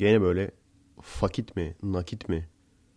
Gene 0.00 0.20
böyle 0.20 0.50
fakit 1.02 1.56
mi, 1.56 1.76
nakit 1.82 2.28
mi? 2.28 2.48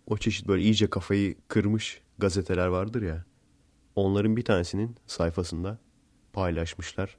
O 0.07 0.17
çeşit 0.17 0.47
böyle 0.47 0.63
iyice 0.63 0.89
kafayı 0.89 1.35
kırmış 1.47 2.01
gazeteler 2.17 2.67
vardır 2.67 3.01
ya. 3.01 3.25
Onların 3.95 4.37
bir 4.37 4.45
tanesinin 4.45 4.95
sayfasında 5.07 5.79
paylaşmışlar. 6.33 7.17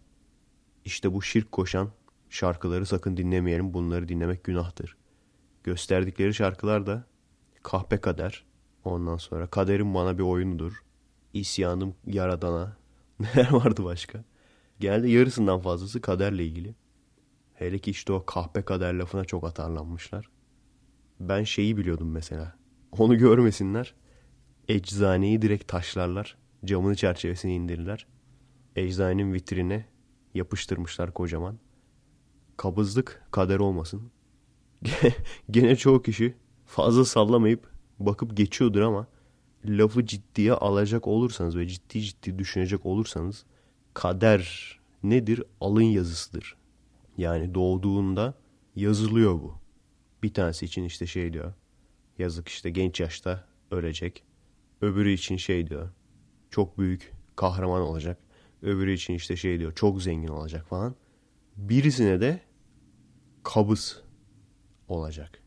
İşte 0.84 1.12
bu 1.12 1.22
şirk 1.22 1.52
koşan 1.52 1.90
şarkıları 2.30 2.86
sakın 2.86 3.16
dinlemeyelim. 3.16 3.74
Bunları 3.74 4.08
dinlemek 4.08 4.44
günahtır. 4.44 4.96
Gösterdikleri 5.64 6.34
şarkılar 6.34 6.86
da 6.86 7.04
kahpe 7.62 8.00
kader. 8.00 8.44
Ondan 8.84 9.16
sonra 9.16 9.46
kaderim 9.46 9.94
bana 9.94 10.18
bir 10.18 10.22
oyunudur. 10.22 10.82
İsyanım 11.32 11.94
yaradana. 12.06 12.76
Neler 13.20 13.52
vardı 13.52 13.84
başka? 13.84 14.24
Genelde 14.80 15.08
yarısından 15.08 15.60
fazlası 15.60 16.00
kaderle 16.00 16.44
ilgili. 16.46 16.74
Hele 17.54 17.78
ki 17.78 17.90
işte 17.90 18.12
o 18.12 18.26
kahpe 18.26 18.62
kader 18.62 18.94
lafına 18.94 19.24
çok 19.24 19.44
atarlanmışlar. 19.44 20.30
Ben 21.20 21.44
şeyi 21.44 21.76
biliyordum 21.76 22.10
mesela. 22.10 22.56
Onu 22.98 23.18
görmesinler. 23.18 23.94
Eczaneyi 24.68 25.42
direkt 25.42 25.68
taşlarlar. 25.68 26.36
Camını 26.64 26.94
çerçevesini 26.94 27.54
indirirler. 27.54 28.06
Eczanenin 28.76 29.32
vitrine 29.32 29.86
yapıştırmışlar 30.34 31.14
kocaman. 31.14 31.58
Kabızlık 32.56 33.22
kader 33.30 33.58
olmasın. 33.58 34.10
Gene 35.50 35.76
çoğu 35.76 36.02
kişi 36.02 36.34
fazla 36.66 37.04
sallamayıp 37.04 37.70
bakıp 37.98 38.36
geçiyordur 38.36 38.80
ama 38.80 39.06
lafı 39.64 40.06
ciddiye 40.06 40.52
alacak 40.52 41.06
olursanız 41.06 41.56
ve 41.56 41.68
ciddi 41.68 42.02
ciddi 42.02 42.38
düşünecek 42.38 42.86
olursanız 42.86 43.44
kader 43.94 44.74
nedir? 45.02 45.42
Alın 45.60 45.82
yazısıdır. 45.82 46.56
Yani 47.18 47.54
doğduğunda 47.54 48.34
yazılıyor 48.76 49.32
bu. 49.32 49.58
Bir 50.22 50.34
tanesi 50.34 50.64
için 50.64 50.84
işte 50.84 51.06
şey 51.06 51.32
diyor. 51.32 51.54
Yazık 52.18 52.48
işte 52.48 52.70
genç 52.70 53.00
yaşta 53.00 53.44
ölecek. 53.70 54.24
Öbürü 54.80 55.10
için 55.12 55.36
şey 55.36 55.70
diyor. 55.70 55.90
Çok 56.50 56.78
büyük 56.78 57.12
kahraman 57.36 57.82
olacak. 57.82 58.18
Öbürü 58.62 58.92
için 58.92 59.14
işte 59.14 59.36
şey 59.36 59.58
diyor. 59.58 59.74
Çok 59.74 60.02
zengin 60.02 60.28
olacak 60.28 60.66
falan. 60.68 60.94
Birisine 61.56 62.20
de 62.20 62.40
kabız 63.42 64.02
olacak. 64.88 65.42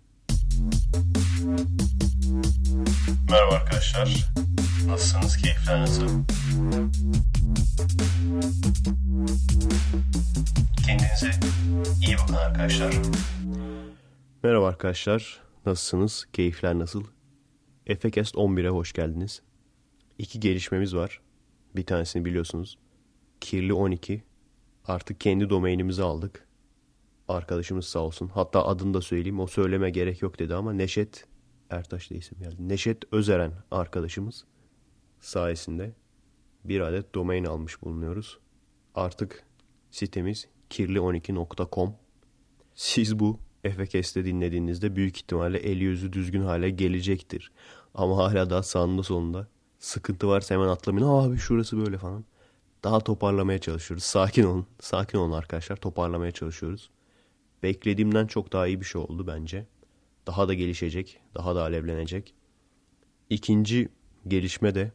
Merhaba 3.30 3.56
arkadaşlar. 3.56 4.28
Nasılsınız? 4.88 5.38
Keyifler 5.38 5.82
nasıl? 5.82 6.08
Kendinize 10.86 11.32
iyi 12.06 12.16
bakın 12.18 12.34
arkadaşlar. 12.34 12.96
Merhaba 14.44 14.68
arkadaşlar. 14.68 15.42
Nasılsınız? 15.66 16.28
Keyifler 16.34 16.80
nasıl? 16.80 17.04
Efekest 17.86 18.36
11'e 18.36 18.70
hoş 18.70 18.94
geldiniz. 18.94 19.42
İki 20.18 20.40
gelişmemiz 20.40 20.96
var. 20.96 21.22
Bir 21.76 21.86
tanesini 21.86 22.26
biliyorsunuz. 22.26 22.78
Kirli 23.42 23.74
12. 23.74 24.24
Artık 24.86 25.20
kendi 25.20 25.50
domainimizi 25.50 26.04
aldık. 26.04 26.48
Arkadaşımız 27.28 27.86
sağ 27.86 28.00
olsun. 28.00 28.32
Hatta 28.34 28.66
adını 28.66 28.94
da 28.94 29.02
söyleyeyim. 29.02 29.40
O 29.40 29.48
söyleme 29.48 29.90
gerek 29.90 30.22
yok 30.22 30.40
dedi 30.40 30.56
ama 30.56 30.74
Neşet 30.74 31.26
Ertaş 31.70 32.12
da 32.12 32.16
isim 32.16 32.40
geldi. 32.40 32.56
Neşet 32.70 33.14
Özeren 33.14 33.52
arkadaşımız 33.72 34.46
sayesinde 35.20 35.94
bir 36.64 36.82
adet 36.82 37.16
domain 37.16 37.46
almış 37.46 37.82
bulunuyoruz. 37.82 38.40
Artık 38.96 39.46
sitemiz 39.92 40.48
kirli12.com. 40.70 41.96
Siz 42.76 43.20
bu 43.20 43.40
Efekest'te 43.64 44.26
dinlediğinizde 44.26 44.96
büyük 44.96 45.18
ihtimalle 45.18 45.58
eli 45.58 45.84
yüzü 45.84 46.14
düzgün 46.14 46.42
hale 46.42 46.70
gelecektir. 46.70 47.52
Ama 47.94 48.18
hala 48.18 48.50
daha 48.50 48.64
sağında 48.64 49.04
sonunda 49.04 49.48
sıkıntı 49.80 50.28
varsa 50.28 50.56
hemen 50.56 50.68
atlamayın. 50.68 51.08
Abi 51.08 51.38
şurası 51.38 51.78
böyle 51.78 51.98
falan. 51.98 52.26
Daha 52.84 53.00
toparlamaya 53.00 53.60
çalışıyoruz. 53.60 54.04
Sakin 54.04 54.44
olun. 54.44 54.68
Sakin 54.80 55.18
olun 55.18 55.32
arkadaşlar. 55.32 55.76
Toparlamaya 55.76 56.32
çalışıyoruz. 56.32 56.90
Beklediğimden 57.64 58.28
çok 58.28 58.54
daha 58.54 58.68
iyi 58.68 58.80
bir 58.80 58.86
şey 58.86 59.02
oldu 59.02 59.28
bence. 59.28 59.68
Daha 60.28 60.48
da 60.48 60.54
gelişecek. 60.54 61.20
Daha 61.36 61.56
da 61.56 61.62
alevlenecek. 61.62 62.34
İkinci 63.30 63.90
gelişme 64.28 64.76
de 64.76 64.92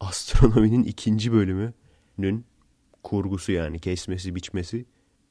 astronominin 0.00 0.84
ikinci 0.84 1.32
bölümünün 1.32 2.44
kurgusu 3.02 3.52
yani 3.52 3.78
kesmesi 3.78 4.34
biçmesi 4.34 4.86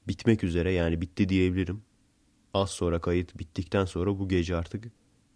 bitmek 0.07 0.43
üzere 0.43 0.71
yani 0.71 1.01
bitti 1.01 1.29
diyebilirim. 1.29 1.81
Az 2.53 2.69
sonra 2.69 3.01
kayıt 3.01 3.39
bittikten 3.39 3.85
sonra 3.85 4.19
bu 4.19 4.29
gece 4.29 4.55
artık 4.55 4.85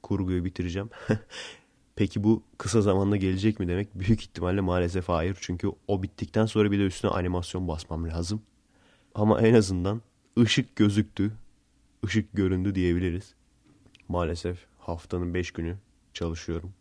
kurguyu 0.04 0.46
bitireceğim. 0.46 0.90
Peki 1.96 2.24
bu 2.24 2.44
kısa 2.58 2.82
zamanda 2.82 3.18
gelecek 3.18 3.60
mi 3.60 3.68
demek? 3.68 3.96
Büyük 3.96 4.22
ihtimalle 4.22 4.62
maalesef 4.62 5.10
hayır. 5.10 5.38
Çünkü 5.42 5.72
o 5.88 6.04
bittikten 6.04 6.46
sonra 6.46 6.72
bir 6.72 6.80
de 6.80 6.86
üstüne 6.86 7.12
animasyon 7.12 7.68
basmam 7.68 8.10
lazım. 8.10 8.42
Ama 9.16 9.42
en 9.42 9.54
azından 9.54 10.02
ışık 10.40 10.76
gözüktü. 10.76 11.32
ışık 12.06 12.34
göründü 12.34 12.76
diyebiliriz. 12.76 13.34
Maalesef 14.08 14.66
haftanın 14.78 15.34
5 15.34 15.52
günü 15.52 15.78
çalışıyorum. 16.14 16.74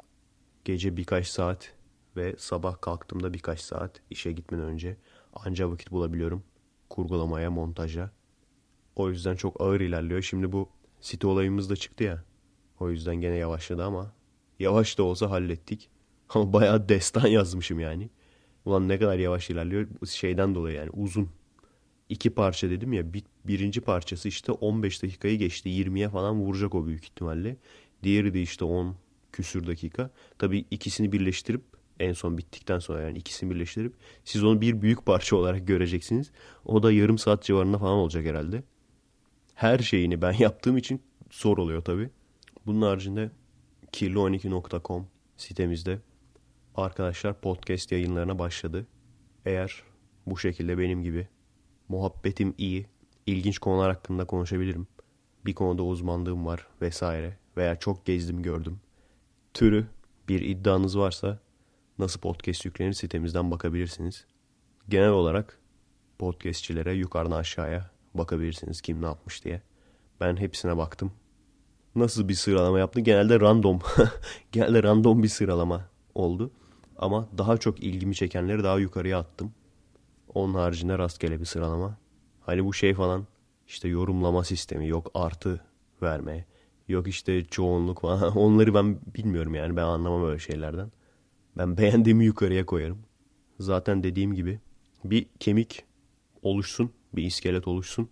Gece 0.64 0.96
birkaç 0.96 1.26
saat 1.26 1.72
ve 2.16 2.34
sabah 2.38 2.80
kalktığımda 2.80 3.34
birkaç 3.34 3.60
saat 3.60 4.00
işe 4.10 4.32
gitmeden 4.32 4.64
önce 4.64 4.96
anca 5.32 5.70
vakit 5.70 5.90
bulabiliyorum. 5.90 6.42
Kurgulamaya, 6.90 7.50
montaja. 7.50 8.10
O 8.96 9.10
yüzden 9.10 9.36
çok 9.36 9.60
ağır 9.60 9.80
ilerliyor. 9.80 10.22
Şimdi 10.22 10.52
bu 10.52 10.68
site 11.00 11.26
olayımız 11.26 11.70
da 11.70 11.76
çıktı 11.76 12.04
ya. 12.04 12.24
O 12.80 12.90
yüzden 12.90 13.16
gene 13.16 13.36
yavaşladı 13.36 13.84
ama 13.84 14.12
yavaş 14.58 14.98
da 14.98 15.02
olsa 15.02 15.30
hallettik. 15.30 15.90
Ama 16.28 16.52
bayağı 16.52 16.88
destan 16.88 17.26
yazmışım 17.26 17.80
yani. 17.80 18.10
Ulan 18.64 18.88
ne 18.88 18.98
kadar 18.98 19.18
yavaş 19.18 19.50
ilerliyor 19.50 19.88
şeyden 20.10 20.54
dolayı 20.54 20.76
yani 20.76 20.90
uzun. 20.90 21.30
İki 22.08 22.30
parça 22.30 22.70
dedim 22.70 22.92
ya 22.92 23.12
bir, 23.12 23.22
birinci 23.44 23.80
parçası 23.80 24.28
işte 24.28 24.52
15 24.52 25.02
dakikayı 25.02 25.38
geçti 25.38 25.68
20'ye 25.68 26.08
falan 26.08 26.40
vuracak 26.40 26.74
o 26.74 26.86
büyük 26.86 27.04
ihtimalle. 27.04 27.56
Diğeri 28.02 28.34
de 28.34 28.42
işte 28.42 28.64
10 28.64 28.96
küsür 29.32 29.66
dakika. 29.66 30.10
Tabii 30.38 30.64
ikisini 30.70 31.12
birleştirip 31.12 31.62
en 32.00 32.12
son 32.12 32.38
bittikten 32.38 32.78
sonra 32.78 33.00
yani 33.00 33.18
ikisini 33.18 33.50
birleştirip 33.50 33.94
siz 34.24 34.44
onu 34.44 34.60
bir 34.60 34.82
büyük 34.82 35.06
parça 35.06 35.36
olarak 35.36 35.66
göreceksiniz. 35.66 36.30
O 36.64 36.82
da 36.82 36.92
yarım 36.92 37.18
saat 37.18 37.42
civarında 37.42 37.78
falan 37.78 37.94
olacak 37.94 38.26
herhalde. 38.26 38.62
Her 39.54 39.78
şeyini 39.78 40.22
ben 40.22 40.32
yaptığım 40.38 40.76
için 40.76 41.02
zor 41.30 41.58
oluyor 41.58 41.82
tabii. 41.82 42.10
Bunun 42.66 42.82
haricinde 42.82 43.30
kirli12.com 43.92 45.06
sitemizde 45.36 45.98
arkadaşlar 46.74 47.40
podcast 47.40 47.92
yayınlarına 47.92 48.38
başladı. 48.38 48.86
Eğer 49.44 49.82
bu 50.26 50.38
şekilde 50.38 50.78
benim 50.78 51.02
gibi 51.02 51.28
muhabbetim 51.88 52.54
iyi, 52.58 52.86
ilginç 53.26 53.58
konular 53.58 53.92
hakkında 53.92 54.24
konuşabilirim. 54.24 54.86
Bir 55.46 55.54
konuda 55.54 55.82
uzmanlığım 55.82 56.46
var 56.46 56.66
vesaire 56.82 57.36
veya 57.56 57.76
çok 57.76 58.06
gezdim 58.06 58.42
gördüm. 58.42 58.80
Türü 59.54 59.86
bir 60.28 60.40
iddianız 60.40 60.98
varsa 60.98 61.38
nasıl 61.98 62.20
podcast 62.20 62.64
yüklenir 62.64 62.92
sitemizden 62.92 63.50
bakabilirsiniz. 63.50 64.24
Genel 64.88 65.10
olarak 65.10 65.58
podcastçilere 66.18 66.94
yukarıdan 66.94 67.38
aşağıya 67.38 67.90
bakabilirsiniz 68.14 68.80
kim 68.80 69.02
ne 69.02 69.06
yapmış 69.06 69.44
diye. 69.44 69.62
Ben 70.20 70.36
hepsine 70.36 70.76
baktım. 70.76 71.12
Nasıl 71.94 72.28
bir 72.28 72.34
sıralama 72.34 72.78
yaptı? 72.78 73.00
Genelde 73.00 73.40
random. 73.40 73.80
Genelde 74.52 74.82
random 74.82 75.22
bir 75.22 75.28
sıralama 75.28 75.88
oldu. 76.14 76.50
Ama 76.98 77.28
daha 77.38 77.56
çok 77.56 77.82
ilgimi 77.82 78.14
çekenleri 78.14 78.64
daha 78.64 78.78
yukarıya 78.78 79.18
attım. 79.18 79.52
Onun 80.34 80.54
haricinde 80.54 80.98
rastgele 80.98 81.40
bir 81.40 81.44
sıralama. 81.44 81.96
Hani 82.40 82.64
bu 82.64 82.74
şey 82.74 82.94
falan 82.94 83.26
işte 83.66 83.88
yorumlama 83.88 84.44
sistemi 84.44 84.88
yok 84.88 85.10
artı 85.14 85.60
verme. 86.02 86.44
Yok 86.88 87.08
işte 87.08 87.44
çoğunluk 87.44 88.00
falan. 88.00 88.36
Onları 88.36 88.74
ben 88.74 88.98
bilmiyorum 89.14 89.54
yani 89.54 89.76
ben 89.76 89.82
anlamam 89.82 90.24
öyle 90.24 90.38
şeylerden. 90.38 90.90
Ben 91.56 91.76
beğendiğimi 91.76 92.24
yukarıya 92.24 92.66
koyarım. 92.66 92.98
Zaten 93.60 94.02
dediğim 94.02 94.34
gibi 94.34 94.60
bir 95.04 95.26
kemik 95.40 95.84
oluşsun, 96.42 96.90
bir 97.12 97.22
iskelet 97.22 97.68
oluşsun. 97.68 98.08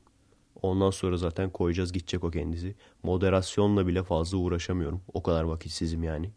Ondan 0.62 0.90
sonra 0.90 1.16
zaten 1.16 1.50
koyacağız 1.50 1.92
gidecek 1.92 2.24
o 2.24 2.30
kendisi. 2.30 2.74
Moderasyonla 3.02 3.86
bile 3.86 4.02
fazla 4.02 4.38
uğraşamıyorum. 4.38 5.00
O 5.14 5.22
kadar 5.22 5.44
vakitsizim 5.44 6.02
yani. 6.02 6.30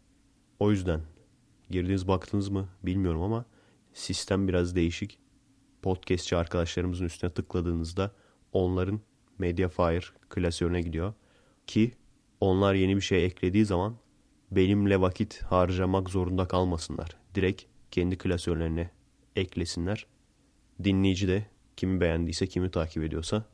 O 0.60 0.70
yüzden 0.70 1.00
girdiniz 1.70 2.08
baktınız 2.08 2.48
mı 2.48 2.68
bilmiyorum 2.82 3.22
ama 3.22 3.44
sistem 3.92 4.48
biraz 4.48 4.76
değişik. 4.76 5.18
Podcastçi 5.82 6.36
arkadaşlarımızın 6.36 7.04
üstüne 7.04 7.30
tıkladığınızda 7.30 8.12
onların 8.52 9.00
Mediafire 9.38 10.04
klasörüne 10.28 10.80
gidiyor. 10.80 11.14
Ki 11.66 11.92
onlar 12.40 12.74
yeni 12.74 12.96
bir 12.96 13.00
şey 13.00 13.24
eklediği 13.24 13.64
zaman 13.64 13.96
benimle 14.50 15.00
vakit 15.00 15.42
harcamak 15.42 16.10
zorunda 16.10 16.48
kalmasınlar. 16.48 17.16
Direkt 17.34 17.62
kendi 17.90 18.18
klasörlerine 18.18 18.90
eklesinler. 19.36 20.06
Dinleyici 20.84 21.28
de 21.28 21.46
kimi 21.76 22.00
beğendiyse, 22.00 22.46
kimi 22.46 22.70
takip 22.70 23.02
ediyorsa 23.02 23.44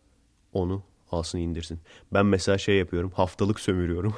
onu 0.52 0.85
Alsın 1.14 1.38
indirsin. 1.38 1.81
Ben 2.12 2.26
mesela 2.26 2.58
şey 2.58 2.76
yapıyorum. 2.76 3.11
Haftalık 3.11 3.61
sömürüyorum. 3.61 4.14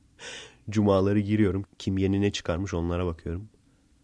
Cumaları 0.70 1.20
giriyorum. 1.20 1.64
Kim 1.78 1.98
yeni 1.98 2.20
ne 2.20 2.32
çıkarmış 2.32 2.74
onlara 2.74 3.06
bakıyorum. 3.06 3.48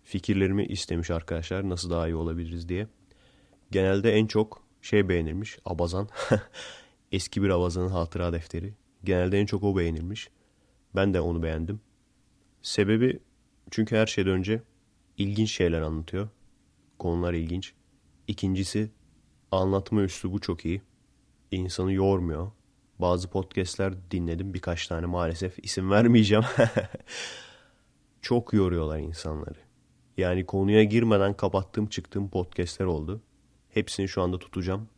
Fikirlerimi 0.05 0.67
istemiş 0.67 1.11
arkadaşlar. 1.11 1.69
Nasıl 1.69 1.91
daha 1.91 2.08
iyi 2.08 2.15
olabiliriz 2.15 2.69
diye. 2.69 2.87
Genelde 3.70 4.12
en 4.12 4.26
çok 4.26 4.62
şey 4.82 5.08
beğenilmiş. 5.08 5.58
Abazan. 5.65 6.08
Eski 7.12 7.43
bir 7.43 7.49
Abazan'ın 7.49 7.88
hatıra 7.88 8.32
defteri. 8.32 8.75
Genelde 9.05 9.41
en 9.41 9.47
çok 9.47 9.62
o 9.62 9.76
beğenilmiş. 9.76 10.31
Ben 10.97 11.15
de 11.15 11.20
onu 11.20 11.43
beğendim. 11.43 11.81
Sebebi 12.62 13.19
çünkü 13.70 13.97
her 13.97 14.06
şeyden 14.06 14.32
önce 14.32 14.62
ilginç 15.19 15.53
şeyler 15.53 15.81
anlatıyor. 15.81 16.29
Konular 16.99 17.35
ilginç. 17.35 17.75
İkincisi 18.29 18.91
anlatma 19.50 20.03
üslubu 20.03 20.41
çok 20.41 20.64
iyi. 20.64 20.82
İnsanı 21.50 21.93
yormuyor. 21.93 22.50
Bazı 22.99 23.31
podcastler 23.31 23.94
dinledim 24.11 24.55
birkaç 24.55 24.87
tane 24.87 25.06
maalesef 25.06 25.59
isim 25.62 25.91
vermeyeceğim. 25.91 26.44
çok 28.23 28.53
yoruyorlar 28.53 28.99
insanları. 28.99 29.58
Yani 30.17 30.47
konuya 30.47 30.85
girmeden 30.85 31.35
kapattığım 31.35 31.87
çıktığım 31.87 32.31
podcastler 32.31 32.87
oldu. 32.87 33.23
Hepsini 33.70 34.08
şu 34.08 34.23
anda 34.23 34.38
tutacağım. 34.38 34.88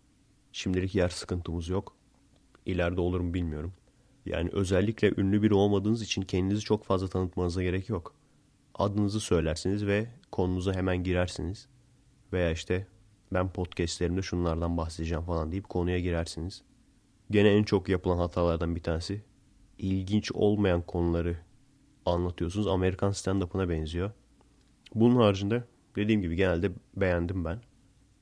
Şimdilik 0.53 0.95
yer 0.95 1.09
sıkıntımız 1.09 1.69
yok. 1.69 1.97
İleride 2.67 3.01
olur 3.01 3.21
mu 3.21 3.35
bilmiyorum. 3.35 3.73
Yani 4.27 4.51
özellikle 4.53 5.13
ünlü 5.17 5.43
biri 5.43 5.55
olmadığınız 5.55 6.03
için 6.03 6.23
kendinizi 6.23 6.61
çok 6.61 6.85
fazla 6.85 7.09
tanıtmanıza 7.09 7.63
gerek 7.63 7.89
yok. 7.89 8.15
Adınızı 8.75 9.21
söylersiniz 9.21 9.87
ve 9.87 10.07
konunuza 10.33 10.75
hemen 10.75 11.05
girersiniz. 11.05 11.69
Veya 12.33 12.51
işte 12.51 12.87
ben 13.33 13.49
podcastlerimde 13.49 14.23
şunlardan 14.23 14.77
bahsedeceğim 14.77 15.25
falan 15.25 15.53
deyip 15.53 15.69
konuya 15.69 15.99
girersiniz. 15.99 16.63
Gene 17.31 17.49
en 17.49 17.63
çok 17.63 17.89
yapılan 17.89 18.19
hatalardan 18.19 18.77
bir 18.77 18.83
tanesi 18.83 19.23
ilginç 19.79 20.33
olmayan 20.33 20.83
konuları 20.83 21.37
anlatıyorsunuz. 22.07 22.67
Amerikan 22.67 23.11
stand-up'ına 23.11 23.69
benziyor. 23.69 24.11
Bunun 24.95 25.17
haricinde 25.17 25.65
dediğim 25.97 26.23
gibi 26.23 26.37
genelde 26.37 26.73
beğendim 26.97 27.45
ben. 27.45 27.61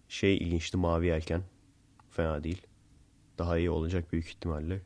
Şey 0.09 0.37
ilginçti 0.37 0.77
Mavi 0.77 1.07
Yelken. 1.07 1.43
Fena 2.11 2.45
değil. 2.45 2.63
Daha 3.39 3.59
iyi 3.59 3.71
olacak 3.71 4.13
büyük 4.13 4.27
ihtimalle. 4.27 4.83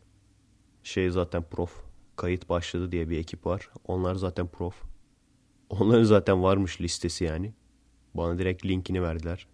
Şey 0.87 1.11
zaten 1.11 1.43
prof. 1.43 1.85
Kayıt 2.17 2.49
başladı 2.49 2.93
diye 2.93 3.09
bir 3.09 3.19
ekip 3.19 3.47
var. 3.47 3.71
Onlar 3.87 4.15
zaten 4.15 4.49
prof. 4.49 4.83
Onların 5.71 6.05
zaten 6.05 6.43
varmış 6.43 6.81
listesi 6.81 7.25
yani. 7.25 7.53
Bana 8.15 8.39
direkt 8.39 8.65
linkini 8.67 9.03
verdiler. 9.03 9.47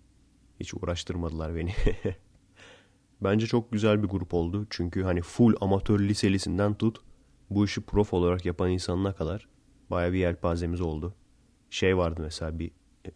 Hiç 0.61 0.75
uğraştırmadılar 0.75 1.57
beni. 1.57 1.75
Bence 3.21 3.47
çok 3.47 3.73
güzel 3.73 4.03
bir 4.03 4.09
grup 4.09 4.35
oldu. 4.35 4.67
Çünkü 4.71 5.03
hani 5.03 5.23
full 5.23 5.55
amatör 5.61 6.01
liselisinden 6.01 6.75
tut 6.75 6.99
bu 7.51 7.65
işi 7.65 7.81
prof 7.81 8.15
olarak 8.15 8.47
yapan 8.47 8.71
insanına 8.71 9.13
kadar 9.13 9.49
baya 9.91 10.13
bir 10.13 10.19
yelpazemiz 10.19 10.81
oldu. 10.81 11.15
Şey 11.71 11.97
vardı 11.97 12.21
mesela 12.23 12.59
bir 12.59 12.71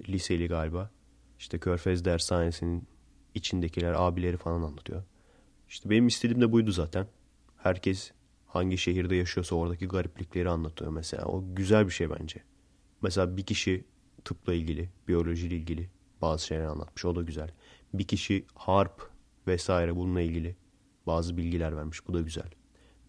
liseli 0.09 0.49
galiba. 0.49 0.91
İşte 1.39 1.59
Körfez 1.59 2.05
Dershanesi'nin 2.05 2.89
içindekiler 3.35 3.93
abileri 3.93 4.37
falan 4.37 4.63
anlatıyor. 4.63 5.03
İşte 5.69 5.91
benim 5.91 6.07
istediğim 6.07 6.41
de 6.41 6.53
buydu 6.53 6.73
zaten. 6.73 7.07
Herkes 7.67 8.11
hangi 8.47 8.79
şehirde 8.79 9.17
yaşıyorsa 9.17 9.57
oradaki 9.57 9.89
gariplikleri 9.89 10.49
anlatıyor 10.49 10.91
mesela. 10.91 11.25
O 11.25 11.45
güzel 11.55 11.87
bir 11.87 11.93
şey 11.93 12.11
bence. 12.11 12.43
Mesela 13.03 13.37
bir 13.37 13.43
kişi 13.43 13.85
tıpla 14.25 14.55
ilgili, 14.55 14.91
biyolojiyle 15.09 15.57
ilgili 15.57 15.91
bazı 16.23 16.47
şeyler 16.47 16.65
anlatmış. 16.65 17.05
O 17.05 17.17
da 17.17 17.23
güzel. 17.23 17.51
Bir 17.95 18.05
kişi 18.05 18.45
harp 18.55 19.11
vesaire 19.47 19.97
bununla 19.97 20.21
ilgili 20.21 20.57
bazı 21.07 21.37
bilgiler 21.37 21.77
vermiş. 21.77 22.09
Bu 22.09 22.15
da 22.15 22.21
güzel. 22.21 22.51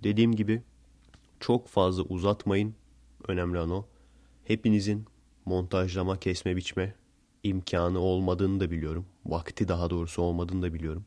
Dediğim 0.03 0.35
gibi 0.35 0.63
çok 1.39 1.67
fazla 1.67 2.03
uzatmayın. 2.03 2.75
Önemli 3.27 3.57
olan 3.57 3.71
o. 3.71 3.85
Hepinizin 4.43 5.05
montajlama, 5.45 6.19
kesme, 6.19 6.55
biçme 6.55 6.95
imkanı 7.43 7.99
olmadığını 7.99 8.59
da 8.59 8.71
biliyorum. 8.71 9.05
Vakti 9.25 9.67
daha 9.67 9.89
doğrusu 9.89 10.21
olmadığını 10.21 10.61
da 10.61 10.73
biliyorum. 10.73 11.05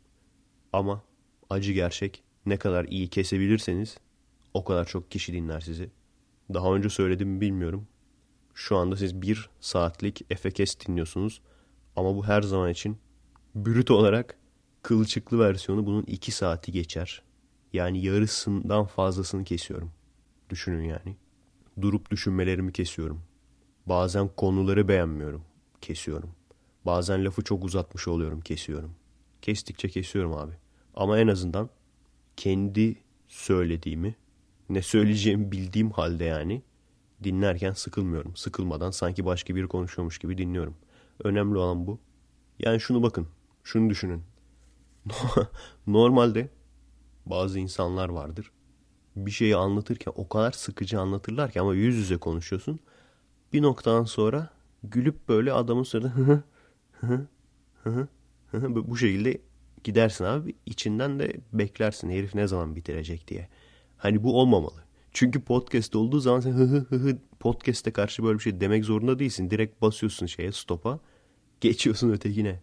Ama 0.72 1.02
acı 1.50 1.72
gerçek 1.72 2.29
ne 2.50 2.56
kadar 2.56 2.84
iyi 2.84 3.08
kesebilirseniz 3.08 3.98
o 4.54 4.64
kadar 4.64 4.84
çok 4.86 5.10
kişi 5.10 5.32
dinler 5.32 5.60
sizi. 5.60 5.90
Daha 6.54 6.74
önce 6.74 6.88
söyledim 6.88 7.40
bilmiyorum. 7.40 7.86
Şu 8.54 8.76
anda 8.76 8.96
siz 8.96 9.22
bir 9.22 9.50
saatlik 9.60 10.22
efekes 10.30 10.80
dinliyorsunuz. 10.80 11.40
Ama 11.96 12.16
bu 12.16 12.26
her 12.26 12.42
zaman 12.42 12.70
için 12.70 12.98
brüt 13.54 13.90
olarak 13.90 14.38
kılçıklı 14.82 15.38
versiyonu 15.38 15.86
bunun 15.86 16.02
iki 16.02 16.32
saati 16.32 16.72
geçer. 16.72 17.22
Yani 17.72 18.04
yarısından 18.04 18.84
fazlasını 18.84 19.44
kesiyorum. 19.44 19.92
Düşünün 20.50 20.84
yani. 20.84 21.16
Durup 21.80 22.10
düşünmelerimi 22.10 22.72
kesiyorum. 22.72 23.22
Bazen 23.86 24.28
konuları 24.28 24.88
beğenmiyorum. 24.88 25.44
Kesiyorum. 25.80 26.30
Bazen 26.86 27.24
lafı 27.24 27.44
çok 27.44 27.64
uzatmış 27.64 28.08
oluyorum. 28.08 28.40
Kesiyorum. 28.40 28.94
Kestikçe 29.42 29.88
kesiyorum 29.88 30.32
abi. 30.32 30.52
Ama 30.94 31.18
en 31.18 31.28
azından 31.28 31.70
kendi 32.40 32.96
söylediğimi 33.28 34.14
ne 34.68 34.82
söyleyeceğimi 34.82 35.52
bildiğim 35.52 35.90
halde 35.90 36.24
yani 36.24 36.62
dinlerken 37.24 37.72
sıkılmıyorum. 37.72 38.36
Sıkılmadan 38.36 38.90
sanki 38.90 39.24
başka 39.24 39.56
biri 39.56 39.68
konuşuyormuş 39.68 40.18
gibi 40.18 40.38
dinliyorum. 40.38 40.74
Önemli 41.24 41.58
olan 41.58 41.86
bu. 41.86 41.98
Yani 42.58 42.80
şunu 42.80 43.02
bakın. 43.02 43.28
Şunu 43.64 43.90
düşünün. 43.90 44.22
Normalde 45.86 46.48
bazı 47.26 47.58
insanlar 47.58 48.08
vardır. 48.08 48.50
Bir 49.16 49.30
şeyi 49.30 49.56
anlatırken 49.56 50.12
o 50.16 50.28
kadar 50.28 50.52
sıkıcı 50.52 51.00
anlatırlar 51.00 51.50
ki 51.50 51.60
ama 51.60 51.74
yüz 51.74 51.96
yüze 51.96 52.16
konuşuyorsun. 52.16 52.80
Bir 53.52 53.62
noktadan 53.62 54.04
sonra 54.04 54.50
gülüp 54.82 55.28
böyle 55.28 55.52
adamın 55.52 55.82
sırada 55.82 56.42
bu 58.88 58.96
şekilde 58.96 59.40
gidersin 59.84 60.24
abi. 60.24 60.54
İçinden 60.66 61.18
de 61.18 61.32
beklersin 61.52 62.10
herif 62.10 62.34
ne 62.34 62.46
zaman 62.46 62.76
bitirecek 62.76 63.28
diye. 63.28 63.48
Hani 63.96 64.22
bu 64.22 64.40
olmamalı. 64.40 64.84
Çünkü 65.12 65.40
podcast 65.40 65.96
olduğu 65.96 66.20
zaman 66.20 66.40
sen 66.40 66.52
hı 66.52 66.64
hı 66.64 66.86
hı 66.88 66.96
hı 66.96 67.18
podcast'e 67.40 67.90
karşı 67.90 68.22
böyle 68.22 68.38
bir 68.38 68.42
şey 68.42 68.60
demek 68.60 68.84
zorunda 68.84 69.18
değilsin. 69.18 69.50
Direkt 69.50 69.82
basıyorsun 69.82 70.26
şeye 70.26 70.52
stop'a. 70.52 71.00
Geçiyorsun 71.60 72.10
ötekine. 72.10 72.60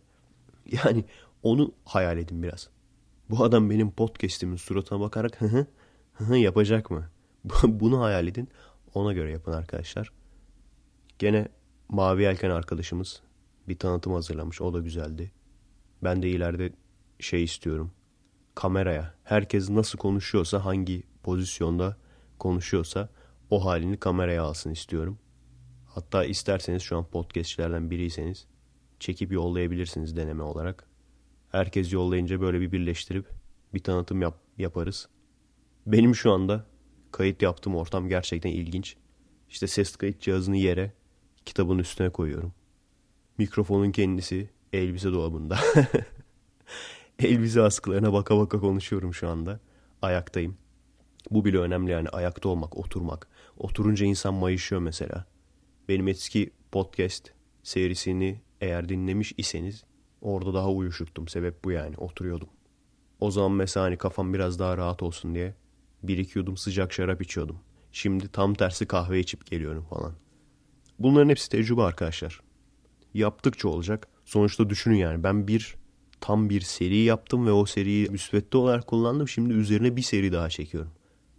Yani 0.83 1.05
onu 1.43 1.71
hayal 1.85 2.17
edin 2.17 2.43
biraz. 2.43 2.69
Bu 3.29 3.43
adam 3.43 3.69
benim 3.69 3.91
podcast'imin 3.91 4.55
suratına 4.55 4.99
bakarak 4.99 5.41
hı 5.41 5.45
hı 5.45 5.67
hı 6.13 6.37
yapacak 6.37 6.91
mı? 6.91 7.09
Bunu 7.63 8.01
hayal 8.01 8.27
edin. 8.27 8.49
Ona 8.93 9.13
göre 9.13 9.31
yapın 9.31 9.51
arkadaşlar. 9.51 10.11
Gene 11.19 11.47
Mavi 11.89 12.23
Yelken 12.23 12.49
arkadaşımız 12.49 13.21
bir 13.67 13.79
tanıtım 13.79 14.13
hazırlamış. 14.13 14.61
O 14.61 14.73
da 14.73 14.79
güzeldi. 14.79 15.31
Ben 16.03 16.23
de 16.23 16.29
ileride 16.29 16.73
şey 17.19 17.43
istiyorum. 17.43 17.91
Kameraya 18.55 19.13
herkes 19.23 19.69
nasıl 19.69 19.97
konuşuyorsa 19.97 20.65
hangi 20.65 21.03
pozisyonda 21.23 21.97
konuşuyorsa 22.39 23.09
o 23.49 23.65
halini 23.65 23.97
kameraya 23.97 24.43
alsın 24.43 24.71
istiyorum. 24.71 25.19
Hatta 25.85 26.25
isterseniz 26.25 26.81
şu 26.81 26.97
an 26.97 27.05
podcastçilerden 27.05 27.91
biriyseniz 27.91 28.47
çekip 28.99 29.31
yollayabilirsiniz 29.31 30.17
deneme 30.17 30.43
olarak. 30.43 30.87
Herkes 31.51 31.93
yollayınca 31.93 32.41
böyle 32.41 32.61
bir 32.61 32.71
birleştirip 32.71 33.25
bir 33.73 33.79
tanıtım 33.79 34.21
yap 34.21 34.39
yaparız. 34.57 35.09
Benim 35.85 36.15
şu 36.15 36.31
anda 36.31 36.65
kayıt 37.11 37.41
yaptığım 37.41 37.75
ortam 37.75 38.09
gerçekten 38.09 38.49
ilginç. 38.49 38.95
İşte 39.49 39.67
ses 39.67 39.95
kayıt 39.95 40.21
cihazını 40.21 40.57
yere 40.57 40.93
kitabın 41.45 41.79
üstüne 41.79 42.09
koyuyorum. 42.09 42.53
Mikrofonun 43.37 43.91
kendisi 43.91 44.49
elbise 44.73 45.11
dolabında. 45.11 45.59
elbise 47.19 47.61
askılarına 47.61 48.13
baka 48.13 48.37
baka 48.37 48.59
konuşuyorum 48.59 49.13
şu 49.13 49.29
anda. 49.29 49.59
Ayaktayım. 50.01 50.57
Bu 51.31 51.45
bile 51.45 51.57
önemli 51.57 51.91
yani 51.91 52.09
ayakta 52.09 52.49
olmak, 52.49 52.77
oturmak. 52.77 53.27
Oturunca 53.57 54.05
insan 54.05 54.33
mayışıyor 54.33 54.81
mesela. 54.81 55.25
Benim 55.89 56.07
eski 56.07 56.51
podcast 56.71 57.31
serisini 57.63 58.41
eğer 58.61 58.89
dinlemiş 58.89 59.33
iseniz 59.37 59.83
orada 60.21 60.53
daha 60.53 60.71
uyuşuktum. 60.71 61.27
Sebep 61.27 61.63
bu 61.63 61.71
yani 61.71 61.97
oturuyordum. 61.97 62.49
O 63.19 63.31
zaman 63.31 63.51
mesela 63.51 63.85
hani 63.85 63.97
kafam 63.97 64.33
biraz 64.33 64.59
daha 64.59 64.77
rahat 64.77 65.03
olsun 65.03 65.35
diye 65.35 65.55
bir 66.03 66.17
iki 66.17 66.37
yudum 66.39 66.57
sıcak 66.57 66.93
şarap 66.93 67.21
içiyordum. 67.21 67.59
Şimdi 67.91 68.27
tam 68.27 68.53
tersi 68.53 68.85
kahve 68.85 69.19
içip 69.19 69.45
geliyorum 69.45 69.85
falan. 69.89 70.13
Bunların 70.99 71.29
hepsi 71.29 71.49
tecrübe 71.49 71.81
arkadaşlar. 71.81 72.41
Yaptıkça 73.13 73.67
olacak. 73.67 74.07
Sonuçta 74.25 74.69
düşünün 74.69 74.95
yani 74.95 75.23
ben 75.23 75.47
bir 75.47 75.75
tam 76.21 76.49
bir 76.49 76.61
seri 76.61 76.97
yaptım 76.97 77.47
ve 77.47 77.51
o 77.51 77.65
seriyi 77.65 78.09
müsvedde 78.09 78.57
olarak 78.57 78.87
kullandım. 78.87 79.27
Şimdi 79.27 79.53
üzerine 79.53 79.95
bir 79.95 80.01
seri 80.01 80.31
daha 80.31 80.49
çekiyorum. 80.49 80.91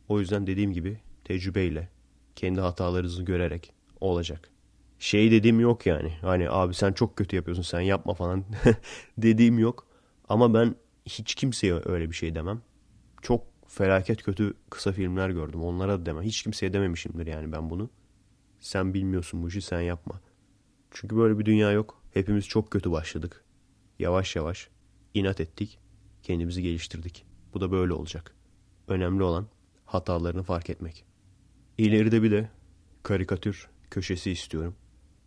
O 0.08 0.20
yüzden 0.20 0.47
dediğim 0.47 0.73
gibi 0.73 0.99
tecrübeyle, 1.25 1.88
kendi 2.37 2.61
hatalarınızı 2.61 3.23
görerek 3.23 3.73
olacak. 4.00 4.50
Şey 4.99 5.30
dediğim 5.30 5.61
yok 5.61 5.87
yani. 5.87 6.12
Hani 6.20 6.50
abi 6.50 6.75
sen 6.75 6.92
çok 6.92 7.16
kötü 7.16 7.37
yapıyorsun 7.37 7.62
sen 7.62 7.80
yapma 7.80 8.14
falan 8.14 8.44
dediğim 9.18 9.58
yok. 9.58 9.87
Ama 10.28 10.54
ben 10.54 10.75
hiç 11.06 11.35
kimseye 11.35 11.75
öyle 11.85 12.11
bir 12.11 12.14
şey 12.14 12.35
demem. 12.35 12.62
çok 13.23 13.47
felaket 13.68 14.23
kötü 14.23 14.54
kısa 14.70 14.92
filmler 14.92 15.30
gördüm. 15.30 15.62
Onlara 15.62 16.00
da 16.00 16.06
demem. 16.06 16.23
Hiç 16.23 16.42
kimseye 16.42 16.73
dememişimdir 16.73 17.26
yani 17.26 17.52
ben 17.52 17.70
bunu. 17.70 17.90
Sen 18.61 18.94
bilmiyorsun 18.94 19.42
bu 19.42 19.49
işi 19.49 19.62
sen 19.62 19.80
yapma. 19.80 20.20
Çünkü 20.90 21.16
böyle 21.16 21.38
bir 21.38 21.44
dünya 21.44 21.70
yok. 21.73 22.02
Hepimiz 22.14 22.49
çok 22.49 22.70
kötü 22.70 22.92
başladık. 22.92 23.44
Yavaş 23.99 24.37
yavaş 24.37 24.69
inat 25.14 25.40
ettik. 25.40 25.78
Kendimizi 26.23 26.62
geliştirdik. 26.62 27.25
Bu 27.55 27.61
da 27.61 27.71
böyle 27.73 27.93
olacak. 27.93 28.35
Önemli 28.88 29.23
olan 29.23 29.49
hatalarını 29.85 30.43
fark 30.43 30.71
etmek. 30.71 31.05
İleride 31.78 32.23
bir 32.23 32.31
de 32.31 32.50
karikatür 33.02 33.69
köşesi 33.90 34.31
istiyorum. 34.31 34.76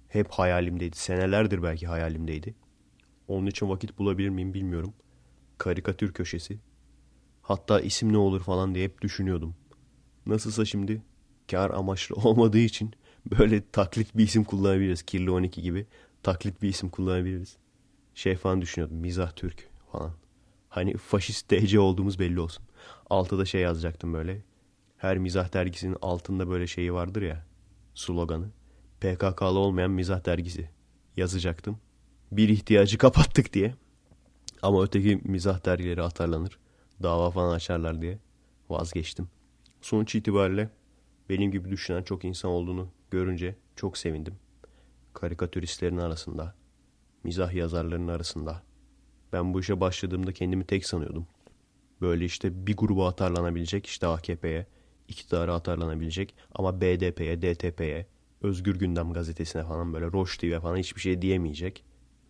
Hep 0.07 0.29
hayalimdeydi. 0.29 0.97
Senelerdir 0.97 1.63
belki 1.63 1.87
hayalimdeydi. 1.87 2.55
Onun 3.27 3.47
için 3.47 3.69
vakit 3.69 3.97
bulabilir 3.97 4.29
miyim 4.29 4.53
bilmiyorum. 4.53 4.93
Karikatür 5.57 6.13
köşesi. 6.13 6.59
Hatta 7.41 7.79
isim 7.79 8.13
ne 8.13 8.17
olur 8.17 8.41
falan 8.41 8.75
diye 8.75 8.85
hep 8.85 9.01
düşünüyordum. 9.01 9.55
Nasılsa 10.25 10.65
şimdi 10.65 11.01
kar 11.51 11.69
amaçlı 11.69 12.15
olmadığı 12.23 12.57
için 12.57 12.93
böyle 13.39 13.63
taklit 13.71 14.17
bir 14.17 14.23
isim 14.23 14.43
kullanabiliriz. 14.43 15.03
Kirli 15.03 15.31
12 15.31 15.61
gibi 15.61 15.85
taklit 16.23 16.61
bir 16.61 16.69
isim 16.69 16.89
kullanabiliriz. 16.89 17.57
Şey 18.15 18.35
falan 18.35 18.61
düşünüyordum. 18.61 18.97
Mizah 18.97 19.31
Türk 19.31 19.69
falan. 19.91 20.11
Hani 20.69 20.97
faşist 20.97 21.51
DC 21.51 21.79
olduğumuz 21.79 22.19
belli 22.19 22.39
olsun. 22.39 22.63
Altta 23.09 23.37
da 23.37 23.45
şey 23.45 23.61
yazacaktım 23.61 24.13
böyle. 24.13 24.43
Her 24.97 25.17
mizah 25.17 25.53
dergisinin 25.53 25.97
altında 26.01 26.49
böyle 26.49 26.67
şeyi 26.67 26.93
vardır 26.93 27.21
ya. 27.21 27.45
Sloganı. 27.95 28.49
PKK'lı 29.01 29.59
olmayan 29.59 29.91
mizah 29.91 30.25
dergisi 30.25 30.69
yazacaktım. 31.17 31.77
Bir 32.31 32.49
ihtiyacı 32.49 32.97
kapattık 32.97 33.53
diye. 33.53 33.75
Ama 34.61 34.83
öteki 34.83 35.21
mizah 35.23 35.65
dergileri 35.65 36.01
atarlanır. 36.01 36.59
Dava 37.03 37.31
falan 37.31 37.55
açarlar 37.55 38.01
diye 38.01 38.19
vazgeçtim. 38.69 39.27
Sonuç 39.81 40.15
itibariyle 40.15 40.69
benim 41.29 41.51
gibi 41.51 41.69
düşünen 41.69 42.03
çok 42.03 42.25
insan 42.25 42.51
olduğunu 42.51 42.89
görünce 43.11 43.55
çok 43.75 43.97
sevindim. 43.97 44.35
Karikatüristlerin 45.13 45.97
arasında, 45.97 46.55
mizah 47.23 47.53
yazarlarının 47.53 48.07
arasında. 48.07 48.63
Ben 49.33 49.53
bu 49.53 49.59
işe 49.59 49.79
başladığımda 49.79 50.33
kendimi 50.33 50.65
tek 50.65 50.85
sanıyordum. 50.85 51.27
Böyle 52.01 52.25
işte 52.25 52.67
bir 52.67 52.77
gruba 52.77 53.07
atarlanabilecek 53.07 53.85
işte 53.85 54.07
AKP'ye, 54.07 54.67
iktidara 55.07 55.53
atarlanabilecek 55.53 56.35
ama 56.55 56.81
BDP'ye, 56.81 57.41
DTP'ye, 57.41 58.07
Özgür 58.41 58.79
Gündem 58.79 59.13
gazetesine 59.13 59.63
falan 59.63 59.93
böyle 59.93 60.05
Roş 60.05 60.37
TV 60.37 60.59
falan 60.59 60.77
hiçbir 60.77 61.01
şey 61.01 61.21
diyemeyecek. 61.21 61.83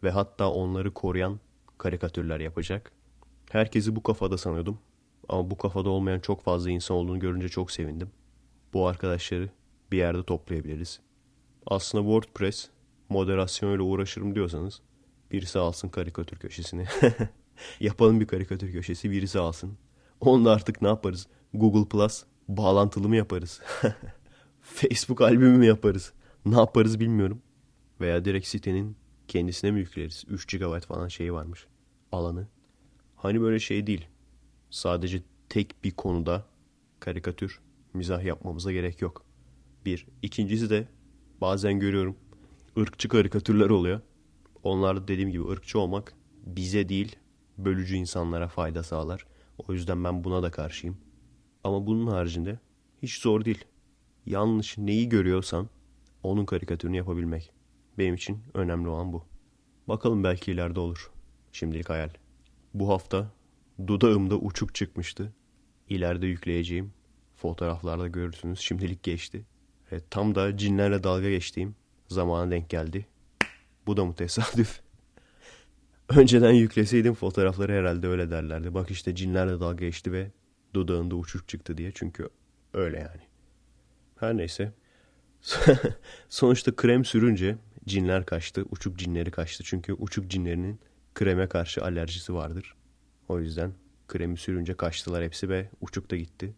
Ve 0.04 0.12
hatta 0.12 0.52
onları 0.52 0.94
koruyan 0.94 1.40
karikatürler 1.78 2.40
yapacak. 2.40 2.92
Herkesi 3.52 3.96
bu 3.96 4.04
kafada 4.04 4.38
sanıyordum. 4.38 4.80
Ama 5.30 5.52
bu 5.52 5.58
kafada 5.58 5.90
olmayan 5.90 6.20
çok 6.20 6.42
fazla 6.42 6.70
insan 6.70 6.98
olduğunu 6.98 7.20
görünce 7.20 7.50
çok 7.50 7.72
sevindim. 7.72 8.12
Bu 8.74 8.88
arkadaşları 8.88 9.50
bir 9.92 9.98
yerde 9.98 10.24
toplayabiliriz. 10.24 11.00
Aslında 11.66 12.04
WordPress 12.04 12.70
moderasyonuyla 13.12 13.84
uğraşırım 13.84 14.36
diyorsanız 14.36 14.82
birisi 15.32 15.60
alsın 15.60 15.90
karikatür 15.90 16.38
köşesini. 16.38 16.86
Yapalım 17.80 18.20
bir 18.20 18.28
karikatür 18.28 18.72
köşesi 18.72 19.12
birisi 19.12 19.40
alsın. 19.40 19.78
Onunla 20.20 20.52
artık 20.52 20.82
ne 20.82 20.88
yaparız? 20.88 21.28
Google 21.54 21.90
Plus 21.90 22.24
bağlantılı 22.48 23.10
mı 23.10 23.16
yaparız? 23.16 23.62
Facebook 24.62 25.22
albümü 25.22 25.58
mü 25.58 25.66
yaparız? 25.66 26.14
Ne 26.46 26.56
yaparız 26.56 27.00
bilmiyorum. 27.00 27.42
Veya 28.02 28.26
direkt 28.26 28.48
sitenin 28.48 28.96
kendisine 29.28 29.72
mi 29.72 29.80
yükleriz? 29.80 30.24
3 30.28 30.46
GB 30.46 30.80
falan 30.82 31.08
şeyi 31.08 31.34
varmış. 31.34 31.68
Alanı. 32.12 32.48
Hani 33.16 33.42
böyle 33.42 33.60
şey 33.60 33.88
değil. 33.88 34.08
Sadece 34.70 35.24
tek 35.50 35.84
bir 35.84 35.92
konuda 35.92 36.46
karikatür, 37.00 37.60
mizah 37.94 38.24
yapmamıza 38.24 38.72
gerek 38.72 39.02
yok. 39.02 39.26
Bir. 39.86 40.08
İkincisi 40.22 40.70
de 40.70 40.88
bazen 41.42 41.80
görüyorum 41.80 42.16
ırkçı 42.78 43.10
karikatürler 43.10 43.70
oluyor. 43.70 44.02
Onlar 44.64 44.98
da 44.98 45.08
dediğim 45.08 45.30
gibi 45.30 45.48
ırkçı 45.48 45.80
olmak 45.80 46.14
bize 46.46 46.90
değil 46.90 47.16
bölücü 47.58 47.96
insanlara 47.96 48.48
fayda 48.48 48.84
sağlar. 48.84 49.26
O 49.58 49.74
yüzden 49.74 50.04
ben 50.04 50.24
buna 50.24 50.44
da 50.44 50.52
karşıyım. 50.52 50.98
Ama 51.64 51.86
bunun 51.86 52.08
haricinde 52.08 52.60
hiç 53.02 53.22
zor 53.22 53.46
değil. 53.46 53.66
Yanlış 54.26 54.78
neyi 54.78 55.10
görüyorsan 55.10 55.70
onun 56.24 56.46
karikatürünü 56.46 56.98
yapabilmek. 56.98 57.52
Benim 57.98 58.16
için 58.16 58.40
önemli 58.54 58.90
olan 58.90 59.14
bu. 59.14 59.26
Bakalım 59.88 60.24
belki 60.24 60.52
ileride 60.52 60.80
olur. 60.80 61.12
Şimdilik 61.52 61.90
hayal. 61.90 62.10
Bu 62.74 62.90
hafta 62.90 63.32
dudağımda 63.88 64.38
uçuk 64.38 64.76
çıkmıştı. 64.76 65.34
İleride 65.90 66.28
yükleyeceğim. 66.28 66.94
Fotoğraflarda 67.36 68.08
görürsünüz. 68.08 68.60
Şimdilik 68.60 69.04
geçti. 69.04 69.46
E, 69.92 70.00
tam 70.10 70.36
da 70.36 70.58
cinlerle 70.58 71.04
dalga 71.04 71.30
geçtiğim 71.30 71.76
zamana 72.14 72.52
denk 72.52 72.70
geldi. 72.70 73.06
Bu 73.88 73.98
da 73.98 74.06
mı 74.06 74.16
tesadüf? 74.16 74.82
Önceden 76.10 76.52
yükleseydim 76.52 77.14
fotoğrafları 77.14 77.74
herhalde 77.74 78.08
öyle 78.08 78.32
derlerdi. 78.32 78.74
Bak 78.74 78.92
işte 78.92 79.16
cinlerle 79.16 79.60
dalga 79.60 79.86
geçti 79.86 80.12
ve 80.12 80.32
dudağında 80.74 81.16
uçuk 81.16 81.48
çıktı 81.48 81.78
diye. 81.78 81.92
Çünkü 81.96 82.30
öyle 82.74 82.98
yani. 82.98 83.22
Her 84.20 84.38
neyse. 84.38 84.74
Sonuçta 86.30 86.76
krem 86.76 87.06
sürünce 87.06 87.58
cinler 87.86 88.26
kaçtı. 88.26 88.66
Uçuk 88.72 89.00
cinleri 89.00 89.32
kaçtı. 89.32 89.64
Çünkü 89.64 89.94
uçuk 89.94 90.28
cinlerinin 90.28 90.80
kreme 91.16 91.48
karşı 91.48 91.84
alerjisi 91.84 92.34
vardır. 92.34 92.76
O 93.30 93.40
yüzden 93.40 93.74
kremi 94.08 94.38
sürünce 94.38 94.74
kaçtılar 94.74 95.24
hepsi 95.24 95.50
ve 95.50 95.70
uçuk 95.82 96.12
da 96.12 96.16
gitti. 96.16 96.56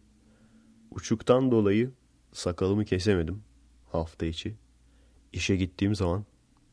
Uçuktan 0.90 1.50
dolayı 1.50 1.90
sakalımı 2.32 2.84
kesemedim 2.84 3.42
hafta 3.92 4.26
içi. 4.26 4.54
İşe 5.34 5.56
gittiğim 5.56 5.94
zaman 5.94 6.24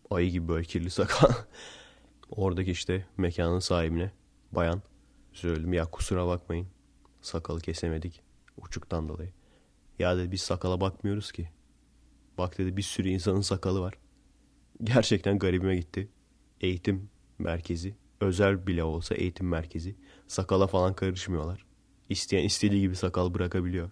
ayı 0.10 0.32
gibi 0.32 0.48
böyle 0.48 0.64
kirli 0.64 0.90
sakal. 0.90 1.34
Oradaki 2.30 2.72
işte 2.72 3.06
mekanın 3.18 3.60
sahibine 3.60 4.12
bayan 4.52 4.82
söyledim 5.34 5.74
ya 5.74 5.86
kusura 5.86 6.28
bakmayın 6.28 6.68
sakalı 7.22 7.62
kesemedik 7.62 8.22
uçuktan 8.58 9.10
dolayı. 9.10 9.30
Ya 10.00 10.18
dedi 10.18 10.32
biz 10.32 10.42
sakala 10.42 10.82
bakmıyoruz 10.82 11.32
ki. 11.32 11.50
Bak 12.38 12.58
dedi 12.58 12.78
bir 12.78 12.82
sürü 12.82 13.10
insanın 13.10 13.42
sakalı 13.42 13.82
var. 13.82 13.94
Gerçekten 14.84 15.40
garibime 15.40 15.76
gitti. 15.76 16.10
Eğitim 16.62 17.10
merkezi, 17.40 17.96
özel 18.20 18.68
bile 18.68 18.84
olsa 18.84 19.16
eğitim 19.16 19.48
merkezi. 19.48 19.96
Sakala 20.28 20.68
falan 20.68 20.94
karışmıyorlar. 20.94 21.66
İsteyen 22.10 22.44
istediği 22.44 22.82
gibi 22.82 22.96
sakal 22.96 23.34
bırakabiliyor. 23.34 23.92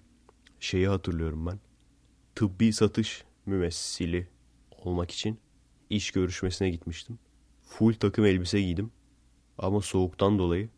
Şeyi 0.60 0.88
hatırlıyorum 0.88 1.48
ben. 1.48 1.60
Tıbbi 2.36 2.74
satış 2.74 3.24
mümessili 3.46 4.28
olmak 4.88 5.12
için 5.12 5.40
iş 5.90 6.12
görüşmesine 6.12 6.70
gitmiştim. 6.70 7.20
Full 7.62 7.94
takım 7.94 8.26
elbise 8.26 8.62
giydim. 8.62 8.92
Ama 9.58 9.82
soğuktan 9.82 10.40
dolayı 10.40 10.70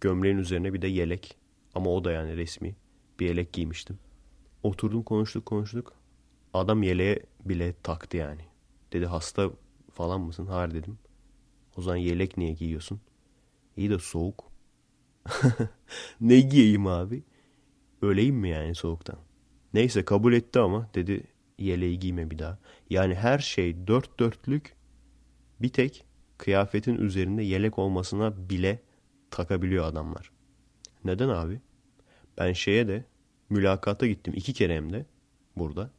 gömleğin 0.00 0.36
üzerine 0.36 0.74
bir 0.74 0.82
de 0.82 0.86
yelek. 0.86 1.36
Ama 1.74 1.90
o 1.90 2.04
da 2.04 2.12
yani 2.12 2.36
resmi. 2.36 2.76
Bir 3.20 3.26
yelek 3.26 3.52
giymiştim. 3.52 3.98
Oturdum 4.62 5.02
konuştuk 5.02 5.46
konuştuk. 5.46 5.92
Adam 6.54 6.82
yeleğe 6.82 7.22
bile 7.44 7.74
taktı 7.82 8.16
yani. 8.16 8.42
Dedi 8.92 9.06
hasta 9.06 9.50
falan 9.92 10.20
mısın? 10.20 10.46
Hayır 10.46 10.74
dedim. 10.74 10.98
O 11.76 11.82
zaman 11.82 11.96
yelek 11.96 12.36
niye 12.36 12.52
giyiyorsun? 12.52 13.00
İyi 13.76 13.90
de 13.90 13.98
soğuk. 13.98 14.44
ne 16.20 16.40
giyeyim 16.40 16.86
abi? 16.86 17.22
Öleyim 18.02 18.36
mi 18.36 18.48
yani 18.48 18.74
soğuktan? 18.74 19.18
Neyse 19.74 20.04
kabul 20.04 20.32
etti 20.32 20.58
ama 20.58 20.90
dedi 20.94 21.24
yeleği 21.58 21.98
giyme 21.98 22.30
bir 22.30 22.38
daha. 22.38 22.58
Yani 22.90 23.14
her 23.14 23.38
şey 23.38 23.86
dört 23.86 24.20
dörtlük 24.20 24.76
bir 25.62 25.68
tek 25.68 26.04
kıyafetin 26.38 26.96
üzerinde 26.96 27.42
yelek 27.42 27.78
olmasına 27.78 28.50
bile 28.50 28.82
takabiliyor 29.30 29.84
adamlar. 29.84 30.30
Neden 31.04 31.28
abi? 31.28 31.60
Ben 32.38 32.52
şeye 32.52 32.88
de 32.88 33.04
mülakata 33.50 34.06
gittim 34.06 34.34
iki 34.36 34.52
kere 34.52 34.76
hem 34.76 34.92
de 34.92 35.06
burada. 35.56 35.90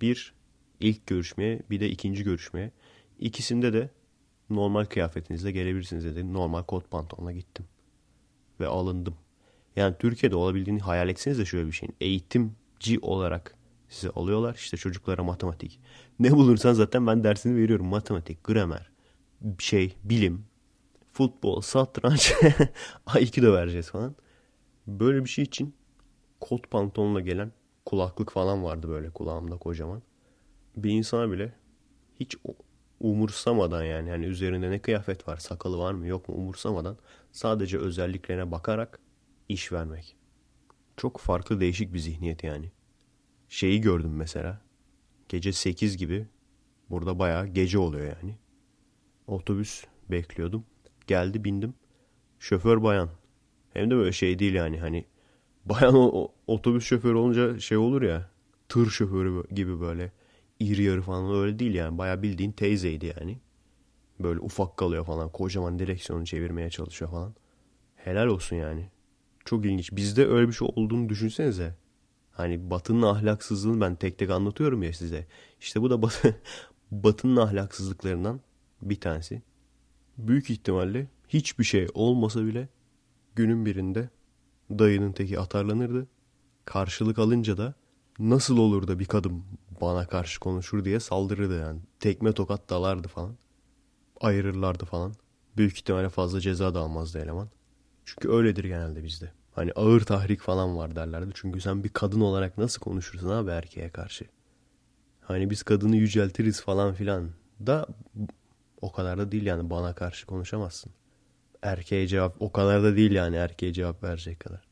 Bir 0.00 0.34
ilk 0.80 1.06
görüşmeye 1.06 1.62
bir 1.70 1.80
de 1.80 1.88
ikinci 1.88 2.24
görüşmeye. 2.24 2.70
İkisinde 3.18 3.72
de 3.72 3.90
normal 4.50 4.84
kıyafetinizle 4.84 5.52
gelebilirsiniz 5.52 6.04
dedi. 6.04 6.32
Normal 6.32 6.62
kot 6.62 6.90
pantolonla 6.90 7.32
gittim. 7.32 7.66
Ve 8.60 8.66
alındım. 8.66 9.14
Yani 9.76 9.94
Türkiye'de 9.98 10.36
olabildiğini 10.36 10.80
hayal 10.80 11.08
etseniz 11.08 11.46
şöyle 11.46 11.66
bir 11.66 11.72
şeyin. 11.72 11.94
Eğitimci 12.00 12.98
olarak 13.02 13.54
size 13.92 14.10
alıyorlar. 14.10 14.54
İşte 14.54 14.76
çocuklara 14.76 15.22
matematik. 15.22 15.80
Ne 16.18 16.32
bulursan 16.32 16.72
zaten 16.72 17.06
ben 17.06 17.24
dersini 17.24 17.56
veriyorum. 17.56 17.86
Matematik, 17.86 18.44
gramer, 18.44 18.90
şey, 19.58 19.96
bilim, 20.04 20.44
futbol, 21.12 21.60
satranç, 21.60 22.32
A2 23.06 23.52
vereceğiz 23.52 23.90
falan. 23.90 24.14
Böyle 24.86 25.24
bir 25.24 25.28
şey 25.28 25.44
için 25.44 25.74
kot 26.40 26.70
pantolonla 26.70 27.20
gelen 27.20 27.52
kulaklık 27.86 28.32
falan 28.32 28.64
vardı 28.64 28.88
böyle 28.88 29.10
kulağımda 29.10 29.56
kocaman. 29.56 30.02
Bir 30.76 30.90
insana 30.90 31.32
bile 31.32 31.52
hiç 32.20 32.36
umursamadan 33.00 33.82
yani 33.84 34.10
hani 34.10 34.26
üzerinde 34.26 34.70
ne 34.70 34.78
kıyafet 34.78 35.28
var, 35.28 35.36
sakalı 35.36 35.78
var 35.78 35.92
mı 35.92 36.06
yok 36.06 36.28
mu 36.28 36.34
umursamadan 36.34 36.98
sadece 37.32 37.78
özelliklerine 37.78 38.50
bakarak 38.50 38.98
iş 39.48 39.72
vermek. 39.72 40.16
Çok 40.96 41.18
farklı 41.18 41.60
değişik 41.60 41.94
bir 41.94 41.98
zihniyet 41.98 42.44
yani. 42.44 42.72
Şeyi 43.52 43.80
gördüm 43.80 44.12
mesela. 44.16 44.60
Gece 45.28 45.52
8 45.52 45.96
gibi 45.96 46.26
burada 46.90 47.18
bayağı 47.18 47.46
gece 47.46 47.78
oluyor 47.78 48.06
yani. 48.06 48.38
Otobüs 49.26 49.84
bekliyordum. 50.10 50.64
Geldi 51.06 51.44
bindim. 51.44 51.74
Şoför 52.38 52.82
bayan. 52.82 53.10
Hem 53.72 53.90
de 53.90 53.96
böyle 53.96 54.12
şey 54.12 54.38
değil 54.38 54.54
yani 54.54 54.80
hani 54.80 55.04
bayan 55.64 55.94
o, 55.94 56.28
otobüs 56.46 56.84
şoförü 56.84 57.14
olunca 57.14 57.58
şey 57.58 57.78
olur 57.78 58.02
ya 58.02 58.30
tır 58.68 58.90
şoförü 58.90 59.48
gibi 59.54 59.80
böyle 59.80 60.12
iri 60.60 60.82
yarı 60.82 61.02
falan 61.02 61.34
öyle 61.34 61.58
değil 61.58 61.74
yani. 61.74 61.98
Bayağı 61.98 62.22
bildiğin 62.22 62.52
teyzeydi 62.52 63.14
yani. 63.18 63.38
Böyle 64.20 64.40
ufak 64.40 64.76
kalıyor 64.76 65.04
falan. 65.04 65.28
Kocaman 65.32 65.78
direksiyonu 65.78 66.26
çevirmeye 66.26 66.70
çalışıyor 66.70 67.10
falan. 67.10 67.34
Helal 67.96 68.26
olsun 68.26 68.56
yani. 68.56 68.90
Çok 69.44 69.64
ilginç. 69.64 69.92
Bizde 69.92 70.26
öyle 70.26 70.48
bir 70.48 70.52
şey 70.52 70.68
olduğunu 70.76 71.08
düşünsenize. 71.08 71.81
Hani 72.32 72.70
batının 72.70 73.02
ahlaksızlığını 73.02 73.80
ben 73.80 73.94
tek 73.94 74.18
tek 74.18 74.30
anlatıyorum 74.30 74.82
ya 74.82 74.92
size. 74.92 75.26
İşte 75.60 75.82
bu 75.82 75.90
da 75.90 76.02
batı, 76.02 76.36
batının 76.90 77.36
ahlaksızlıklarından 77.36 78.40
bir 78.82 79.00
tanesi. 79.00 79.42
Büyük 80.18 80.50
ihtimalle 80.50 81.06
hiçbir 81.28 81.64
şey 81.64 81.86
olmasa 81.94 82.44
bile 82.46 82.68
günün 83.36 83.66
birinde 83.66 84.10
dayının 84.70 85.12
teki 85.12 85.40
atarlanırdı. 85.40 86.06
Karşılık 86.64 87.18
alınca 87.18 87.56
da 87.56 87.74
nasıl 88.18 88.58
olur 88.58 88.88
da 88.88 88.98
bir 88.98 89.04
kadın 89.04 89.44
bana 89.80 90.06
karşı 90.06 90.40
konuşur 90.40 90.84
diye 90.84 91.00
saldırırdı 91.00 91.60
yani. 91.60 91.80
Tekme 92.00 92.32
tokat 92.32 92.70
dalardı 92.70 93.08
falan. 93.08 93.36
Ayırırlardı 94.20 94.84
falan. 94.84 95.14
Büyük 95.56 95.76
ihtimalle 95.76 96.08
fazla 96.08 96.40
ceza 96.40 96.74
da 96.74 96.80
almazdı 96.80 97.18
eleman. 97.18 97.48
Çünkü 98.04 98.30
öyledir 98.30 98.64
genelde 98.64 99.04
bizde. 99.04 99.32
Hani 99.52 99.72
ağır 99.72 100.00
tahrik 100.00 100.40
falan 100.40 100.76
var 100.76 100.96
derlerdi. 100.96 101.30
Çünkü 101.34 101.60
sen 101.60 101.84
bir 101.84 101.88
kadın 101.88 102.20
olarak 102.20 102.58
nasıl 102.58 102.80
konuşursun 102.80 103.28
abi 103.28 103.50
erkeğe 103.50 103.90
karşı? 103.90 104.24
Hani 105.20 105.50
biz 105.50 105.62
kadını 105.62 105.96
yüceltiriz 105.96 106.60
falan 106.60 106.94
filan 106.94 107.30
da 107.66 107.86
o 108.80 108.92
kadar 108.92 109.18
da 109.18 109.32
değil 109.32 109.46
yani 109.46 109.70
bana 109.70 109.94
karşı 109.94 110.26
konuşamazsın. 110.26 110.92
Erkeğe 111.62 112.06
cevap 112.06 112.42
o 112.42 112.52
kadar 112.52 112.82
da 112.82 112.96
değil 112.96 113.10
yani 113.10 113.36
erkeğe 113.36 113.72
cevap 113.72 114.02
verecek 114.02 114.40
kadar. 114.40 114.68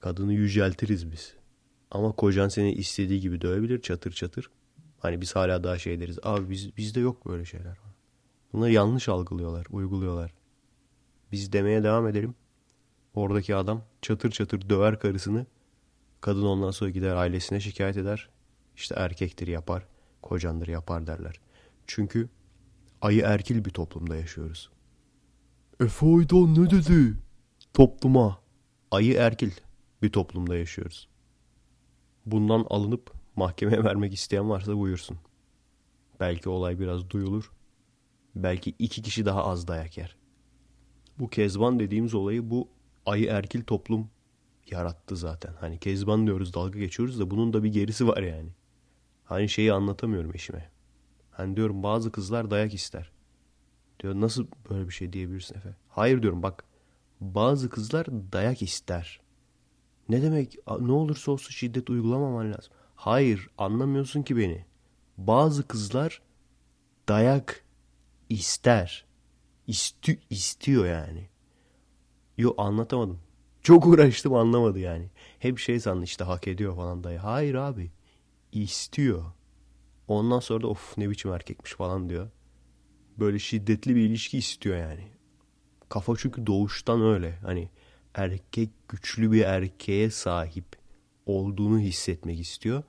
Kadını 0.00 0.32
yüceltiriz 0.32 1.12
biz. 1.12 1.34
Ama 1.90 2.12
kocan 2.12 2.48
seni 2.48 2.72
istediği 2.72 3.20
gibi 3.20 3.40
dövebilir 3.40 3.82
çatır 3.82 4.12
çatır. 4.12 4.50
Hani 4.98 5.20
biz 5.20 5.36
hala 5.36 5.64
daha 5.64 5.78
şey 5.78 6.00
deriz. 6.00 6.18
Abi 6.22 6.50
biz, 6.50 6.76
bizde 6.76 7.00
yok 7.00 7.26
böyle 7.26 7.44
şeyler. 7.44 7.76
Bunları 8.52 8.72
yanlış 8.72 9.08
algılıyorlar, 9.08 9.66
uyguluyorlar. 9.70 10.34
Biz 11.32 11.52
demeye 11.52 11.82
devam 11.82 12.08
edelim. 12.08 12.34
Oradaki 13.14 13.56
adam 13.56 13.82
çatır 14.02 14.30
çatır 14.30 14.68
döver 14.68 14.98
karısını. 14.98 15.46
Kadın 16.20 16.42
ondan 16.42 16.70
sonra 16.70 16.90
gider 16.90 17.16
ailesine 17.16 17.60
şikayet 17.60 17.96
eder. 17.96 18.28
İşte 18.76 18.94
erkektir 18.98 19.46
yapar, 19.46 19.86
kocandır 20.22 20.68
yapar 20.68 21.06
derler. 21.06 21.40
Çünkü 21.86 22.28
ayı 23.02 23.22
erkil 23.22 23.64
bir 23.64 23.70
toplumda 23.70 24.16
yaşıyoruz. 24.16 24.70
Efe 25.80 26.06
Aydan 26.06 26.54
ne 26.54 26.70
dedi? 26.70 27.16
Topluma. 27.74 28.38
Ayı 28.90 29.14
erkil 29.14 29.50
bir 30.02 30.12
toplumda 30.12 30.56
yaşıyoruz. 30.56 31.08
Bundan 32.26 32.66
alınıp 32.70 33.12
mahkemeye 33.36 33.84
vermek 33.84 34.14
isteyen 34.14 34.50
varsa 34.50 34.76
buyursun. 34.78 35.18
Belki 36.20 36.48
olay 36.48 36.80
biraz 36.80 37.10
duyulur. 37.10 37.52
Belki 38.34 38.74
iki 38.78 39.02
kişi 39.02 39.26
daha 39.26 39.44
az 39.44 39.68
dayak 39.68 39.98
yer. 39.98 40.16
Bu 41.18 41.28
kezban 41.28 41.80
dediğimiz 41.80 42.14
olayı 42.14 42.50
bu 42.50 42.68
ayı 43.06 43.26
erkil 43.26 43.62
toplum 43.64 44.10
yarattı 44.70 45.16
zaten. 45.16 45.54
Hani 45.60 45.78
kezban 45.78 46.26
diyoruz 46.26 46.54
dalga 46.54 46.78
geçiyoruz 46.78 47.20
da 47.20 47.30
bunun 47.30 47.52
da 47.52 47.62
bir 47.64 47.72
gerisi 47.72 48.08
var 48.08 48.22
yani. 48.22 48.50
Hani 49.24 49.48
şeyi 49.48 49.72
anlatamıyorum 49.72 50.34
eşime. 50.34 50.70
Hani 51.30 51.56
diyorum 51.56 51.82
bazı 51.82 52.12
kızlar 52.12 52.50
dayak 52.50 52.74
ister. 52.74 53.12
Diyor 54.00 54.14
nasıl 54.14 54.46
böyle 54.70 54.88
bir 54.88 54.94
şey 54.94 55.12
diyebilirsin 55.12 55.54
Efe? 55.56 55.76
Hayır 55.88 56.22
diyorum 56.22 56.42
bak 56.42 56.64
bazı 57.20 57.70
kızlar 57.70 58.06
dayak 58.32 58.62
ister. 58.62 59.20
Ne 60.08 60.22
demek 60.22 60.58
ne 60.80 60.92
olursa 60.92 61.32
olsun 61.32 61.50
şiddet 61.50 61.90
uygulamaman 61.90 62.52
lazım. 62.52 62.72
Hayır 62.94 63.48
anlamıyorsun 63.58 64.22
ki 64.22 64.36
beni. 64.36 64.64
Bazı 65.18 65.68
kızlar 65.68 66.22
dayak 67.08 67.64
ister. 68.28 69.04
İstü, 69.66 70.18
istiyor 70.30 70.86
yani. 70.86 71.28
Yo 72.38 72.54
anlatamadım. 72.58 73.20
Çok 73.62 73.86
uğraştım 73.86 74.34
anlamadı 74.34 74.78
yani. 74.78 75.10
Hep 75.38 75.58
şey 75.58 75.80
sandı 75.80 76.04
işte 76.04 76.24
hak 76.24 76.48
ediyor 76.48 76.76
falan 76.76 77.04
dayı. 77.04 77.18
Hayır 77.18 77.54
abi. 77.54 77.90
istiyor. 78.52 79.24
Ondan 80.08 80.40
sonra 80.40 80.62
da 80.62 80.66
of 80.68 80.98
ne 80.98 81.10
biçim 81.10 81.32
erkekmiş 81.32 81.72
falan 81.72 82.08
diyor. 82.08 82.30
Böyle 83.18 83.38
şiddetli 83.38 83.96
bir 83.96 84.00
ilişki 84.00 84.38
istiyor 84.38 84.76
yani. 84.76 85.08
Kafa 85.88 86.12
çünkü 86.16 86.46
doğuştan 86.46 87.02
öyle. 87.02 87.38
Hani 87.42 87.70
erkek 88.14 88.70
güçlü 88.88 89.32
bir 89.32 89.42
erkeğe 89.42 90.10
sahip 90.10 90.64
olduğunu 91.26 91.78
hissetmek 91.78 92.40
istiyor. 92.40 92.82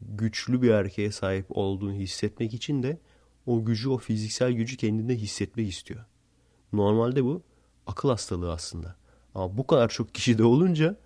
Güçlü 0.00 0.62
bir 0.62 0.70
erkeğe 0.70 1.10
sahip 1.10 1.46
olduğunu 1.48 1.92
hissetmek 1.92 2.54
için 2.54 2.82
de 2.82 2.98
o 3.46 3.64
gücü, 3.64 3.88
o 3.88 3.98
fiziksel 3.98 4.52
gücü 4.52 4.76
kendinde 4.76 5.16
hissetmek 5.16 5.68
istiyor. 5.68 6.04
Normalde 6.72 7.24
bu 7.24 7.42
akıl 7.86 8.08
hastalığı 8.08 8.52
aslında. 8.52 8.96
Ama 9.34 9.58
bu 9.58 9.66
kadar 9.66 9.88
çok 9.88 10.14
kişide 10.14 10.44
olunca 10.44 10.96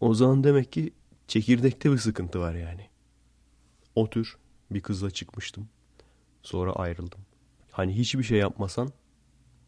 o 0.00 0.14
zaman 0.14 0.44
demek 0.44 0.72
ki 0.72 0.92
çekirdekte 1.28 1.92
bir 1.92 1.98
sıkıntı 1.98 2.40
var 2.40 2.54
yani. 2.54 2.88
O 3.94 4.10
tür 4.10 4.36
bir 4.70 4.80
kızla 4.80 5.10
çıkmıştım. 5.10 5.68
Sonra 6.42 6.72
ayrıldım. 6.72 7.20
Hani 7.70 7.96
hiçbir 7.96 8.22
şey 8.22 8.38
yapmasan 8.38 8.92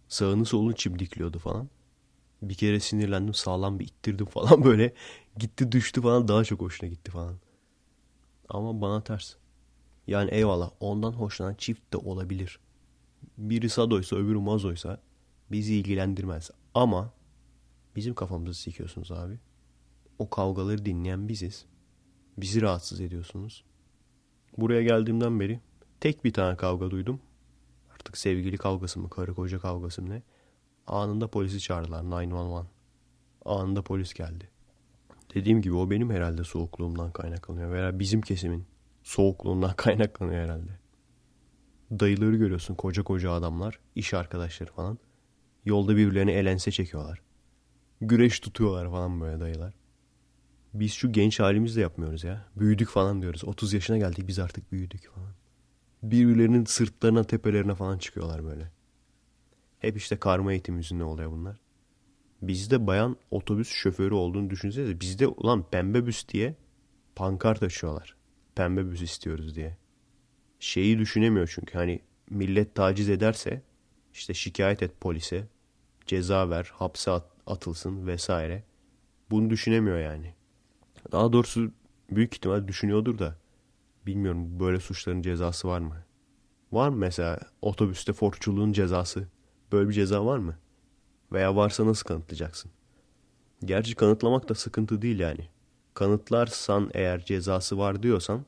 sağını 0.08 0.44
solunu 0.44 0.74
çimdikliyordu 0.74 1.38
falan. 1.38 1.68
Bir 2.42 2.54
kere 2.54 2.80
sinirlendim 2.80 3.34
sağlam 3.34 3.78
bir 3.78 3.84
ittirdim 3.84 4.26
falan 4.26 4.64
böyle. 4.64 4.94
Gitti 5.38 5.72
düştü 5.72 6.02
falan 6.02 6.28
daha 6.28 6.44
çok 6.44 6.60
hoşuna 6.60 6.88
gitti 6.90 7.10
falan. 7.10 7.36
Ama 8.48 8.80
bana 8.80 9.04
ters. 9.04 9.34
Yani 10.06 10.30
eyvallah 10.30 10.70
ondan 10.80 11.12
hoşlanan 11.12 11.54
çift 11.54 11.92
de 11.92 11.96
olabilir. 11.96 12.60
Biri 13.38 13.68
sadoysa 13.70 14.16
öbürü 14.16 14.38
mazoysa 14.38 15.00
bizi 15.52 15.74
ilgilendirmez. 15.74 16.50
Ama 16.74 17.12
bizim 17.96 18.14
kafamızı 18.14 18.60
sikiyorsunuz 18.60 19.12
abi. 19.12 19.38
O 20.18 20.30
kavgaları 20.30 20.84
dinleyen 20.84 21.28
biziz. 21.28 21.66
Bizi 22.36 22.62
rahatsız 22.62 23.00
ediyorsunuz. 23.00 23.64
Buraya 24.58 24.82
geldiğimden 24.82 25.40
beri 25.40 25.60
tek 26.00 26.24
bir 26.24 26.32
tane 26.32 26.56
kavga 26.56 26.90
duydum. 26.90 27.20
Artık 27.94 28.18
sevgili 28.18 28.56
kavgası 28.56 29.00
mı, 29.00 29.10
karı 29.10 29.34
koca 29.34 29.58
kavgası 29.58 30.02
mı 30.02 30.10
ne? 30.10 30.22
Anında 30.86 31.28
polisi 31.28 31.60
çağırdılar 31.60 32.04
911. 32.04 32.66
Anında 33.44 33.82
polis 33.82 34.14
geldi. 34.14 34.48
Dediğim 35.34 35.62
gibi 35.62 35.74
o 35.74 35.90
benim 35.90 36.10
herhalde 36.10 36.44
soğukluğumdan 36.44 37.12
kaynaklanıyor. 37.12 37.72
Veya 37.72 37.98
bizim 37.98 38.20
kesimin 38.20 38.66
soğukluğundan 39.02 39.72
kaynaklanıyor 39.76 40.44
herhalde. 40.44 40.78
Dayıları 41.90 42.36
görüyorsun 42.36 42.74
koca 42.74 43.02
koca 43.02 43.32
adamlar, 43.32 43.78
iş 43.94 44.14
arkadaşları 44.14 44.72
falan. 44.72 44.98
Yolda 45.64 45.96
birbirlerine 45.96 46.32
elense 46.32 46.70
çekiyorlar. 46.70 47.22
Güreş 48.00 48.40
tutuyorlar 48.40 48.90
falan 48.90 49.20
böyle 49.20 49.40
dayılar. 49.40 49.74
Biz 50.74 50.92
şu 50.92 51.12
genç 51.12 51.40
halimizle 51.40 51.80
yapmıyoruz 51.80 52.24
ya. 52.24 52.46
Büyüdük 52.56 52.88
falan 52.88 53.22
diyoruz. 53.22 53.44
30 53.44 53.72
yaşına 53.72 53.98
geldik 53.98 54.28
biz 54.28 54.38
artık 54.38 54.72
büyüdük 54.72 55.08
falan. 55.14 55.32
Birbirlerinin 56.02 56.64
sırtlarına 56.64 57.24
tepelerine 57.24 57.74
falan 57.74 57.98
çıkıyorlar 57.98 58.44
böyle. 58.44 58.70
Hep 59.78 59.96
işte 59.96 60.16
karma 60.16 60.52
eğitim 60.52 60.76
yüzünden 60.76 61.04
oluyor 61.04 61.30
bunlar. 61.30 61.60
Bizde 62.42 62.86
bayan 62.86 63.16
otobüs 63.30 63.68
şoförü 63.68 64.14
olduğunu 64.14 64.50
düşünsenize. 64.50 65.00
Bizde 65.00 65.26
ulan 65.26 65.62
pembe 65.70 66.06
büs 66.06 66.28
diye 66.28 66.56
pankart 67.14 67.62
açıyorlar. 67.62 68.16
Pembe 68.54 68.90
büs 68.90 69.02
istiyoruz 69.02 69.54
diye. 69.56 69.76
Şeyi 70.60 70.98
düşünemiyor 70.98 71.52
çünkü 71.54 71.78
hani 71.78 72.00
millet 72.30 72.74
taciz 72.74 73.08
ederse 73.08 73.62
işte 74.14 74.34
şikayet 74.34 74.82
et 74.82 75.00
polise, 75.00 75.46
ceza 76.06 76.50
ver, 76.50 76.70
hapse 76.74 77.10
at, 77.10 77.24
atılsın 77.46 78.06
vesaire. 78.06 78.64
Bunu 79.30 79.50
düşünemiyor 79.50 79.98
yani. 79.98 80.34
Daha 81.12 81.32
doğrusu 81.32 81.70
büyük 82.10 82.34
ihtimal 82.34 82.68
düşünüyordur 82.68 83.18
da 83.18 83.36
bilmiyorum 84.06 84.60
böyle 84.60 84.80
suçların 84.80 85.22
cezası 85.22 85.68
var 85.68 85.80
mı? 85.80 86.04
Var 86.72 86.88
mı 86.88 86.96
mesela 86.96 87.38
otobüste 87.62 88.12
forçuluğun 88.12 88.72
cezası? 88.72 89.28
Böyle 89.72 89.88
bir 89.88 89.94
ceza 89.94 90.26
var 90.26 90.38
mı? 90.38 90.58
Veya 91.32 91.56
varsa 91.56 91.86
nasıl 91.86 92.04
kanıtlayacaksın? 92.04 92.70
Gerçi 93.64 93.94
kanıtlamak 93.94 94.48
da 94.48 94.54
sıkıntı 94.54 95.02
değil 95.02 95.18
yani. 95.18 95.48
Kanıtlarsan 95.94 96.90
eğer 96.94 97.24
cezası 97.24 97.78
var 97.78 98.02
diyorsan 98.02 98.44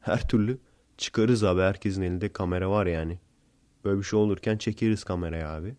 her 0.00 0.28
türlü 0.28 0.58
çıkarız 0.98 1.44
abi 1.44 1.60
herkesin 1.60 2.02
elinde 2.02 2.32
kamera 2.32 2.70
var 2.70 2.86
yani. 2.86 3.18
Böyle 3.88 3.98
bir 3.98 4.04
şey 4.04 4.18
olurken 4.18 4.58
çekeriz 4.58 5.04
kamerayı 5.04 5.48
abi. 5.48 5.76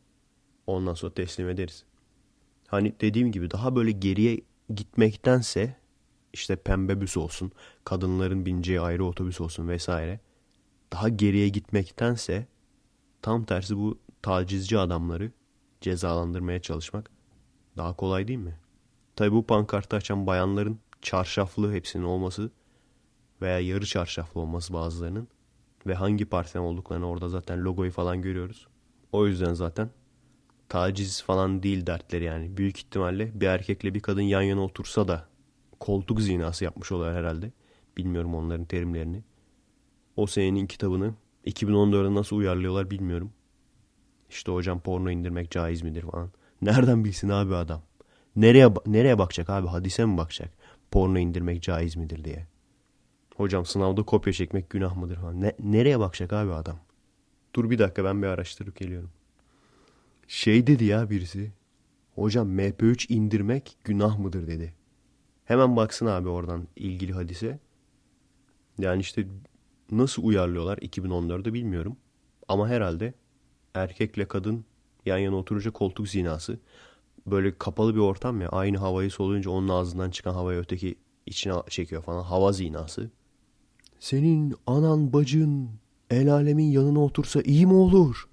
Ondan 0.67 0.93
sonra 0.93 1.13
teslim 1.13 1.49
ederiz. 1.49 1.83
Hani 2.67 2.95
dediğim 3.01 3.31
gibi 3.31 3.51
daha 3.51 3.75
böyle 3.75 3.91
geriye 3.91 4.41
gitmektense 4.75 5.75
işte 6.33 6.55
pembe 6.55 7.01
büs 7.01 7.17
olsun, 7.17 7.51
kadınların 7.83 8.45
bineceği 8.45 8.81
ayrı 8.81 9.05
otobüs 9.05 9.41
olsun 9.41 9.67
vesaire. 9.67 10.19
Daha 10.93 11.09
geriye 11.09 11.49
gitmektense 11.49 12.47
tam 13.21 13.45
tersi 13.45 13.77
bu 13.77 13.99
tacizci 14.21 14.77
adamları 14.77 15.31
cezalandırmaya 15.81 16.61
çalışmak 16.61 17.11
daha 17.77 17.95
kolay 17.95 18.27
değil 18.27 18.39
mi? 18.39 18.59
Tabi 19.15 19.31
bu 19.31 19.45
pankartı 19.45 19.95
açan 19.95 20.27
bayanların 20.27 20.79
çarşaflı 21.01 21.73
hepsinin 21.73 22.03
olması 22.03 22.51
veya 23.41 23.59
yarı 23.59 23.85
çarşaflı 23.85 24.41
olması 24.41 24.73
bazılarının 24.73 25.27
ve 25.87 25.93
hangi 25.93 26.25
partiden 26.25 26.59
olduklarını 26.59 27.07
orada 27.07 27.29
zaten 27.29 27.63
logoyu 27.63 27.91
falan 27.91 28.21
görüyoruz. 28.21 28.67
O 29.11 29.27
yüzden 29.27 29.53
zaten 29.53 29.89
taciz 30.69 31.23
falan 31.23 31.63
değil 31.63 31.85
dertleri 31.85 32.23
yani. 32.23 32.57
Büyük 32.57 32.77
ihtimalle 32.77 33.41
bir 33.41 33.47
erkekle 33.47 33.93
bir 33.93 33.99
kadın 33.99 34.21
yan 34.21 34.41
yana 34.41 34.61
otursa 34.61 35.07
da 35.07 35.27
koltuk 35.79 36.21
zinası 36.21 36.63
yapmış 36.63 36.91
oluyor 36.91 37.13
herhalde. 37.13 37.51
Bilmiyorum 37.97 38.35
onların 38.35 38.65
terimlerini. 38.65 39.23
O 40.15 40.27
senenin 40.27 40.67
kitabını 40.67 41.13
2014'e 41.45 42.15
nasıl 42.15 42.35
uyarlıyorlar 42.35 42.91
bilmiyorum. 42.91 43.31
İşte 44.29 44.51
hocam 44.51 44.79
porno 44.79 45.09
indirmek 45.09 45.51
caiz 45.51 45.81
midir 45.81 46.01
falan. 46.01 46.31
Nereden 46.61 47.03
bilsin 47.03 47.29
abi 47.29 47.55
adam? 47.55 47.81
Nereye 48.35 48.73
nereye 48.85 49.17
bakacak 49.17 49.49
abi? 49.49 49.67
Hadise 49.67 50.05
mi 50.05 50.17
bakacak? 50.17 50.51
Porno 50.91 51.19
indirmek 51.19 51.61
caiz 51.61 51.95
midir 51.95 52.23
diye. 52.23 52.47
Hocam 53.39 53.65
sınavda 53.65 54.03
kopya 54.03 54.33
çekmek 54.33 54.69
günah 54.69 54.95
mıdır 54.95 55.15
falan. 55.15 55.41
Ne, 55.41 55.55
nereye 55.59 55.99
bakacak 55.99 56.33
abi 56.33 56.53
adam? 56.53 56.79
Dur 57.55 57.69
bir 57.69 57.79
dakika 57.79 58.03
ben 58.03 58.21
bir 58.21 58.27
araştırıp 58.27 58.75
geliyorum. 58.75 59.09
Şey 60.27 60.67
dedi 60.67 60.85
ya 60.85 61.09
birisi. 61.09 61.51
Hocam 62.15 62.59
MP3 62.59 63.13
indirmek 63.13 63.77
günah 63.83 64.19
mıdır 64.19 64.47
dedi. 64.47 64.73
Hemen 65.45 65.75
baksın 65.75 66.05
abi 66.05 66.29
oradan 66.29 66.67
ilgili 66.75 67.13
hadise. 67.13 67.59
Yani 68.79 69.01
işte 69.01 69.27
nasıl 69.91 70.23
uyarlıyorlar 70.23 70.77
2014'de 70.77 71.53
bilmiyorum. 71.53 71.97
Ama 72.47 72.69
herhalde 72.69 73.13
erkekle 73.73 74.27
kadın 74.27 74.65
yan 75.05 75.17
yana 75.17 75.35
oturunca 75.35 75.71
koltuk 75.71 76.07
zinası. 76.07 76.59
Böyle 77.27 77.57
kapalı 77.57 77.95
bir 77.95 77.99
ortam 77.99 78.41
ya 78.41 78.49
aynı 78.49 78.77
havayı 78.77 79.11
soluyunca 79.11 79.51
onun 79.51 79.69
ağzından 79.69 80.11
çıkan 80.11 80.33
havayı 80.33 80.59
öteki 80.59 80.95
içine 81.25 81.53
çekiyor 81.69 82.03
falan. 82.03 82.23
Hava 82.23 82.51
zinası. 82.51 83.11
Senin 83.99 84.55
anan 84.67 85.13
bacın 85.13 85.69
el 86.09 86.33
alemin 86.33 86.71
yanına 86.71 87.03
otursa 87.03 87.41
iyi 87.41 87.65
mi 87.65 87.73
olur? 87.73 88.29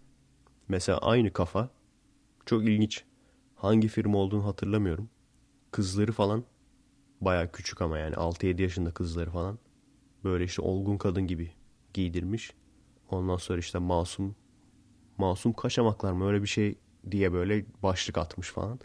Mesela 0.68 0.98
aynı 0.98 1.32
kafa. 1.32 1.70
Çok 2.46 2.64
ilginç. 2.64 3.04
Hangi 3.54 3.88
firma 3.88 4.18
olduğunu 4.18 4.46
hatırlamıyorum. 4.46 5.08
Kızları 5.70 6.12
falan 6.12 6.44
baya 7.20 7.52
küçük 7.52 7.82
ama 7.82 7.98
yani 7.98 8.14
6-7 8.14 8.62
yaşında 8.62 8.90
kızları 8.90 9.30
falan. 9.30 9.58
Böyle 10.24 10.44
işte 10.44 10.62
olgun 10.62 10.98
kadın 10.98 11.26
gibi 11.26 11.50
giydirmiş. 11.94 12.52
Ondan 13.10 13.36
sonra 13.36 13.58
işte 13.58 13.78
masum 13.78 14.36
masum 15.18 15.52
kaşamaklar 15.52 16.12
mı 16.12 16.26
öyle 16.26 16.42
bir 16.42 16.48
şey 16.48 16.78
diye 17.10 17.32
böyle 17.32 17.64
başlık 17.82 18.18
atmış 18.18 18.50
falan. 18.50 18.80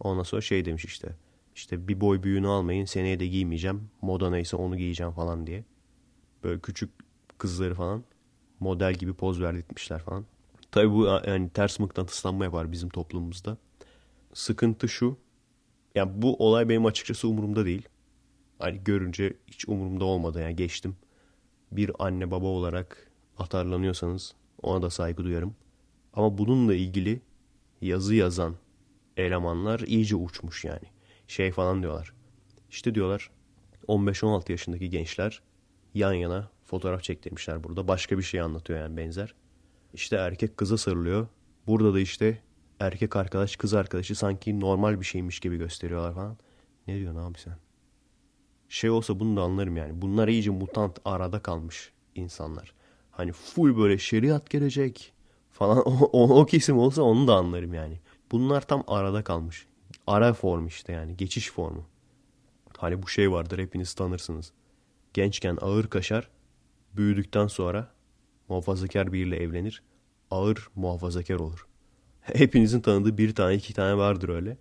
Ondan 0.00 0.22
sonra 0.22 0.42
şey 0.42 0.64
demiş 0.64 0.84
işte. 0.84 1.16
İşte 1.54 1.88
bir 1.88 2.00
boy 2.00 2.22
büyüğünü 2.22 2.48
almayın 2.48 2.84
seneye 2.84 3.20
de 3.20 3.26
giymeyeceğim. 3.26 3.90
Moda 4.02 4.30
neyse 4.30 4.56
onu 4.56 4.76
giyeceğim 4.76 5.12
falan 5.12 5.46
diye. 5.46 5.64
Böyle 6.44 6.60
küçük 6.60 6.90
kızları 7.38 7.74
falan 7.74 8.04
model 8.60 8.94
gibi 8.94 9.14
poz 9.14 9.40
verdirtmişler 9.40 9.98
falan. 9.98 10.24
Tabi 10.70 10.90
bu 10.92 11.04
yani 11.26 11.50
ters 11.50 11.78
mıknatıslanma 11.78 12.44
yapar 12.44 12.72
bizim 12.72 12.88
toplumumuzda. 12.88 13.56
Sıkıntı 14.34 14.88
şu. 14.88 15.16
Yani 15.94 16.22
bu 16.22 16.36
olay 16.36 16.68
benim 16.68 16.86
açıkçası 16.86 17.28
umurumda 17.28 17.64
değil. 17.64 17.88
Hani 18.58 18.84
görünce 18.84 19.36
hiç 19.46 19.68
umurumda 19.68 20.04
olmadı 20.04 20.40
yani 20.40 20.56
geçtim. 20.56 20.96
Bir 21.72 21.90
anne 21.98 22.30
baba 22.30 22.46
olarak 22.46 23.10
atarlanıyorsanız 23.38 24.34
ona 24.62 24.82
da 24.82 24.90
saygı 24.90 25.24
duyarım. 25.24 25.54
Ama 26.14 26.38
bununla 26.38 26.74
ilgili 26.74 27.20
yazı 27.80 28.14
yazan 28.14 28.54
elemanlar 29.16 29.80
iyice 29.80 30.16
uçmuş 30.16 30.64
yani. 30.64 30.86
Şey 31.28 31.52
falan 31.52 31.82
diyorlar. 31.82 32.12
İşte 32.70 32.94
diyorlar 32.94 33.30
15-16 33.88 34.52
yaşındaki 34.52 34.90
gençler 34.90 35.42
yan 35.94 36.12
yana 36.12 36.50
fotoğraf 36.64 37.02
çektirmişler 37.02 37.64
burada. 37.64 37.88
Başka 37.88 38.18
bir 38.18 38.22
şey 38.22 38.40
anlatıyor 38.40 38.78
yani 38.78 38.96
benzer. 38.96 39.34
İşte 39.94 40.16
erkek 40.16 40.56
kıza 40.56 40.78
sarılıyor. 40.78 41.26
Burada 41.66 41.94
da 41.94 42.00
işte 42.00 42.42
erkek 42.80 43.16
arkadaş 43.16 43.56
kız 43.56 43.74
arkadaşı 43.74 44.14
sanki 44.14 44.60
normal 44.60 45.00
bir 45.00 45.04
şeymiş 45.04 45.40
gibi 45.40 45.56
gösteriyorlar 45.56 46.14
falan. 46.14 46.36
Ne 46.86 46.98
diyorsun 46.98 47.20
abi 47.20 47.38
sen? 47.38 47.56
Şey 48.68 48.90
olsa 48.90 49.20
bunu 49.20 49.36
da 49.36 49.42
anlarım 49.42 49.76
yani. 49.76 50.02
Bunlar 50.02 50.28
iyice 50.28 50.50
mutant 50.50 50.98
arada 51.04 51.42
kalmış 51.42 51.92
insanlar. 52.14 52.74
Hani 53.10 53.32
full 53.32 53.76
böyle 53.76 53.98
şeriat 53.98 54.50
gelecek 54.50 55.12
falan 55.50 55.78
o, 55.78 55.90
o, 56.12 56.40
o 56.40 56.46
kesim 56.46 56.78
olsa 56.78 57.02
onu 57.02 57.28
da 57.28 57.34
anlarım 57.34 57.74
yani. 57.74 58.00
Bunlar 58.32 58.66
tam 58.66 58.84
arada 58.86 59.24
kalmış. 59.24 59.66
Ara 60.06 60.32
form 60.32 60.66
işte 60.66 60.92
yani 60.92 61.16
geçiş 61.16 61.50
formu. 61.50 61.86
Hani 62.78 63.02
bu 63.02 63.08
şey 63.08 63.32
vardır 63.32 63.58
hepiniz 63.58 63.94
tanırsınız. 63.94 64.52
Gençken 65.14 65.58
ağır 65.60 65.86
kaşar, 65.86 66.28
büyüdükten 66.96 67.46
sonra 67.46 67.94
muhafazakar 68.48 69.12
biriyle 69.12 69.36
evlenir. 69.36 69.82
Ağır 70.30 70.68
muhafazakar 70.74 71.34
olur. 71.34 71.66
Hepinizin 72.20 72.80
tanıdığı 72.80 73.18
bir 73.18 73.34
tane 73.34 73.54
iki 73.54 73.74
tane 73.74 73.96
vardır 73.96 74.28
öyle. 74.28 74.56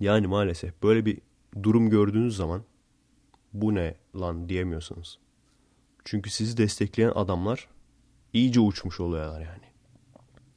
Yani 0.00 0.26
maalesef 0.26 0.82
böyle 0.82 1.06
bir 1.06 1.18
durum 1.62 1.90
gördüğünüz 1.90 2.36
zaman 2.36 2.64
bu 3.52 3.74
ne 3.74 3.94
lan 4.20 4.48
diyemiyorsunuz. 4.48 5.18
Çünkü 6.04 6.30
sizi 6.30 6.56
destekleyen 6.56 7.12
adamlar 7.14 7.68
iyice 8.32 8.60
uçmuş 8.60 9.00
oluyorlar 9.00 9.40
yani. 9.40 9.64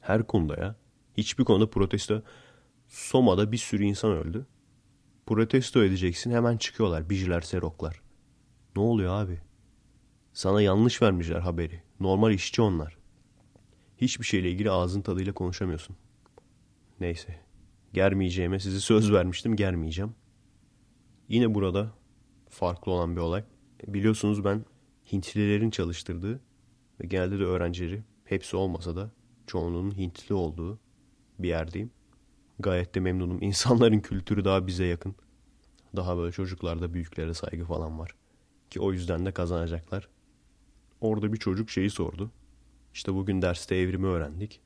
Her 0.00 0.26
konuda 0.26 0.60
ya. 0.60 0.76
Hiçbir 1.16 1.44
konuda 1.44 1.70
protesto. 1.70 2.22
Soma'da 2.88 3.52
bir 3.52 3.56
sürü 3.56 3.84
insan 3.84 4.10
öldü. 4.10 4.46
Protesto 5.26 5.84
edeceksin 5.84 6.30
hemen 6.30 6.56
çıkıyorlar 6.56 7.10
bijiler 7.10 7.40
seroklar. 7.40 8.00
Ne 8.76 8.82
oluyor 8.82 9.14
abi? 9.14 9.40
Sana 10.32 10.62
yanlış 10.62 11.02
vermişler 11.02 11.40
haberi. 11.40 11.82
Normal 12.00 12.32
işçi 12.32 12.62
onlar. 12.62 12.96
Hiçbir 13.98 14.24
şeyle 14.24 14.50
ilgili 14.50 14.70
ağzın 14.70 15.00
tadıyla 15.00 15.32
konuşamıyorsun. 15.32 15.96
Neyse. 17.00 17.40
Germeyeceğime 17.92 18.60
sizi 18.60 18.80
söz 18.80 19.12
vermiştim 19.12 19.56
germeyeceğim. 19.56 20.14
Yine 21.28 21.54
burada 21.54 21.92
farklı 22.48 22.92
olan 22.92 23.16
bir 23.16 23.20
olay. 23.20 23.44
Biliyorsunuz 23.86 24.44
ben 24.44 24.64
Hintlilerin 25.12 25.70
çalıştırdığı 25.70 26.40
ve 27.00 27.06
genelde 27.06 27.38
de 27.38 27.44
öğrencileri 27.44 28.02
hepsi 28.24 28.56
olmasa 28.56 28.96
da 28.96 29.10
çoğunluğunun 29.46 29.96
Hintli 29.98 30.34
olduğu 30.34 30.78
bir 31.38 31.48
yerdeyim. 31.48 31.90
Gayet 32.58 32.94
de 32.94 33.00
memnunum. 33.00 33.42
İnsanların 33.42 34.00
kültürü 34.00 34.44
daha 34.44 34.66
bize 34.66 34.84
yakın. 34.84 35.14
Daha 35.96 36.16
böyle 36.16 36.32
çocuklarda 36.32 36.94
büyüklere 36.94 37.34
saygı 37.34 37.64
falan 37.64 37.98
var. 37.98 38.14
Ki 38.70 38.80
o 38.80 38.92
yüzden 38.92 39.26
de 39.26 39.32
kazanacaklar. 39.32 40.08
Orada 41.00 41.32
bir 41.32 41.38
çocuk 41.38 41.70
şeyi 41.70 41.90
sordu. 41.90 42.30
İşte 42.94 43.14
bugün 43.14 43.42
derste 43.42 43.76
evrimi 43.76 44.06
öğrendik. 44.06 44.60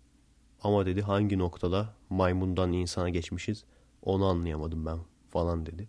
Ama 0.62 0.86
dedi 0.86 1.02
hangi 1.02 1.38
noktada 1.38 1.94
maymundan 2.10 2.72
insana 2.72 3.08
geçmişiz 3.08 3.64
onu 4.02 4.26
anlayamadım 4.26 4.86
ben 4.86 4.98
falan 5.30 5.66
dedi. 5.66 5.88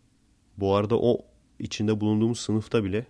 Bu 0.57 0.75
arada 0.75 0.99
o 0.99 1.25
içinde 1.59 2.01
bulunduğumuz 2.01 2.39
sınıfta 2.39 2.83
bile 2.83 3.07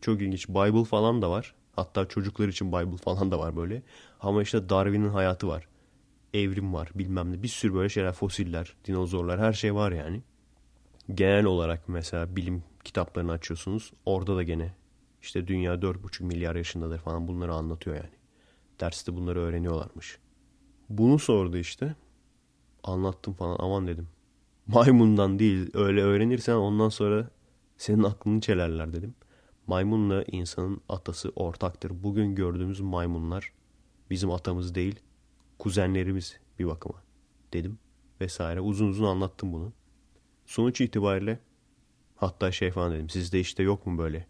çok 0.00 0.22
ilginç 0.22 0.48
Bible 0.48 0.84
falan 0.84 1.22
da 1.22 1.30
var. 1.30 1.54
Hatta 1.76 2.08
çocuklar 2.08 2.48
için 2.48 2.72
Bible 2.72 2.96
falan 2.96 3.30
da 3.30 3.38
var 3.38 3.56
böyle. 3.56 3.82
Ama 4.20 4.42
işte 4.42 4.68
Darwin'in 4.68 5.08
hayatı 5.08 5.48
var. 5.48 5.68
Evrim 6.34 6.74
var 6.74 6.90
bilmem 6.94 7.32
ne. 7.32 7.42
Bir 7.42 7.48
sürü 7.48 7.74
böyle 7.74 7.88
şeyler 7.88 8.12
fosiller, 8.12 8.76
dinozorlar 8.84 9.40
her 9.40 9.52
şey 9.52 9.74
var 9.74 9.92
yani. 9.92 10.22
Genel 11.08 11.44
olarak 11.44 11.88
mesela 11.88 12.36
bilim 12.36 12.64
kitaplarını 12.84 13.32
açıyorsunuz. 13.32 13.92
Orada 14.06 14.36
da 14.36 14.42
gene 14.42 14.74
işte 15.22 15.46
dünya 15.46 15.74
4,5 15.74 16.24
milyar 16.24 16.56
yaşındadır 16.56 16.98
falan 16.98 17.28
bunları 17.28 17.54
anlatıyor 17.54 17.96
yani. 17.96 18.10
Derste 18.80 19.16
bunları 19.16 19.40
öğreniyorlarmış. 19.40 20.18
Bunu 20.88 21.18
sordu 21.18 21.56
işte. 21.56 21.94
Anlattım 22.82 23.34
falan 23.34 23.56
aman 23.58 23.86
dedim. 23.86 24.08
Maymundan 24.66 25.38
değil 25.38 25.70
öyle 25.74 26.02
öğrenirsen 26.02 26.54
ondan 26.54 26.88
sonra 26.88 27.30
senin 27.76 28.02
aklını 28.02 28.40
çelerler 28.40 28.92
dedim. 28.92 29.14
Maymunla 29.66 30.22
insanın 30.22 30.80
atası 30.88 31.32
ortaktır. 31.36 32.02
Bugün 32.02 32.34
gördüğümüz 32.34 32.80
maymunlar 32.80 33.52
bizim 34.10 34.30
atamız 34.30 34.74
değil, 34.74 35.00
kuzenlerimiz 35.58 36.36
bir 36.58 36.66
bakıma 36.66 37.02
dedim 37.52 37.78
vesaire. 38.20 38.60
Uzun 38.60 38.88
uzun 38.88 39.04
anlattım 39.04 39.52
bunu. 39.52 39.72
Sonuç 40.46 40.80
itibariyle 40.80 41.38
hatta 42.16 42.52
şey 42.52 42.70
falan 42.70 42.92
dedim. 42.92 43.10
Sizde 43.10 43.40
işte 43.40 43.62
yok 43.62 43.86
mu 43.86 43.98
böyle 43.98 44.26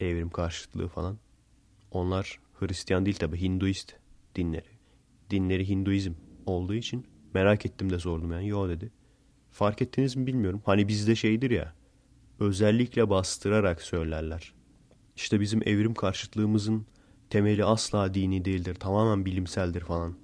evrim 0.00 0.30
karşıtlığı 0.30 0.88
falan? 0.88 1.18
Onlar 1.90 2.40
Hristiyan 2.54 3.06
değil 3.06 3.16
tabi 3.16 3.40
Hinduist 3.40 3.94
dinleri. 4.34 4.76
Dinleri 5.30 5.68
Hinduizm 5.68 6.12
olduğu 6.46 6.74
için 6.74 7.06
merak 7.34 7.66
ettim 7.66 7.90
de 7.90 7.98
sordum 7.98 8.32
yani. 8.32 8.48
Yo 8.48 8.68
dedi. 8.68 8.92
Fark 9.50 9.82
ettiniz 9.82 10.16
mi 10.16 10.26
bilmiyorum. 10.26 10.62
Hani 10.64 10.88
bizde 10.88 11.14
şeydir 11.14 11.50
ya 11.50 11.74
özellikle 12.40 13.10
bastırarak 13.10 13.82
söylerler. 13.82 14.52
İşte 15.16 15.40
bizim 15.40 15.68
evrim 15.68 15.94
karşıtlığımızın 15.94 16.86
temeli 17.30 17.64
asla 17.64 18.14
dini 18.14 18.44
değildir, 18.44 18.74
tamamen 18.74 19.24
bilimseldir 19.24 19.80
falan. 19.80 20.14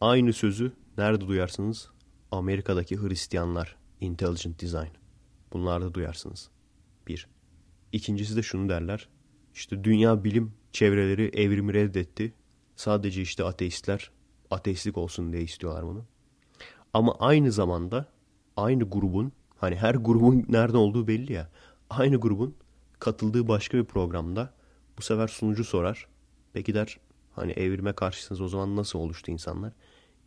Aynı 0.00 0.32
sözü 0.32 0.72
nerede 0.98 1.28
duyarsınız? 1.28 1.90
Amerika'daki 2.30 2.96
Hristiyanlar, 2.96 3.76
Intelligent 4.04 4.60
Design. 4.60 4.90
Bunlarda 5.52 5.94
duyarsınız. 5.94 6.50
Bir. 7.08 7.28
İkincisi 7.92 8.36
de 8.36 8.42
şunu 8.42 8.68
derler. 8.68 9.08
İşte 9.54 9.84
dünya 9.84 10.24
bilim 10.24 10.52
çevreleri 10.72 11.30
evrimi 11.34 11.74
reddetti. 11.74 12.34
Sadece 12.76 13.22
işte 13.22 13.44
ateistler 13.44 14.10
ateistlik 14.50 14.98
olsun 14.98 15.32
diye 15.32 15.42
istiyorlar 15.42 15.86
bunu. 15.86 16.04
Ama 16.94 17.16
aynı 17.18 17.52
zamanda 17.52 18.06
aynı 18.56 18.84
grubun 18.84 19.32
hani 19.56 19.76
her 19.76 19.94
grubun 19.94 20.44
nerede 20.48 20.76
olduğu 20.76 21.08
belli 21.08 21.32
ya. 21.32 21.50
Aynı 21.90 22.16
grubun 22.16 22.54
katıldığı 22.98 23.48
başka 23.48 23.78
bir 23.78 23.84
programda 23.84 24.54
bu 24.98 25.02
sefer 25.02 25.28
sunucu 25.28 25.64
sorar. 25.64 26.06
Peki 26.52 26.74
der 26.74 26.98
hani 27.32 27.52
evrime 27.52 27.92
karşısınız 27.92 28.40
o 28.40 28.48
zaman 28.48 28.76
nasıl 28.76 28.98
oluştu 28.98 29.30
insanlar? 29.30 29.72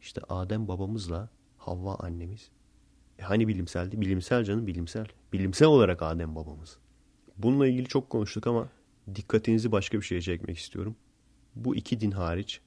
İşte 0.02 0.22
Adem 0.30 0.68
babamızla 0.68 1.30
Havva 1.58 1.96
annemiz. 1.96 2.52
E 3.20 3.24
hani 3.24 3.48
bilimseldi? 3.48 4.02
Bilimsel 4.02 4.44
canım 4.44 4.68
bilimsel. 4.68 5.08
Bilimsel 5.34 5.68
olarak 5.68 6.02
Adem 6.02 6.36
babamız. 6.36 6.78
Bununla 7.38 7.68
ilgili 7.68 7.88
çok 7.88 8.10
konuştuk 8.10 8.48
ama 8.48 8.70
dikkatinizi 9.16 9.72
başka 9.72 9.98
bir 9.98 10.04
şeye 10.04 10.22
çekmek 10.22 10.58
istiyorum. 10.58 10.96
Bu 11.56 11.76
iki 11.76 12.00
din 12.00 12.12
hariç 12.12 12.62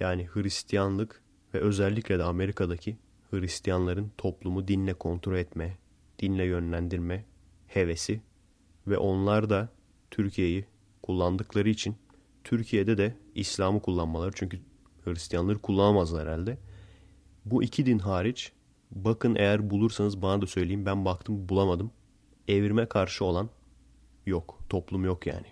yani 0.00 0.28
Hristiyanlık 0.32 1.22
ve 1.54 1.60
özellikle 1.60 2.18
de 2.18 2.22
Amerika'daki 2.22 2.96
Hristiyanların 3.30 4.12
toplumu 4.18 4.68
dinle 4.68 4.94
kontrol 4.94 5.36
etme, 5.36 5.78
dinle 6.18 6.44
yönlendirme 6.44 7.24
hevesi 7.66 8.20
ve 8.86 8.98
onlar 8.98 9.50
da 9.50 9.68
Türkiye'yi 10.10 10.64
kullandıkları 11.02 11.68
için 11.68 11.96
Türkiye'de 12.44 12.98
de 12.98 13.16
İslam'ı 13.34 13.82
kullanmaları 13.82 14.32
çünkü 14.34 14.58
Hristiyanları 15.04 15.58
kullanamazlar 15.58 16.28
herhalde. 16.28 16.58
Bu 17.44 17.62
iki 17.62 17.86
din 17.86 17.98
hariç 17.98 18.52
bakın 18.90 19.34
eğer 19.34 19.70
bulursanız 19.70 20.22
bana 20.22 20.42
da 20.42 20.46
söyleyin 20.46 20.86
ben 20.86 21.04
baktım 21.04 21.48
bulamadım. 21.48 21.90
Evrime 22.48 22.86
karşı 22.86 23.24
olan 23.24 23.50
yok. 24.26 24.58
Toplum 24.68 25.04
yok 25.04 25.26
yani. 25.26 25.46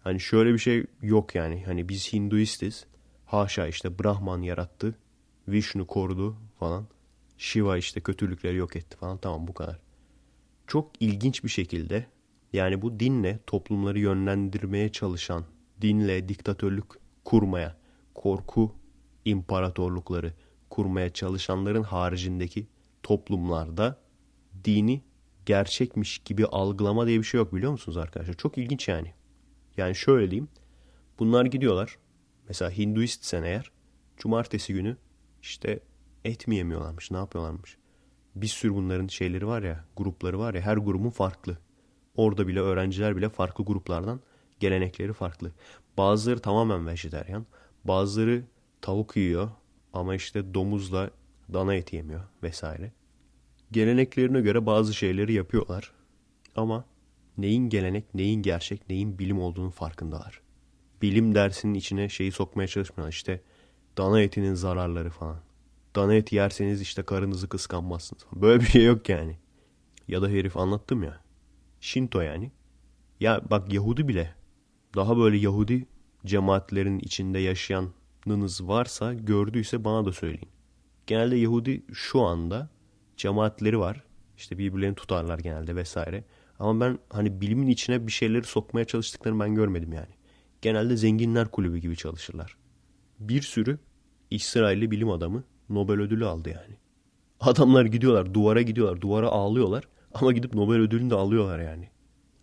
Hani 0.00 0.20
şöyle 0.20 0.52
bir 0.52 0.58
şey 0.58 0.84
yok 1.02 1.34
yani. 1.34 1.64
Hani 1.66 1.88
biz 1.88 2.12
Hinduistiz. 2.12 2.86
Haşa 3.26 3.66
işte 3.66 3.98
Brahman 3.98 4.42
yarattı. 4.42 4.94
Vishnu 5.48 5.86
korudu 5.86 6.36
falan. 6.58 6.86
Shiva 7.38 7.76
işte 7.76 8.00
kötülükleri 8.00 8.56
yok 8.56 8.76
etti 8.76 8.96
falan. 8.96 9.18
Tamam 9.18 9.48
bu 9.48 9.54
kadar. 9.54 9.80
Çok 10.66 10.90
ilginç 11.00 11.44
bir 11.44 11.48
şekilde 11.48 12.06
yani 12.52 12.82
bu 12.82 13.00
dinle 13.00 13.38
toplumları 13.46 13.98
yönlendirmeye 13.98 14.92
çalışan, 14.92 15.44
dinle 15.80 16.28
diktatörlük 16.28 16.84
kurmaya, 17.24 17.76
korku 18.14 18.74
imparatorlukları 19.24 20.32
kurmaya 20.70 21.12
çalışanların 21.12 21.82
haricindeki 21.82 22.66
toplumlarda 23.02 23.98
dini 24.64 25.02
gerçekmiş 25.46 26.18
gibi 26.18 26.46
algılama 26.46 27.06
diye 27.06 27.18
bir 27.18 27.24
şey 27.24 27.38
yok 27.38 27.54
biliyor 27.54 27.72
musunuz 27.72 27.96
arkadaşlar? 27.96 28.34
Çok 28.34 28.58
ilginç 28.58 28.88
yani. 28.88 29.14
Yani 29.76 29.94
şöyle 29.94 30.30
diyeyim. 30.30 30.48
Bunlar 31.18 31.44
gidiyorlar. 31.44 31.98
Mesela 32.48 32.70
Hinduistsen 32.70 33.42
eğer 33.42 33.70
cumartesi 34.16 34.72
günü 34.72 34.96
işte 35.42 35.80
et 36.24 36.46
mi 36.46 36.56
yemiyorlarmış 36.56 37.10
ne 37.10 37.16
yapıyorlarmış. 37.16 37.76
Bir 38.34 38.46
sürü 38.46 38.74
bunların 38.74 39.06
şeyleri 39.06 39.46
var 39.46 39.62
ya 39.62 39.84
grupları 39.96 40.38
var 40.38 40.54
ya 40.54 40.60
her 40.60 40.76
grubun 40.76 41.10
farklı. 41.10 41.58
Orada 42.16 42.48
bile 42.48 42.60
öğrenciler 42.60 43.16
bile 43.16 43.28
farklı 43.28 43.64
gruplardan 43.64 44.20
gelenekleri 44.60 45.12
farklı. 45.12 45.52
Bazıları 45.98 46.40
tamamen 46.40 46.86
vejeteryan. 46.86 47.46
Bazıları 47.84 48.44
tavuk 48.80 49.16
yiyor 49.16 49.50
ama 49.92 50.14
işte 50.14 50.54
domuzla 50.54 51.10
dana 51.52 51.74
eti 51.74 51.96
yemiyor 51.96 52.20
vesaire. 52.42 52.92
Geleneklerine 53.72 54.40
göre 54.40 54.66
bazı 54.66 54.94
şeyleri 54.94 55.32
yapıyorlar. 55.32 55.92
Ama 56.56 56.84
neyin 57.38 57.68
gelenek, 57.68 58.14
neyin 58.14 58.42
gerçek, 58.42 58.88
neyin 58.88 59.18
bilim 59.18 59.40
olduğunu 59.40 59.70
farkındalar. 59.70 60.40
Bilim 61.02 61.34
dersinin 61.34 61.74
içine 61.74 62.08
şeyi 62.08 62.32
sokmaya 62.32 62.68
çalışmıyorlar. 62.68 63.12
İşte 63.12 63.40
dana 63.98 64.20
etinin 64.20 64.54
zararları 64.54 65.10
falan. 65.10 65.40
Dana 65.96 66.14
eti 66.14 66.36
yerseniz 66.36 66.80
işte 66.80 67.02
karınızı 67.02 67.48
kıskanmazsınız. 67.48 68.24
Böyle 68.32 68.60
bir 68.60 68.66
şey 68.66 68.84
yok 68.84 69.08
yani. 69.08 69.36
Ya 70.08 70.22
da 70.22 70.28
herif 70.28 70.56
anlattım 70.56 71.02
ya. 71.02 71.20
Shinto 71.80 72.20
yani. 72.20 72.50
Ya 73.20 73.40
bak 73.50 73.72
Yahudi 73.72 74.08
bile 74.08 74.34
daha 74.96 75.16
böyle 75.16 75.36
Yahudi 75.36 75.86
cemaatlerin 76.26 76.98
içinde 76.98 77.38
yaşayanınız 78.28 78.68
varsa 78.68 79.14
gördüyse 79.14 79.84
bana 79.84 80.04
da 80.04 80.12
söyleyin. 80.12 80.48
Genelde 81.06 81.36
Yahudi 81.36 81.82
şu 81.92 82.20
anda 82.20 82.68
cemaatleri 83.16 83.78
var. 83.78 84.04
İşte 84.36 84.58
birbirlerini 84.58 84.94
tutarlar 84.94 85.38
genelde 85.38 85.76
vesaire. 85.76 86.24
Ama 86.58 86.80
ben 86.80 86.98
hani 87.10 87.40
bilimin 87.40 87.68
içine 87.68 88.06
bir 88.06 88.12
şeyleri 88.12 88.44
sokmaya 88.44 88.84
çalıştıklarını 88.84 89.40
ben 89.40 89.54
görmedim 89.54 89.92
yani. 89.92 90.14
Genelde 90.62 90.96
zenginler 90.96 91.48
kulübü 91.48 91.78
gibi 91.78 91.96
çalışırlar. 91.96 92.56
Bir 93.18 93.42
sürü 93.42 93.78
İsrailli 94.30 94.90
bilim 94.90 95.10
adamı 95.10 95.44
Nobel 95.68 96.00
ödülü 96.00 96.26
aldı 96.26 96.48
yani. 96.48 96.76
Adamlar 97.40 97.84
gidiyorlar 97.84 98.34
duvara 98.34 98.62
gidiyorlar 98.62 99.00
duvara 99.00 99.28
ağlıyorlar 99.28 99.84
ama 100.14 100.32
gidip 100.32 100.54
Nobel 100.54 100.80
ödülünü 100.80 101.10
de 101.10 101.14
alıyorlar 101.14 101.58
yani. 101.58 101.88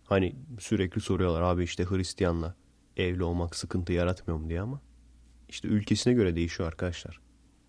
Hani 0.04 0.36
sürekli 0.58 1.00
soruyorlar 1.00 1.42
abi 1.42 1.64
işte 1.64 1.84
Hristiyanla 1.84 2.54
evli 2.96 3.22
olmak 3.22 3.56
sıkıntı 3.56 3.92
yaratmıyor 3.92 4.38
mu 4.38 4.48
diye 4.48 4.60
ama 4.60 4.80
işte 5.48 5.68
ülkesine 5.68 6.12
göre 6.12 6.36
değişiyor 6.36 6.68
arkadaşlar. 6.68 7.20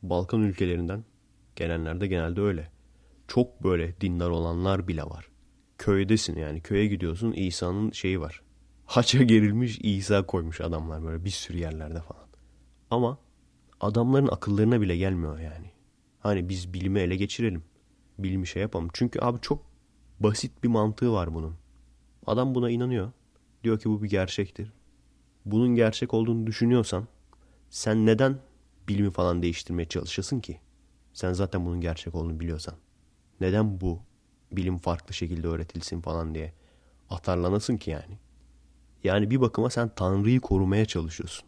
Balkan 0.04 0.42
ülkelerinden 0.42 1.04
gelenler 1.56 2.02
de 2.02 2.08
genelde 2.08 2.42
öyle. 2.42 2.72
Çok 3.28 3.64
böyle 3.64 4.02
dindar 4.02 4.30
olanlar 4.30 4.88
bile 4.88 5.04
var. 5.04 5.28
Köydesin 5.78 6.38
yani 6.38 6.62
köye 6.62 6.88
gidiyorsun 6.88 7.32
İsa'nın 7.32 7.92
şeyi 7.92 8.22
var. 8.22 8.42
Haça 8.86 9.24
gerilmiş 9.24 9.80
İsa 9.84 10.26
koymuş 10.26 10.62
adamlar 10.62 11.04
böyle 11.04 11.26
bir 11.26 11.30
sürü 11.30 11.58
yerlerde 11.58 12.02
falan. 12.02 12.28
Ama 12.92 13.18
adamların 13.82 14.28
akıllarına 14.28 14.82
bile 14.82 14.98
gelmiyor 14.98 15.40
yani. 15.40 15.72
Hani 16.20 16.50
biz 16.50 16.74
bilimi 16.74 17.00
ele 17.00 17.16
geçirelim. 17.16 17.64
Bilimi 18.20 18.48
şey 18.48 18.62
yapalım. 18.62 18.90
Çünkü 18.94 19.20
abi 19.22 19.42
çok 19.42 19.66
basit 20.20 20.64
bir 20.64 20.68
mantığı 20.68 21.14
var 21.14 21.34
bunun. 21.34 21.56
Adam 22.26 22.56
buna 22.56 22.70
inanıyor. 22.70 23.12
Diyor 23.64 23.80
ki 23.80 23.90
bu 23.90 24.04
bir 24.04 24.10
gerçektir. 24.10 24.74
Bunun 25.46 25.76
gerçek 25.76 26.14
olduğunu 26.14 26.48
düşünüyorsan 26.48 27.08
sen 27.70 28.06
neden 28.06 28.40
bilimi 28.88 29.12
falan 29.12 29.42
değiştirmeye 29.42 29.88
çalışasın 29.88 30.40
ki? 30.40 30.60
Sen 31.14 31.34
zaten 31.34 31.66
bunun 31.66 31.82
gerçek 31.82 32.16
olduğunu 32.16 32.40
biliyorsan. 32.40 32.76
Neden 33.42 33.82
bu 33.82 34.00
bilim 34.52 34.78
farklı 34.78 35.14
şekilde 35.14 35.48
öğretilsin 35.48 36.02
falan 36.02 36.36
diye 36.36 36.54
atarlanasın 37.10 37.78
ki 37.78 37.92
yani? 37.92 38.20
Yani 39.04 39.30
bir 39.30 39.42
bakıma 39.42 39.70
sen 39.70 39.90
Tanrı'yı 39.96 40.40
korumaya 40.40 40.86
çalışıyorsun. 40.86 41.48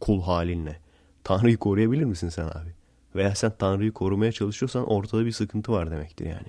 Kul 0.00 0.22
halinle. 0.22 0.80
Tanrı'yı 1.24 1.56
koruyabilir 1.56 2.04
misin 2.04 2.28
sen 2.28 2.44
abi? 2.44 2.74
Veya 3.14 3.34
sen 3.34 3.52
Tanrı'yı 3.58 3.92
korumaya 3.92 4.32
çalışıyorsan 4.32 4.86
ortada 4.86 5.26
bir 5.26 5.32
sıkıntı 5.32 5.72
var 5.72 5.90
demektir 5.90 6.26
yani. 6.26 6.48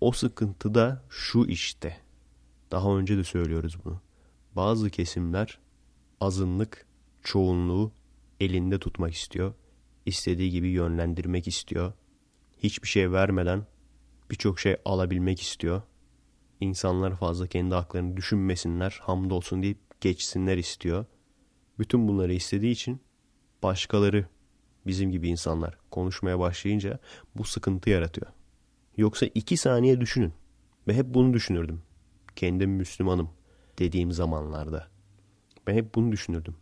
O 0.00 0.12
sıkıntı 0.12 0.74
da 0.74 1.02
şu 1.10 1.44
işte. 1.44 1.96
Daha 2.70 2.96
önce 2.96 3.16
de 3.16 3.24
söylüyoruz 3.24 3.84
bunu. 3.84 4.00
Bazı 4.56 4.90
kesimler 4.90 5.58
azınlık 6.20 6.86
çoğunluğu 7.22 7.92
elinde 8.40 8.78
tutmak 8.78 9.14
istiyor. 9.14 9.54
İstediği 10.06 10.50
gibi 10.50 10.68
yönlendirmek 10.68 11.48
istiyor. 11.48 11.92
Hiçbir 12.58 12.88
şey 12.88 13.12
vermeden 13.12 13.66
birçok 14.30 14.60
şey 14.60 14.76
alabilmek 14.84 15.40
istiyor. 15.40 15.82
İnsanlar 16.60 17.16
fazla 17.16 17.46
kendi 17.46 17.74
haklarını 17.74 18.16
düşünmesinler, 18.16 18.98
hamdolsun 19.02 19.62
deyip 19.62 19.78
geçsinler 20.00 20.58
istiyor. 20.58 21.04
Bütün 21.78 22.08
bunları 22.08 22.32
istediği 22.32 22.72
için 22.72 23.00
başkaları 23.62 24.26
bizim 24.86 25.10
gibi 25.10 25.28
insanlar 25.28 25.78
konuşmaya 25.90 26.38
başlayınca 26.38 26.98
bu 27.36 27.44
sıkıntı 27.44 27.90
yaratıyor. 27.90 28.26
Yoksa 28.96 29.26
iki 29.26 29.56
saniye 29.56 30.00
düşünün. 30.00 30.32
Ve 30.88 30.94
hep 30.94 31.06
bunu 31.06 31.32
düşünürdüm. 31.34 31.82
Kendim 32.36 32.70
Müslümanım 32.70 33.30
dediğim 33.78 34.12
zamanlarda. 34.12 34.88
Ben 35.66 35.74
hep 35.74 35.94
bunu 35.94 36.12
düşünürdüm. 36.12 36.56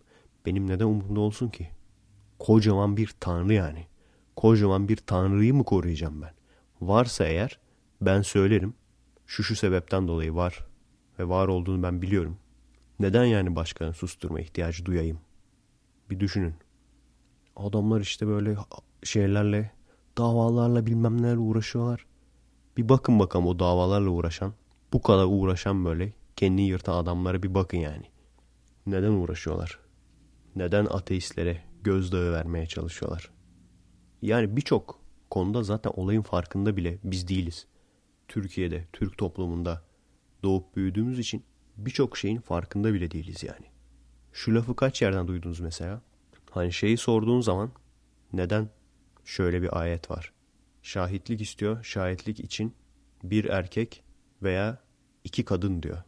Benim 0.48 0.66
neden 0.66 0.84
umurumda 0.84 1.20
olsun 1.20 1.48
ki? 1.48 1.68
Kocaman 2.38 2.96
bir 2.96 3.14
tanrı 3.20 3.54
yani. 3.54 3.86
Kocaman 4.36 4.88
bir 4.88 4.96
tanrıyı 4.96 5.54
mı 5.54 5.64
koruyacağım 5.64 6.22
ben? 6.22 6.32
Varsa 6.80 7.24
eğer 7.24 7.58
ben 8.00 8.22
söylerim. 8.22 8.74
Şu 9.26 9.42
şu 9.42 9.56
sebepten 9.56 10.08
dolayı 10.08 10.34
var 10.34 10.66
ve 11.18 11.28
var 11.28 11.48
olduğunu 11.48 11.82
ben 11.82 12.02
biliyorum. 12.02 12.38
Neden 13.00 13.24
yani 13.24 13.56
başkanı 13.56 13.94
susturma 13.94 14.40
ihtiyacı 14.40 14.84
duyayım? 14.84 15.18
Bir 16.10 16.20
düşünün. 16.20 16.54
Adamlar 17.56 18.00
işte 18.00 18.26
böyle 18.26 18.56
şeylerle, 19.02 19.70
davalarla 20.18 20.86
bilmem 20.86 21.22
nelerle 21.22 21.38
uğraşıyorlar. 21.38 22.06
Bir 22.76 22.88
bakın 22.88 23.18
bakalım 23.18 23.46
o 23.46 23.58
davalarla 23.58 24.10
uğraşan 24.10 24.52
Bu 24.92 25.02
kadar 25.02 25.26
uğraşan 25.28 25.84
böyle 25.84 26.12
kendini 26.36 26.66
yırtan 26.66 26.94
adamlara 26.94 27.42
bir 27.42 27.54
bakın 27.54 27.78
yani. 27.78 28.04
Neden 28.86 29.10
uğraşıyorlar? 29.10 29.87
Neden 30.58 30.84
ateistlere 30.84 31.62
gözdağı 31.82 32.32
vermeye 32.32 32.66
çalışıyorlar? 32.66 33.30
Yani 34.22 34.56
birçok 34.56 35.00
konuda 35.30 35.62
zaten 35.62 35.92
olayın 35.94 36.22
farkında 36.22 36.76
bile 36.76 36.98
biz 37.04 37.28
değiliz. 37.28 37.66
Türkiye'de, 38.28 38.84
Türk 38.92 39.18
toplumunda 39.18 39.82
doğup 40.42 40.76
büyüdüğümüz 40.76 41.18
için 41.18 41.44
birçok 41.76 42.16
şeyin 42.16 42.40
farkında 42.40 42.94
bile 42.94 43.10
değiliz 43.10 43.42
yani. 43.42 43.66
Şu 44.32 44.54
lafı 44.54 44.76
kaç 44.76 45.02
yerden 45.02 45.28
duydunuz 45.28 45.60
mesela? 45.60 46.02
Hani 46.50 46.72
şeyi 46.72 46.96
sorduğun 46.96 47.40
zaman 47.40 47.70
neden 48.32 48.68
şöyle 49.24 49.62
bir 49.62 49.80
ayet 49.80 50.10
var. 50.10 50.32
Şahitlik 50.82 51.40
istiyor. 51.40 51.84
Şahitlik 51.84 52.40
için 52.40 52.74
bir 53.22 53.44
erkek 53.44 54.02
veya 54.42 54.78
iki 55.24 55.44
kadın 55.44 55.82
diyor. 55.82 56.02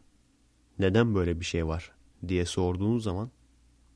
Neden 0.79 1.15
böyle 1.15 1.39
bir 1.39 1.45
şey 1.45 1.67
var 1.67 1.91
diye 2.27 2.45
sorduğunuz 2.45 3.03
zaman 3.03 3.31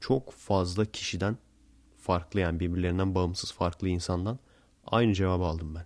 çok 0.07 0.31
fazla 0.31 0.85
kişiden 0.85 1.37
farklı 1.97 2.39
yani 2.39 2.59
birbirlerinden 2.59 3.15
bağımsız 3.15 3.51
farklı 3.51 3.89
insandan 3.89 4.39
aynı 4.87 5.13
cevabı 5.13 5.43
aldım 5.43 5.75
ben. 5.75 5.85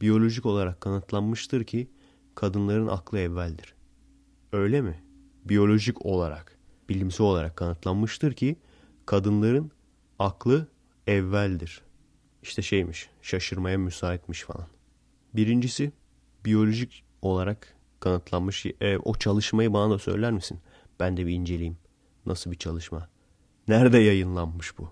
Biyolojik 0.00 0.46
olarak 0.46 0.80
kanıtlanmıştır 0.80 1.64
ki 1.64 1.90
kadınların 2.34 2.86
aklı 2.86 3.18
evveldir. 3.18 3.74
Öyle 4.52 4.80
mi? 4.80 5.02
Biyolojik 5.44 6.06
olarak, 6.06 6.58
bilimsel 6.88 7.26
olarak 7.26 7.56
kanıtlanmıştır 7.56 8.32
ki 8.32 8.56
kadınların 9.06 9.70
aklı 10.18 10.68
evveldir. 11.06 11.82
İşte 12.42 12.62
şeymiş, 12.62 13.10
şaşırmaya 13.22 13.78
müsaitmiş 13.78 14.42
falan. 14.42 14.66
Birincisi 15.34 15.92
biyolojik 16.44 17.04
olarak 17.22 17.76
kanıtlanmış. 18.00 18.66
E, 18.80 18.98
o 18.98 19.14
çalışmayı 19.14 19.72
bana 19.72 19.90
da 19.90 19.98
söyler 19.98 20.32
misin? 20.32 20.60
Ben 21.00 21.16
de 21.16 21.26
bir 21.26 21.32
inceleyeyim. 21.32 21.78
Nasıl 22.26 22.50
bir 22.50 22.58
çalışma? 22.58 23.15
Nerede 23.68 23.98
yayınlanmış 23.98 24.78
bu? 24.78 24.88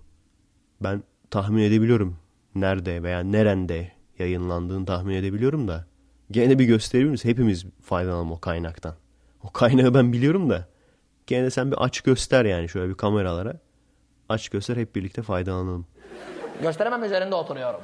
Ben 0.81 1.03
tahmin 1.31 1.63
edebiliyorum 1.63 2.17
nerede 2.55 3.03
veya 3.03 3.19
nerende 3.19 3.91
yayınlandığını 4.19 4.85
tahmin 4.85 5.15
edebiliyorum 5.15 5.67
da 5.67 5.85
gene 6.31 6.59
bir 6.59 6.65
gösterir 6.65 7.05
misin? 7.05 7.29
Hepimiz 7.29 7.65
faydalanalım 7.81 8.31
o 8.31 8.39
kaynaktan. 8.39 8.95
O 9.43 9.51
kaynağı 9.51 9.93
ben 9.93 10.13
biliyorum 10.13 10.49
da 10.49 10.67
gene 11.27 11.43
de 11.45 11.51
sen 11.51 11.71
bir 11.71 11.85
aç 11.85 12.01
göster 12.01 12.45
yani 12.45 12.69
şöyle 12.69 12.89
bir 12.89 12.97
kameralara. 12.97 13.53
Aç 14.29 14.49
göster 14.49 14.77
hep 14.77 14.95
birlikte 14.95 15.21
faydalanalım. 15.21 15.87
Gösteremem 16.61 17.03
üzerinde 17.03 17.35
oturuyorum. 17.35 17.81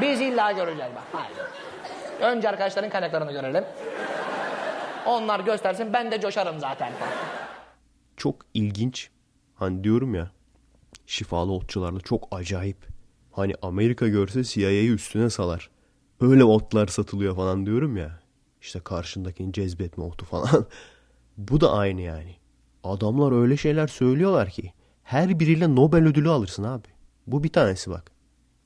Biz 0.00 0.20
illa 0.20 0.52
göreceğiz 0.52 0.92
bak. 0.94 1.04
Haydi. 1.12 1.40
Önce 2.20 2.48
arkadaşların 2.48 2.90
kaynaklarını 2.90 3.32
görelim. 3.32 3.64
Onlar 5.06 5.40
göstersin 5.40 5.92
ben 5.92 6.10
de 6.10 6.20
coşarım 6.20 6.60
zaten. 6.60 6.92
Çok 8.16 8.36
ilginç. 8.54 9.10
Hani 9.56 9.84
diyorum 9.84 10.14
ya 10.14 10.30
şifalı 11.06 11.52
otçularla 11.52 12.00
çok 12.00 12.28
acayip. 12.30 12.76
Hani 13.32 13.54
Amerika 13.62 14.08
görse 14.08 14.44
CIA'yı 14.44 14.92
üstüne 14.92 15.30
salar. 15.30 15.70
Öyle 16.20 16.44
otlar 16.44 16.86
satılıyor 16.86 17.36
falan 17.36 17.66
diyorum 17.66 17.96
ya. 17.96 18.20
İşte 18.60 18.80
karşındakini 18.80 19.52
cezbetme 19.52 20.04
otu 20.04 20.24
falan. 20.24 20.66
Bu 21.36 21.60
da 21.60 21.72
aynı 21.72 22.00
yani. 22.00 22.36
Adamlar 22.84 23.42
öyle 23.42 23.56
şeyler 23.56 23.86
söylüyorlar 23.86 24.50
ki 24.50 24.72
her 25.02 25.40
biriyle 25.40 25.74
Nobel 25.74 26.06
ödülü 26.06 26.28
alırsın 26.28 26.62
abi. 26.62 26.88
Bu 27.26 27.44
bir 27.44 27.48
tanesi 27.48 27.90
bak. 27.90 28.10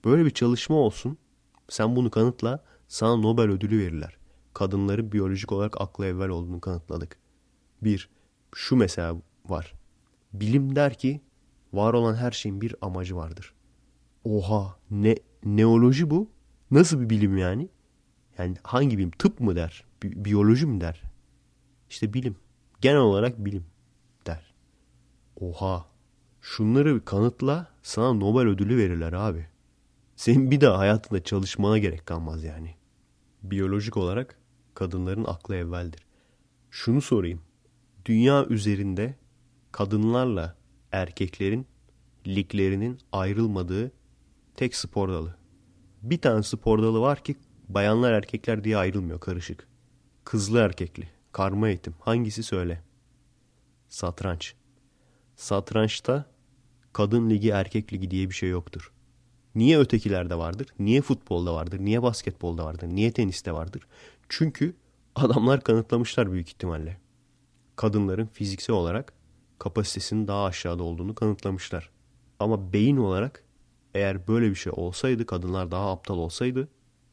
Böyle 0.05 0.24
bir 0.24 0.31
çalışma 0.31 0.76
olsun. 0.76 1.18
Sen 1.68 1.96
bunu 1.96 2.11
kanıtla 2.11 2.64
sana 2.88 3.16
Nobel 3.16 3.50
ödülü 3.50 3.79
verirler. 3.79 4.16
Kadınların 4.55 5.12
biyolojik 5.12 5.53
olarak 5.53 5.81
aklı 5.81 6.07
evvel 6.07 6.29
olduğunu 6.29 6.61
kanıtladık. 6.61 7.16
Bir, 7.83 8.09
şu 8.55 8.76
mesela 8.76 9.16
var. 9.48 9.79
Bilim 10.32 10.76
der 10.76 10.94
ki 10.94 11.20
var 11.72 11.94
olan 11.94 12.14
her 12.14 12.30
şeyin 12.30 12.60
bir 12.60 12.74
amacı 12.80 13.16
vardır. 13.16 13.54
Oha 14.24 14.76
ne 14.90 15.16
neoloji 15.44 16.10
bu? 16.10 16.30
Nasıl 16.70 17.00
bir 17.00 17.10
bilim 17.10 17.36
yani? 17.38 17.68
Yani 18.38 18.56
hangi 18.62 18.98
bilim? 18.98 19.10
Tıp 19.10 19.40
mı 19.40 19.56
der? 19.56 19.84
Bi- 20.02 20.24
biyoloji 20.24 20.66
mi 20.66 20.80
der? 20.80 21.02
İşte 21.90 22.14
bilim. 22.14 22.36
Genel 22.80 23.00
olarak 23.00 23.44
bilim 23.44 23.64
der. 24.26 24.54
Oha. 25.40 25.86
Şunları 26.40 27.04
kanıtla 27.04 27.68
sana 27.82 28.12
Nobel 28.12 28.48
ödülü 28.48 28.76
verirler 28.76 29.12
abi. 29.12 29.46
Senin 30.16 30.50
bir 30.50 30.60
daha 30.60 30.78
hayatında 30.78 31.24
çalışmana 31.24 31.78
gerek 31.78 32.06
kalmaz 32.06 32.44
yani. 32.44 32.74
Biyolojik 33.42 33.96
olarak 33.96 34.38
kadınların 34.74 35.24
aklı 35.24 35.56
evveldir. 35.56 36.06
Şunu 36.70 37.00
sorayım. 37.00 37.40
Dünya 38.04 38.46
üzerinde 38.46 39.14
kadınlarla 39.72 40.56
erkeklerin 40.92 41.66
liglerinin 42.26 42.98
ayrılmadığı 43.12 43.92
tek 44.56 44.76
spor 44.76 45.09
dalı. 45.09 45.37
Bir 46.02 46.18
tane 46.18 46.42
spor 46.42 46.83
dalı 46.83 47.00
var 47.00 47.24
ki 47.24 47.37
bayanlar 47.68 48.12
erkekler 48.12 48.64
diye 48.64 48.76
ayrılmıyor 48.76 49.20
karışık. 49.20 49.68
Kızlı 50.24 50.59
erkekli, 50.59 51.09
karma 51.33 51.68
eğitim 51.68 51.94
hangisi 52.00 52.42
söyle. 52.42 52.83
Satranç. 53.88 54.54
Satrançta 55.37 56.26
kadın 56.92 57.30
ligi 57.30 57.50
erkek 57.50 57.92
ligi 57.92 58.11
diye 58.11 58.28
bir 58.30 58.35
şey 58.35 58.48
yoktur. 58.48 58.92
Niye 59.54 59.78
ötekilerde 59.78 60.38
vardır? 60.38 60.66
Niye 60.78 61.02
futbolda 61.02 61.54
vardır? 61.54 61.78
Niye 61.80 62.02
basketbolda 62.02 62.64
vardır? 62.64 62.88
Niye 62.88 63.12
teniste 63.12 63.52
vardır? 63.52 63.87
Çünkü 64.28 64.74
adamlar 65.14 65.61
kanıtlamışlar 65.61 66.33
büyük 66.33 66.48
ihtimalle. 66.48 67.00
Kadınların 67.76 68.26
fiziksel 68.26 68.76
olarak 68.76 69.12
kapasitesinin 69.60 70.28
daha 70.28 70.44
aşağıda 70.44 70.82
olduğunu 70.82 71.14
kanıtlamışlar. 71.14 71.90
Ama 72.38 72.72
beyin 72.72 72.96
olarak 72.96 73.44
eğer 73.94 74.28
böyle 74.28 74.50
bir 74.50 74.54
şey 74.54 74.72
olsaydı, 74.76 75.26
kadınlar 75.26 75.70
daha 75.70 75.90
aptal 75.92 76.18
olsaydı 76.18 76.68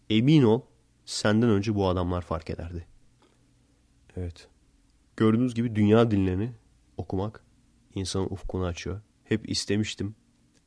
emin 0.10 0.44
ol 0.44 0.62
senden 1.06 1.50
önce 1.50 1.76
bu 1.76 1.88
adamlar 1.88 2.22
fark 2.22 2.50
ederdi. 2.50 2.88
Evet. 4.18 4.48
Gördüğünüz 5.18 5.56
gibi 5.56 5.76
dünya 5.76 6.12
dinlerini 6.12 6.52
okumak 6.98 7.44
insanın 7.96 8.26
ufkunu 8.26 8.66
açıyor. 8.66 9.02
Hep 9.24 9.50
istemiştim. 9.50 10.16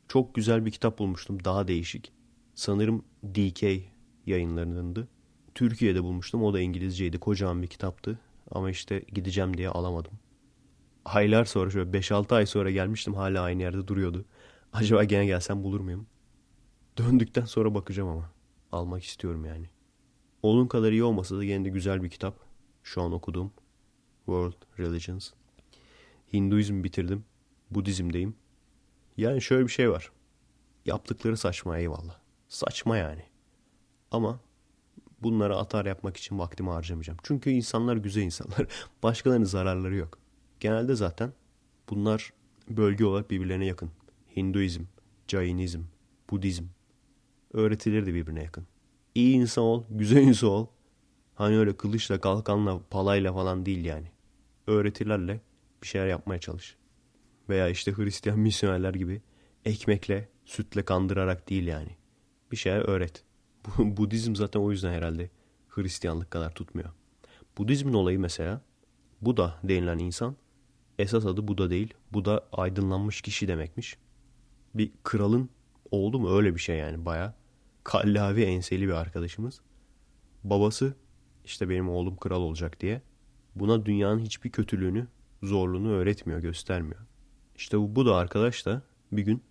Çok 0.09 0.35
güzel 0.35 0.67
bir 0.67 0.71
kitap 0.71 0.99
bulmuştum. 0.99 1.45
Daha 1.45 1.69
değişik. 1.69 2.13
Sanırım 2.55 3.05
DK 3.25 3.63
yayınlarındandı. 4.27 5.09
Türkiye'de 5.55 6.03
bulmuştum. 6.03 6.43
O 6.43 6.55
da 6.55 6.61
İngilizceydi. 6.61 7.19
Kocaman 7.19 7.63
bir 7.63 7.67
kitaptı. 7.67 8.19
Ama 8.51 8.71
işte 8.71 9.03
gideceğim 9.13 9.57
diye 9.57 9.69
alamadım. 9.69 10.13
Aylar 11.05 11.45
sonra 11.45 11.71
şöyle 11.71 11.91
5-6 11.91 12.35
ay 12.35 12.47
sonra 12.47 12.71
gelmiştim. 12.71 13.15
Hala 13.15 13.43
aynı 13.43 13.63
yerde 13.63 13.89
duruyordu. 13.89 14.25
Acaba 14.73 15.05
gene 15.05 15.27
gelsem 15.27 15.63
bulur 15.63 15.81
muyum? 15.81 16.07
Döndükten 16.99 17.45
sonra 17.45 17.75
bakacağım 17.75 18.09
ama. 18.09 18.31
Almak 18.73 19.05
istiyorum 19.05 19.45
yani. 19.45 19.71
Onun 20.43 20.67
kadar 20.67 20.93
iyi 20.93 21.05
olmasa 21.05 21.37
da 21.37 21.45
gene 21.45 21.65
de 21.65 21.69
güzel 21.69 22.03
bir 22.03 22.11
kitap. 22.11 22.35
Şu 22.83 23.03
an 23.03 23.13
okuduğum. 23.13 23.53
World 24.27 24.55
Religions. 24.79 25.31
Hinduizm 26.33 26.85
bitirdim. 26.85 27.25
Budizm'deyim. 27.71 28.35
Yani 29.17 29.43
şöyle 29.43 29.67
bir 29.67 29.73
şey 29.73 29.91
var. 29.91 30.13
Yaptıkları 30.87 31.37
saçma 31.37 31.79
eyvallah. 31.79 32.19
Saçma 32.49 32.97
yani. 32.97 33.23
Ama 34.11 34.41
bunlara 35.23 35.57
atar 35.57 35.87
yapmak 35.87 36.17
için 36.17 36.39
vaktimi 36.39 36.71
harcamayacağım. 36.71 37.19
Çünkü 37.23 37.51
insanlar 37.51 37.97
güzel 37.97 38.23
insanlar. 38.23 38.67
Başkalarının 39.03 39.45
zararları 39.45 39.97
yok. 39.97 40.19
Genelde 40.61 40.95
zaten 40.95 41.33
bunlar 41.91 42.33
bölge 42.69 43.05
olarak 43.05 43.31
birbirlerine 43.31 43.67
yakın. 43.67 43.91
Hinduizm, 44.37 44.83
Jainizm, 45.29 45.83
Budizm 46.31 46.65
öğretileri 47.53 48.07
de 48.07 48.15
birbirine 48.15 48.43
yakın. 48.43 48.67
İyi 49.15 49.35
insan 49.35 49.65
ol, 49.65 49.85
güzel 49.91 50.23
insan 50.23 50.51
ol. 50.51 50.67
Hani 51.35 51.59
öyle 51.59 51.77
kılıçla, 51.77 52.21
kalkanla, 52.21 52.81
palayla 52.91 53.33
falan 53.33 53.67
değil 53.67 53.85
yani. 53.85 54.07
Öğretilerle 54.67 55.41
bir 55.83 55.87
şeyler 55.87 56.07
yapmaya 56.07 56.41
çalış. 56.41 56.77
Veya 57.49 57.69
işte 57.69 57.93
Hristiyan 57.93 58.39
misyonerler 58.39 58.95
gibi 58.95 59.23
ekmekle, 59.65 60.29
sütle 60.45 60.85
kandırarak 60.85 61.51
değil 61.51 61.67
yani. 61.67 61.97
Bir 62.53 62.57
şeyler 62.57 62.81
öğret. 62.81 63.25
Budizm 63.79 64.35
zaten 64.35 64.61
o 64.61 64.71
yüzden 64.71 64.93
herhalde 64.93 65.31
Hristiyanlık 65.69 66.31
kadar 66.31 66.55
tutmuyor. 66.55 66.91
Budizmin 67.59 67.93
olayı 67.93 68.21
mesela 68.21 68.63
Buda 69.21 69.59
denilen 69.65 69.99
insan 69.99 70.37
esas 71.01 71.27
adı 71.27 71.49
Buda 71.49 71.71
değil. 71.71 71.95
Buda 72.13 72.47
aydınlanmış 72.53 73.23
kişi 73.23 73.49
demekmiş. 73.49 73.97
Bir 74.75 74.93
kralın 75.05 75.51
oldu 75.91 76.19
mu 76.19 76.37
öyle 76.37 76.55
bir 76.55 76.61
şey 76.61 76.77
yani 76.77 77.05
baya. 77.05 77.35
Kallavi 77.85 78.43
enseli 78.43 78.89
bir 78.89 78.93
arkadaşımız. 78.93 79.61
Babası 80.45 80.95
işte 81.45 81.69
benim 81.69 81.89
oğlum 81.89 82.17
kral 82.17 82.41
olacak 82.41 82.81
diye 82.81 83.03
buna 83.55 83.87
dünyanın 83.87 84.19
hiçbir 84.19 84.51
kötülüğünü, 84.51 85.07
zorluğunu 85.43 85.91
öğretmiyor, 85.91 86.41
göstermiyor. 86.41 87.01
İşte 87.57 87.79
bu, 87.79 87.97
bu 87.97 88.07
da 88.07 88.17
arkadaş 88.17 88.67
da 88.67 88.83
bir 89.13 89.23
gün 89.23 89.43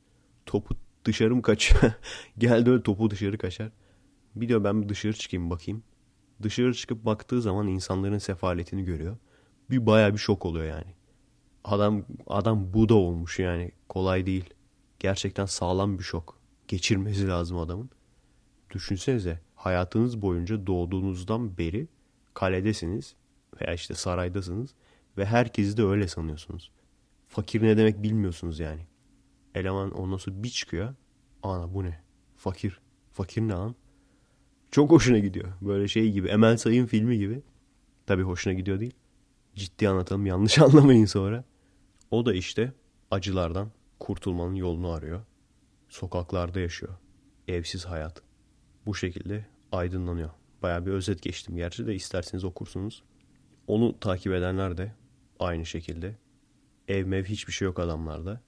topu 0.45 0.75
dışarı 1.05 1.35
mı 1.35 1.41
kaçıyor? 1.41 1.93
Geldi 2.37 2.69
öyle 2.69 2.83
topu 2.83 3.11
dışarı 3.11 3.37
kaçar. 3.37 3.71
Bir 4.35 4.47
diyor 4.49 4.63
ben 4.63 4.89
dışarı 4.89 5.13
çıkayım 5.13 5.49
bakayım. 5.49 5.83
Dışarı 6.43 6.73
çıkıp 6.73 7.05
baktığı 7.05 7.41
zaman 7.41 7.67
insanların 7.67 8.17
sefaletini 8.17 8.83
görüyor. 8.83 9.17
Bir 9.69 9.85
baya 9.85 10.13
bir 10.13 10.17
şok 10.17 10.45
oluyor 10.45 10.65
yani. 10.65 10.93
Adam 11.63 12.05
adam 12.27 12.73
Buda 12.73 12.95
olmuş 12.95 13.39
yani. 13.39 13.71
Kolay 13.89 14.25
değil. 14.25 14.49
Gerçekten 14.99 15.45
sağlam 15.45 15.99
bir 15.99 16.03
şok. 16.03 16.39
Geçirmesi 16.67 17.27
lazım 17.27 17.57
adamın. 17.57 17.89
Düşünsenize 18.69 19.39
hayatınız 19.55 20.21
boyunca 20.21 20.67
doğduğunuzdan 20.67 21.57
beri 21.57 21.87
kaledesiniz 22.33 23.15
veya 23.61 23.73
işte 23.73 23.93
saraydasınız 23.93 24.73
ve 25.17 25.25
herkesi 25.25 25.77
de 25.77 25.83
öyle 25.83 26.07
sanıyorsunuz. 26.07 26.71
Fakir 27.27 27.61
ne 27.61 27.77
demek 27.77 28.03
bilmiyorsunuz 28.03 28.59
yani. 28.59 28.81
Eleman 29.55 29.91
ondan 29.91 30.17
sonra 30.17 30.43
bir 30.43 30.49
çıkıyor. 30.49 30.95
Ana 31.43 31.73
bu 31.73 31.83
ne? 31.83 32.01
Fakir. 32.37 32.79
Fakir 33.11 33.41
ne 33.41 33.53
lan? 33.53 33.75
Çok 34.71 34.91
hoşuna 34.91 35.19
gidiyor. 35.19 35.47
Böyle 35.61 35.87
şey 35.87 36.11
gibi. 36.11 36.27
Emel 36.27 36.57
Sayın 36.57 36.85
filmi 36.85 37.17
gibi. 37.17 37.41
Tabii 38.05 38.23
hoşuna 38.23 38.53
gidiyor 38.53 38.79
değil. 38.79 38.95
Ciddi 39.55 39.89
anlatalım 39.89 40.25
yanlış 40.25 40.59
anlamayın 40.59 41.05
sonra. 41.05 41.43
O 42.11 42.25
da 42.25 42.33
işte 42.33 42.73
acılardan 43.11 43.71
kurtulmanın 43.99 44.55
yolunu 44.55 44.91
arıyor. 44.91 45.21
Sokaklarda 45.89 46.59
yaşıyor. 46.59 46.93
Evsiz 47.47 47.85
hayat. 47.85 48.21
Bu 48.85 48.95
şekilde 48.95 49.45
aydınlanıyor. 49.71 50.29
Baya 50.61 50.85
bir 50.85 50.91
özet 50.91 51.21
geçtim 51.21 51.55
gerçi 51.55 51.87
de 51.87 51.95
isterseniz 51.95 52.43
okursunuz. 52.43 53.03
Onu 53.67 53.99
takip 53.99 54.33
edenler 54.33 54.77
de 54.77 54.95
aynı 55.39 55.65
şekilde. 55.65 56.15
Ev 56.87 57.05
mev 57.05 57.25
hiçbir 57.25 57.53
şey 57.53 57.65
yok 57.65 57.79
adamlarda. 57.79 58.41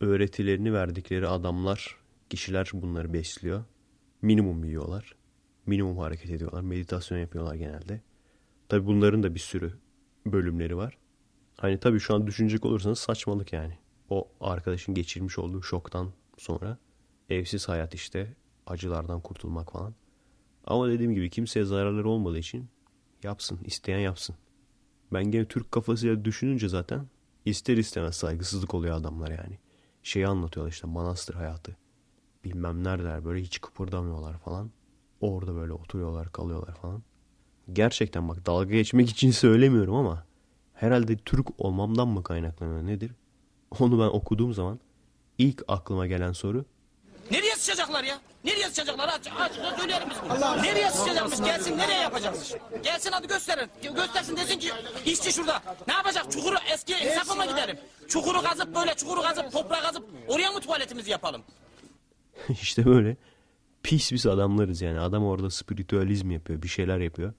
Öğretilerini 0.00 0.72
verdikleri 0.72 1.28
adamlar, 1.28 1.96
kişiler 2.30 2.70
bunları 2.74 3.12
besliyor. 3.12 3.64
Minimum 4.22 4.64
yiyorlar. 4.64 5.14
Minimum 5.66 5.98
hareket 5.98 6.30
ediyorlar. 6.30 6.60
Meditasyon 6.60 7.18
yapıyorlar 7.18 7.54
genelde. 7.54 8.00
Tabi 8.68 8.86
bunların 8.86 9.22
da 9.22 9.34
bir 9.34 9.40
sürü 9.40 9.72
bölümleri 10.26 10.76
var. 10.76 10.98
Hani 11.58 11.78
tabii 11.80 12.00
şu 12.00 12.14
an 12.14 12.26
düşünecek 12.26 12.64
olursanız 12.64 12.98
saçmalık 12.98 13.52
yani. 13.52 13.78
O 14.10 14.28
arkadaşın 14.40 14.94
geçirmiş 14.94 15.38
olduğu 15.38 15.62
şoktan 15.62 16.12
sonra 16.36 16.78
evsiz 17.28 17.68
hayat 17.68 17.94
işte 17.94 18.34
acılardan 18.66 19.20
kurtulmak 19.20 19.72
falan. 19.72 19.94
Ama 20.64 20.88
dediğim 20.88 21.14
gibi 21.14 21.30
kimseye 21.30 21.64
zararları 21.64 22.08
olmadığı 22.08 22.38
için 22.38 22.68
yapsın, 23.22 23.58
isteyen 23.64 23.98
yapsın. 23.98 24.36
Ben 25.12 25.24
gene 25.30 25.44
Türk 25.44 25.72
kafasıyla 25.72 26.24
düşününce 26.24 26.68
zaten 26.68 27.06
ister 27.44 27.76
istemez 27.76 28.16
saygısızlık 28.16 28.74
oluyor 28.74 28.96
adamlar 28.96 29.30
yani. 29.30 29.58
Şeyi 30.02 30.26
anlatıyorlar 30.26 30.72
işte 30.72 30.86
manastır 30.86 31.34
hayatı. 31.34 31.76
Bilmem 32.44 32.84
neredeler 32.84 33.24
böyle 33.24 33.42
hiç 33.42 33.60
kıpırdamıyorlar 33.60 34.38
falan. 34.38 34.70
Orada 35.20 35.54
böyle 35.54 35.72
oturuyorlar 35.72 36.32
kalıyorlar 36.32 36.74
falan. 36.74 37.02
Gerçekten 37.72 38.28
bak 38.28 38.46
dalga 38.46 38.70
geçmek 38.70 39.10
için 39.10 39.30
söylemiyorum 39.44 39.94
ama 39.94 40.27
herhalde 40.80 41.16
Türk 41.16 41.46
olmamdan 41.58 42.08
mı 42.08 42.22
kaynaklanıyor 42.22 42.86
nedir? 42.86 43.12
Onu 43.78 43.98
ben 43.98 44.06
okuduğum 44.06 44.54
zaman 44.54 44.80
ilk 45.38 45.62
aklıma 45.68 46.06
gelen 46.06 46.32
soru 46.32 46.64
Nereye 47.30 47.56
sıçacaklar 47.56 48.04
ya? 48.04 48.18
Nereye 48.44 48.68
sıçacaklar? 48.68 49.08
Aç, 49.08 49.28
aç, 49.38 49.52
söyleyelim 49.78 50.08
biz 50.10 50.16
bunu. 50.24 50.62
Nereye 50.62 50.90
sıçacakmış? 50.90 51.38
Gelsin, 51.38 51.78
nereye 51.78 52.00
yapacakmış? 52.00 52.52
Gelsin 52.82 53.12
hadi 53.12 53.28
gösterin. 53.28 53.70
Göstersin 53.82 54.36
desin 54.36 54.58
ki 54.58 54.70
işçi 55.06 55.32
şurada. 55.32 55.62
Ne 55.88 55.92
yapacak? 55.92 56.32
Çukuru 56.32 56.56
eski 56.74 56.92
insafa 56.92 57.34
mı 57.34 57.46
gidelim? 57.46 57.78
Çukuru 58.08 58.42
kazıp 58.42 58.74
böyle 58.74 58.94
çukuru 58.94 59.22
kazıp 59.22 59.52
toprağı 59.52 59.82
kazıp 59.82 60.04
oraya 60.28 60.50
mı 60.50 60.60
tuvaletimizi 60.60 61.10
yapalım? 61.10 61.42
işte 62.48 62.86
böyle 62.86 63.16
pis 63.82 64.12
biz 64.12 64.26
adamlarız 64.26 64.82
yani. 64.82 65.00
Adam 65.00 65.24
orada 65.24 65.50
spiritüalizm 65.50 66.30
yapıyor, 66.30 66.62
bir 66.62 66.68
şeyler 66.68 66.98
yapıyor. 66.98 67.32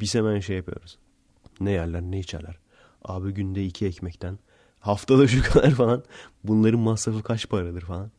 Biz 0.00 0.14
hemen 0.14 0.40
şey 0.40 0.56
yapıyoruz. 0.56 0.98
Ne 1.60 1.70
yerler, 1.70 2.02
ne 2.02 2.18
içerler. 2.18 2.63
Abi 3.04 3.34
günde 3.34 3.64
iki 3.64 3.86
ekmekten 3.86 4.38
haftada 4.80 5.28
şu 5.28 5.42
kadar 5.52 5.70
falan. 5.70 6.04
Bunların 6.44 6.80
masrafı 6.80 7.22
kaç 7.22 7.48
paradır 7.48 7.82
falan. 7.82 8.10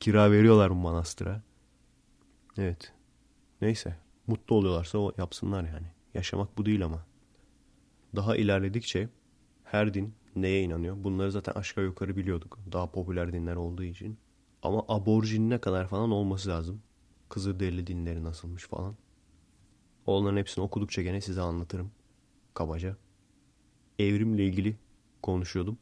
Kira 0.00 0.30
veriyorlar 0.32 0.70
mı 0.70 0.76
manastıra? 0.76 1.42
Evet. 2.58 2.92
Neyse. 3.60 3.96
Mutlu 4.26 4.56
oluyorlarsa 4.56 4.98
o 4.98 5.12
yapsınlar 5.18 5.64
yani. 5.64 5.86
Yaşamak 6.14 6.58
bu 6.58 6.66
değil 6.66 6.84
ama. 6.84 7.06
Daha 8.16 8.36
ilerledikçe 8.36 9.08
her 9.64 9.94
din 9.94 10.14
neye 10.36 10.62
inanıyor? 10.62 11.04
Bunları 11.04 11.32
zaten 11.32 11.52
aşağı 11.52 11.84
yukarı 11.84 12.16
biliyorduk. 12.16 12.58
Daha 12.72 12.90
popüler 12.90 13.32
dinler 13.32 13.56
olduğu 13.56 13.82
için. 13.82 14.18
Ama 14.62 14.84
aborjinine 14.88 15.58
kadar 15.58 15.88
falan 15.88 16.10
olması 16.10 16.48
lazım. 16.48 16.82
Kızılderili 17.28 17.86
dinleri 17.86 18.24
nasılmış 18.24 18.64
falan. 18.64 18.96
Onların 20.06 20.36
hepsini 20.36 20.64
okudukça 20.64 21.02
gene 21.02 21.20
size 21.20 21.40
anlatırım. 21.40 21.90
Kabaca. 22.54 22.96
Evrimle 23.98 24.44
ilgili 24.44 24.76
konuşuyordum. 25.22 25.78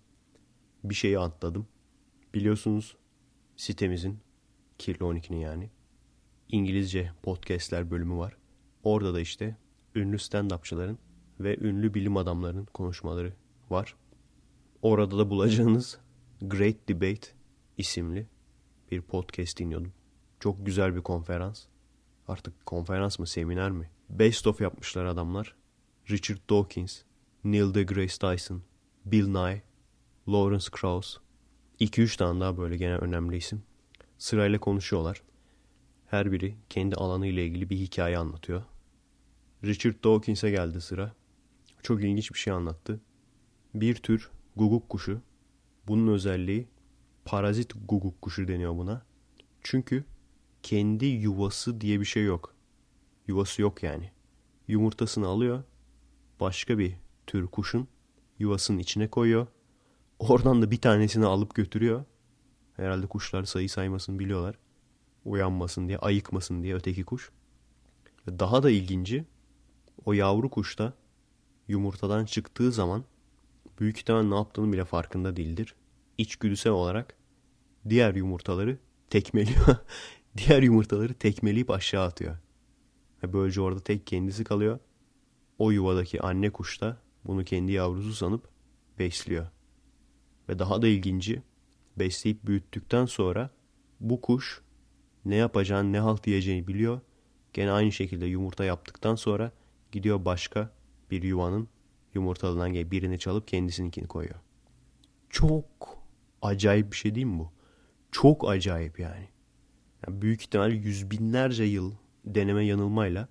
Bir 0.84 0.94
şeyi 0.94 1.18
atladım. 1.18 1.66
Biliyorsunuz 2.34 2.96
sitemizin 3.56 4.18
Kirli 4.78 4.98
12'nin 4.98 5.38
yani 5.38 5.70
İngilizce 6.48 7.12
podcastler 7.22 7.90
bölümü 7.90 8.16
var. 8.16 8.36
Orada 8.84 9.14
da 9.14 9.20
işte 9.20 9.56
ünlü 9.94 10.16
stand-upçıların 10.16 10.96
ve 11.40 11.58
ünlü 11.58 11.94
bilim 11.94 12.16
adamlarının 12.16 12.64
konuşmaları 12.64 13.32
var. 13.70 13.96
Orada 14.82 15.18
da 15.18 15.30
bulacağınız 15.30 15.98
Great 16.40 16.88
Debate 16.88 17.28
isimli 17.78 18.26
bir 18.90 19.02
podcast 19.02 19.58
dinliyordum. 19.58 19.92
Çok 20.40 20.66
güzel 20.66 20.96
bir 20.96 21.00
konferans. 21.00 21.64
Artık 22.28 22.66
konferans 22.66 23.18
mı 23.18 23.26
seminer 23.26 23.70
mi? 23.70 23.90
Best 24.10 24.46
of 24.46 24.60
yapmışlar 24.60 25.04
adamlar. 25.04 25.56
Richard 26.10 26.38
Dawkins, 26.50 27.02
Neil 27.44 27.74
deGrasse 27.74 28.18
Tyson, 28.18 28.62
Bill 29.04 29.26
Nye, 29.26 29.62
Lawrence 30.28 30.66
Krauss. 30.70 31.16
2-3 31.80 32.16
tane 32.16 32.40
daha 32.40 32.58
böyle 32.58 32.76
gene 32.76 32.96
önemli 32.96 33.36
isim. 33.36 33.62
Sırayla 34.18 34.58
konuşuyorlar. 34.60 35.22
Her 36.06 36.32
biri 36.32 36.56
kendi 36.68 36.96
alanı 36.96 37.26
ile 37.26 37.46
ilgili 37.46 37.70
bir 37.70 37.76
hikaye 37.76 38.18
anlatıyor. 38.18 38.62
Richard 39.64 40.04
Dawkins'e 40.04 40.50
geldi 40.50 40.80
sıra. 40.80 41.14
Çok 41.82 42.04
ilginç 42.04 42.32
bir 42.32 42.38
şey 42.38 42.52
anlattı. 42.52 43.00
Bir 43.74 43.94
tür 43.94 44.30
guguk 44.56 44.88
kuşu. 44.88 45.20
Bunun 45.86 46.12
özelliği 46.12 46.68
parazit 47.24 47.72
guguk 47.88 48.22
kuşu 48.22 48.48
deniyor 48.48 48.76
buna. 48.76 49.02
Çünkü 49.62 50.04
kendi 50.62 51.06
yuvası 51.06 51.80
diye 51.80 52.00
bir 52.00 52.04
şey 52.04 52.24
yok. 52.24 52.54
Yuvası 53.26 53.62
yok 53.62 53.82
yani. 53.82 54.10
Yumurtasını 54.68 55.26
alıyor. 55.26 55.64
Başka 56.40 56.78
bir 56.78 56.96
tür 57.26 57.46
kuşun 57.46 57.88
yuvasının 58.38 58.78
içine 58.78 59.08
koyuyor. 59.08 59.46
Oradan 60.18 60.62
da 60.62 60.70
bir 60.70 60.80
tanesini 60.80 61.26
alıp 61.26 61.54
götürüyor. 61.54 62.04
Herhalde 62.76 63.06
kuşlar 63.06 63.44
sayı 63.44 63.70
saymasını 63.70 64.18
biliyorlar. 64.18 64.58
Uyanmasın 65.24 65.88
diye, 65.88 65.98
ayıkmasın 65.98 66.62
diye 66.62 66.74
öteki 66.74 67.04
kuş. 67.04 67.30
Daha 68.28 68.62
da 68.62 68.70
ilginci 68.70 69.24
o 70.04 70.12
yavru 70.12 70.50
kuş 70.50 70.78
da 70.78 70.92
yumurtadan 71.68 72.24
çıktığı 72.24 72.72
zaman 72.72 73.04
büyük 73.80 73.98
ihtimal 73.98 74.22
ne 74.22 74.34
yaptığını 74.34 74.72
bile 74.72 74.84
farkında 74.84 75.36
değildir. 75.36 75.74
İçgüdüsel 76.18 76.72
olarak 76.72 77.16
diğer 77.88 78.14
yumurtaları 78.14 78.78
tekmeliyor. 79.10 79.66
diğer 80.36 80.62
yumurtaları 80.62 81.14
tekmeleyip 81.14 81.70
aşağı 81.70 82.04
atıyor. 82.04 82.36
Böylece 83.22 83.60
orada 83.60 83.80
tek 83.80 84.06
kendisi 84.06 84.44
kalıyor. 84.44 84.78
O 85.58 85.70
yuvadaki 85.70 86.20
anne 86.20 86.50
kuş 86.50 86.80
da 86.80 86.96
bunu 87.26 87.44
kendi 87.44 87.72
yavrusu 87.72 88.12
sanıp 88.12 88.48
besliyor. 88.98 89.46
Ve 90.48 90.58
daha 90.58 90.82
da 90.82 90.88
ilginci 90.88 91.42
besleyip 91.98 92.46
büyüttükten 92.46 93.06
sonra 93.06 93.50
bu 94.00 94.20
kuş 94.20 94.62
ne 95.24 95.34
yapacağını 95.34 95.92
ne 95.92 95.98
halt 95.98 96.24
diyeceğini 96.24 96.66
biliyor. 96.68 97.00
Gene 97.52 97.70
aynı 97.70 97.92
şekilde 97.92 98.26
yumurta 98.26 98.64
yaptıktan 98.64 99.14
sonra 99.14 99.52
gidiyor 99.92 100.24
başka 100.24 100.70
bir 101.10 101.22
yuvanın 101.22 101.68
yumurtalığından 102.14 102.90
birini 102.90 103.18
çalıp 103.18 103.48
kendisininkini 103.48 104.06
koyuyor. 104.08 104.40
Çok 105.30 105.64
acayip 106.42 106.92
bir 106.92 106.96
şey 106.96 107.14
değil 107.14 107.26
mi 107.26 107.38
bu? 107.38 107.52
Çok 108.12 108.50
acayip 108.50 109.00
yani. 109.00 109.28
yani 110.06 110.22
büyük 110.22 110.42
ihtimal 110.42 110.72
yüz 110.72 111.10
binlerce 111.10 111.64
yıl 111.64 111.92
deneme 112.24 112.64
yanılmayla 112.64 113.28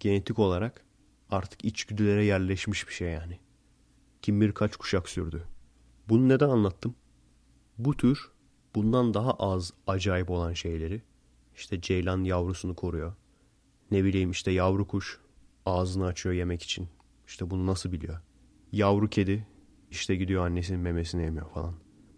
genetik 0.00 0.38
olarak 0.38 0.84
artık 1.30 1.64
içgüdülere 1.64 2.24
yerleşmiş 2.24 2.88
bir 2.88 2.92
şey 2.92 3.10
yani. 3.10 3.38
Kim 4.22 4.40
bilir 4.40 4.52
kaç 4.52 4.76
kuşak 4.76 5.08
sürdü. 5.08 5.44
Bunu 6.08 6.28
neden 6.28 6.48
anlattım? 6.48 6.94
Bu 7.78 7.96
tür 7.96 8.30
bundan 8.74 9.14
daha 9.14 9.32
az 9.32 9.72
acayip 9.86 10.30
olan 10.30 10.52
şeyleri 10.52 11.02
işte 11.54 11.80
ceylan 11.80 12.24
yavrusunu 12.24 12.74
koruyor. 12.74 13.12
Ne 13.90 14.04
bileyim 14.04 14.30
işte 14.30 14.50
yavru 14.50 14.86
kuş 14.86 15.20
ağzını 15.66 16.06
açıyor 16.06 16.34
yemek 16.34 16.62
için. 16.62 16.88
İşte 17.26 17.50
bunu 17.50 17.66
nasıl 17.66 17.92
biliyor? 17.92 18.20
Yavru 18.72 19.10
kedi 19.10 19.46
işte 19.90 20.16
gidiyor 20.16 20.46
annesinin 20.46 20.80
memesini 20.80 21.22
emiyor 21.22 21.50
falan. 21.50 21.74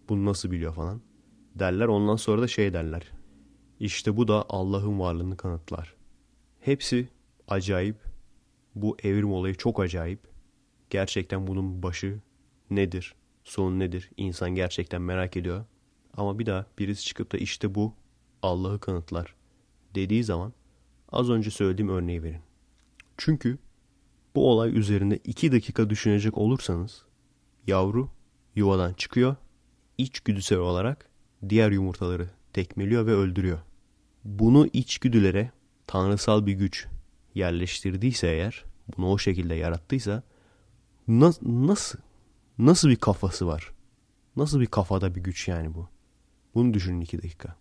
Bunu 0.09 0.25
nasıl 0.25 0.51
biliyor 0.51 0.73
falan. 0.73 1.01
Derler 1.55 1.87
ondan 1.87 2.15
sonra 2.15 2.41
da 2.41 2.47
şey 2.47 2.73
derler. 2.73 3.11
İşte 3.79 4.17
bu 4.17 4.27
da 4.27 4.45
Allah'ın 4.49 4.99
varlığını 4.99 5.37
kanıtlar. 5.37 5.95
Hepsi 6.59 7.09
acayip 7.47 8.12
Bu 8.75 8.97
evrim 9.03 9.31
olayı 9.31 9.55
çok 9.55 9.79
acayip. 9.79 10.19
Gerçekten 10.89 11.47
bunun 11.47 11.83
başı 11.83 12.19
nedir? 12.69 13.15
Sonu 13.43 13.79
nedir? 13.79 14.09
İnsan 14.17 14.55
gerçekten 14.55 15.01
merak 15.01 15.37
ediyor. 15.37 15.65
Ama 16.17 16.39
bir 16.39 16.45
daha 16.45 16.65
birisi 16.79 17.05
çıkıp 17.05 17.31
da 17.31 17.37
işte 17.37 17.75
bu 17.75 17.93
Allah'ı 18.41 18.79
kanıtlar 18.79 19.35
dediği 19.95 20.23
zaman 20.23 20.53
az 21.11 21.29
önce 21.29 21.51
söylediğim 21.51 21.89
örneği 21.89 22.23
verin. 22.23 22.41
Çünkü 23.17 23.57
bu 24.35 24.51
olay 24.51 24.77
üzerinde 24.77 25.17
iki 25.17 25.51
dakika 25.51 25.89
düşünecek 25.89 26.37
olursanız 26.37 27.05
yavru 27.67 28.09
yuvadan 28.55 28.93
çıkıyor. 28.93 29.35
içgüdüsel 29.97 30.57
olarak 30.57 31.09
diğer 31.49 31.71
yumurtaları 31.71 32.29
tekmeliyor 32.53 33.05
ve 33.05 33.11
öldürüyor. 33.11 33.59
Bunu 34.23 34.67
içgüdülere 34.73 35.51
tanrısal 35.87 36.45
bir 36.45 36.53
güç 36.53 36.87
yerleştirdiyse 37.35 38.27
eğer, 38.27 38.63
bunu 38.97 39.11
o 39.11 39.17
şekilde 39.17 39.55
yarattıysa 39.55 40.23
nasıl 41.07 41.41
nasıl 41.45 41.99
nasıl 42.57 42.89
bir 42.89 42.95
kafası 42.95 43.47
var? 43.47 43.71
Nasıl 44.35 44.59
bir 44.59 44.65
kafada 44.65 45.15
bir 45.15 45.21
güç 45.21 45.47
yani 45.47 45.73
bu? 45.73 45.89
Bunu 46.55 46.73
düşünün 46.73 47.01
iki 47.01 47.23
dakika. 47.23 47.55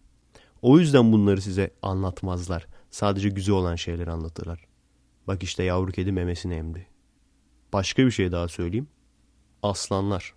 O 0.62 0.78
yüzden 0.78 1.12
bunları 1.12 1.42
size 1.42 1.70
anlatmazlar. 1.82 2.66
Sadece 2.90 3.28
güzel 3.28 3.54
olan 3.54 3.76
şeyleri 3.76 4.10
anlatırlar. 4.10 4.66
Bak 5.26 5.42
işte 5.42 5.62
yavru 5.62 5.92
kedi 5.92 6.12
memesini 6.12 6.54
emdi. 6.54 6.86
Başka 7.72 8.06
bir 8.06 8.10
şey 8.10 8.32
daha 8.32 8.48
söyleyeyim. 8.48 8.88
Aslanlar. 9.62 10.34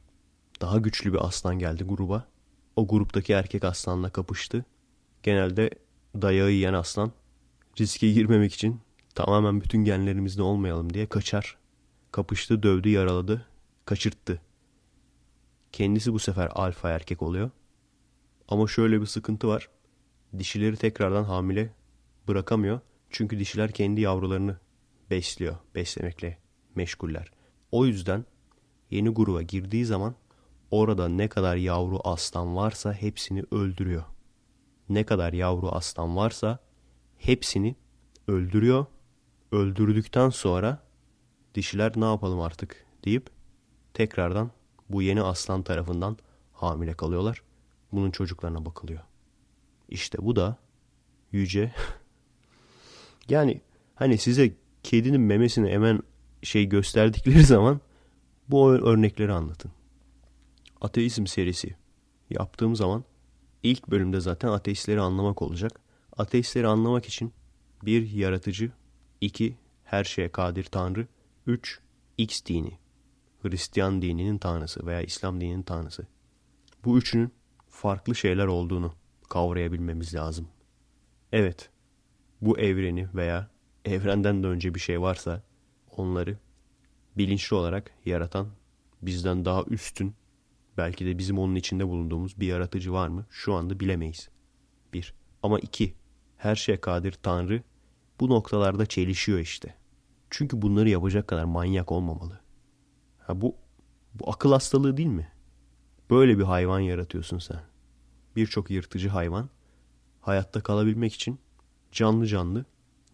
Daha 0.62 0.78
güçlü 0.78 1.14
bir 1.14 1.26
aslan 1.26 1.60
geldi 1.60 1.84
gruba. 1.84 2.28
O 2.76 2.88
gruptaki 2.88 3.34
erkek 3.34 3.64
aslanla 3.64 4.10
kapıştı. 4.10 4.66
Genelde 5.24 5.70
dayağı 6.22 6.52
yiyen 6.52 6.74
aslan 6.74 7.12
riske 7.80 8.12
girmemek 8.12 8.54
için 8.54 8.80
tamamen 9.16 9.62
bütün 9.62 9.84
genlerimizde 9.84 10.42
olmayalım 10.42 10.94
diye 10.94 11.06
kaçar. 11.06 11.58
Kapıştı, 12.12 12.64
dövdü, 12.64 12.90
yaraladı, 12.90 13.46
kaçırttı. 13.86 14.42
Kendisi 15.72 16.14
bu 16.14 16.20
sefer 16.20 16.52
alfa 16.56 16.90
erkek 16.90 17.22
oluyor. 17.22 17.52
Ama 18.48 18.68
şöyle 18.68 19.02
bir 19.02 19.06
sıkıntı 19.06 19.48
var. 19.48 19.70
Dişileri 20.40 20.78
tekrardan 20.78 21.24
hamile 21.24 21.74
bırakamıyor. 22.28 22.80
Çünkü 23.10 23.40
dişiler 23.40 23.72
kendi 23.72 24.02
yavrularını 24.02 24.58
besliyor, 25.10 25.56
beslemekle 25.76 26.38
meşguller. 26.76 27.32
O 27.72 27.86
yüzden 27.86 28.26
yeni 28.92 29.10
gruba 29.10 29.42
girdiği 29.42 29.86
zaman 29.86 30.16
orada 30.72 31.08
ne 31.08 31.28
kadar 31.28 31.56
yavru 31.56 32.00
aslan 32.04 32.56
varsa 32.56 32.94
hepsini 32.94 33.44
öldürüyor. 33.52 34.04
Ne 34.90 35.04
kadar 35.04 35.34
yavru 35.34 35.70
aslan 35.70 36.16
varsa 36.16 36.60
hepsini 37.18 37.76
öldürüyor. 38.28 38.86
Öldürdükten 39.52 40.30
sonra 40.30 40.84
dişiler 41.56 41.92
ne 41.96 42.06
yapalım 42.06 42.42
artık 42.42 42.86
deyip 43.06 43.30
tekrardan 43.94 44.52
bu 44.90 45.02
yeni 45.02 45.22
aslan 45.22 45.64
tarafından 45.64 46.18
hamile 46.54 46.94
kalıyorlar. 46.94 47.42
Bunun 47.92 48.12
çocuklarına 48.12 48.66
bakılıyor. 48.66 49.02
İşte 49.90 50.18
bu 50.22 50.36
da 50.36 50.58
yüce 51.32 51.74
yani 53.30 53.62
hani 53.96 54.18
size 54.18 54.54
kedinin 54.84 55.22
memesini 55.22 55.70
hemen 55.70 56.00
şey 56.44 56.66
gösterdikleri 56.66 57.44
zaman 57.44 57.82
bu 58.50 58.72
örnekleri 58.72 59.32
anlatın. 59.32 59.72
Ateizm 60.82 61.26
serisi 61.26 61.76
yaptığım 62.30 62.76
zaman 62.76 63.04
ilk 63.64 63.88
bölümde 63.90 64.20
zaten 64.20 64.48
ateistleri 64.48 65.02
anlamak 65.02 65.42
olacak. 65.42 65.80
Ateistleri 66.18 66.68
anlamak 66.68 67.06
için 67.06 67.34
bir 67.84 68.12
yaratıcı, 68.12 68.72
iki 69.22 69.58
her 69.84 70.04
şeye 70.04 70.32
kadir 70.32 70.64
tanrı, 70.64 71.08
üç 71.48 71.80
X 72.18 72.46
dini, 72.46 72.78
Hristiyan 73.42 74.02
dininin 74.02 74.38
tanrısı 74.38 74.86
veya 74.86 75.02
İslam 75.02 75.42
dininin 75.42 75.64
tanrısı. 75.64 76.08
Bu 76.86 76.98
üçünün 76.98 77.32
farklı 77.70 78.16
şeyler 78.16 78.48
olduğunu 78.48 78.94
kavrayabilmemiz 79.30 80.16
lazım. 80.16 80.48
Evet, 81.32 81.70
bu 82.42 82.60
evreni 82.60 83.08
veya 83.14 83.50
evrenden 83.86 84.44
de 84.44 84.48
önce 84.48 84.76
bir 84.76 84.80
şey 84.80 85.02
varsa 85.02 85.44
onları 85.98 86.38
bilinçli 87.18 87.56
olarak 87.56 87.92
yaratan, 88.06 88.48
bizden 89.02 89.46
daha 89.46 89.64
üstün, 89.64 90.16
belki 90.78 91.06
de 91.06 91.18
bizim 91.18 91.40
onun 91.40 91.56
içinde 91.56 91.88
bulunduğumuz 91.88 92.40
bir 92.40 92.48
yaratıcı 92.48 92.94
var 92.94 93.08
mı? 93.08 93.26
Şu 93.30 93.54
anda 93.54 93.80
bilemeyiz. 93.80 94.30
Bir. 94.94 95.14
Ama 95.44 95.60
iki, 95.60 95.94
her 96.38 96.56
şeye 96.56 96.82
kadir 96.82 97.12
Tanrı 97.12 97.64
bu 98.20 98.30
noktalarda 98.30 98.86
çelişiyor 98.86 99.40
işte. 99.40 99.76
Çünkü 100.30 100.62
bunları 100.62 100.90
yapacak 100.90 101.28
kadar 101.28 101.44
manyak 101.44 101.92
olmamalı. 101.92 102.40
Ha 103.20 103.42
bu, 103.42 103.56
bu 104.14 104.30
akıl 104.32 104.52
hastalığı 104.52 104.98
değil 104.98 105.10
mi? 105.10 105.32
Böyle 106.10 106.38
bir 106.38 106.44
hayvan 106.44 106.80
yaratıyorsun 106.80 107.40
sen. 107.40 107.62
Birçok 108.36 108.72
yırtıcı 108.72 109.10
hayvan 109.10 109.50
hayatta 110.22 110.64
kalabilmek 110.64 111.14
için 111.14 111.40
canlı 111.92 112.28
canlı 112.28 112.66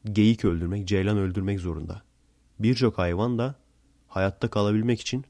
geyik 0.06 0.45
öldürmek, 0.45 0.88
ceylan 0.88 1.18
öldürmek 1.18 1.60
zorunda. 1.60 2.02
Birçok 2.60 2.97
hayvan 2.97 3.38
da 3.38 3.56
hayatta 4.08 4.49
kalabilmek 4.49 5.02
için 5.02 5.26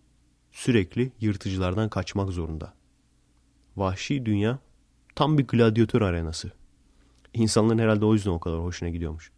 sürekli 0.51 1.11
yırtıcılardan 1.19 1.89
kaçmak 1.89 2.31
zorunda. 2.31 2.73
Vahşi 3.77 4.25
dünya 4.25 4.59
tam 5.15 5.37
bir 5.37 5.47
gladyatör 5.47 6.01
arenası. 6.01 6.51
İnsanların 7.33 7.79
herhalde 7.79 8.05
o 8.05 8.13
yüzden 8.13 8.31
o 8.31 8.39
kadar 8.39 8.59
hoşuna 8.59 8.89
gidiyormuş. 8.89 9.31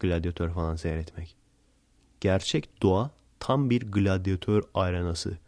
Gladyatör 0.00 0.50
falan 0.50 0.76
seyretmek. 0.76 1.36
Gerçek 2.20 2.82
doğa 2.82 3.10
tam 3.40 3.70
bir 3.70 3.92
gladyatör 3.92 4.62
arenası. 4.74 5.38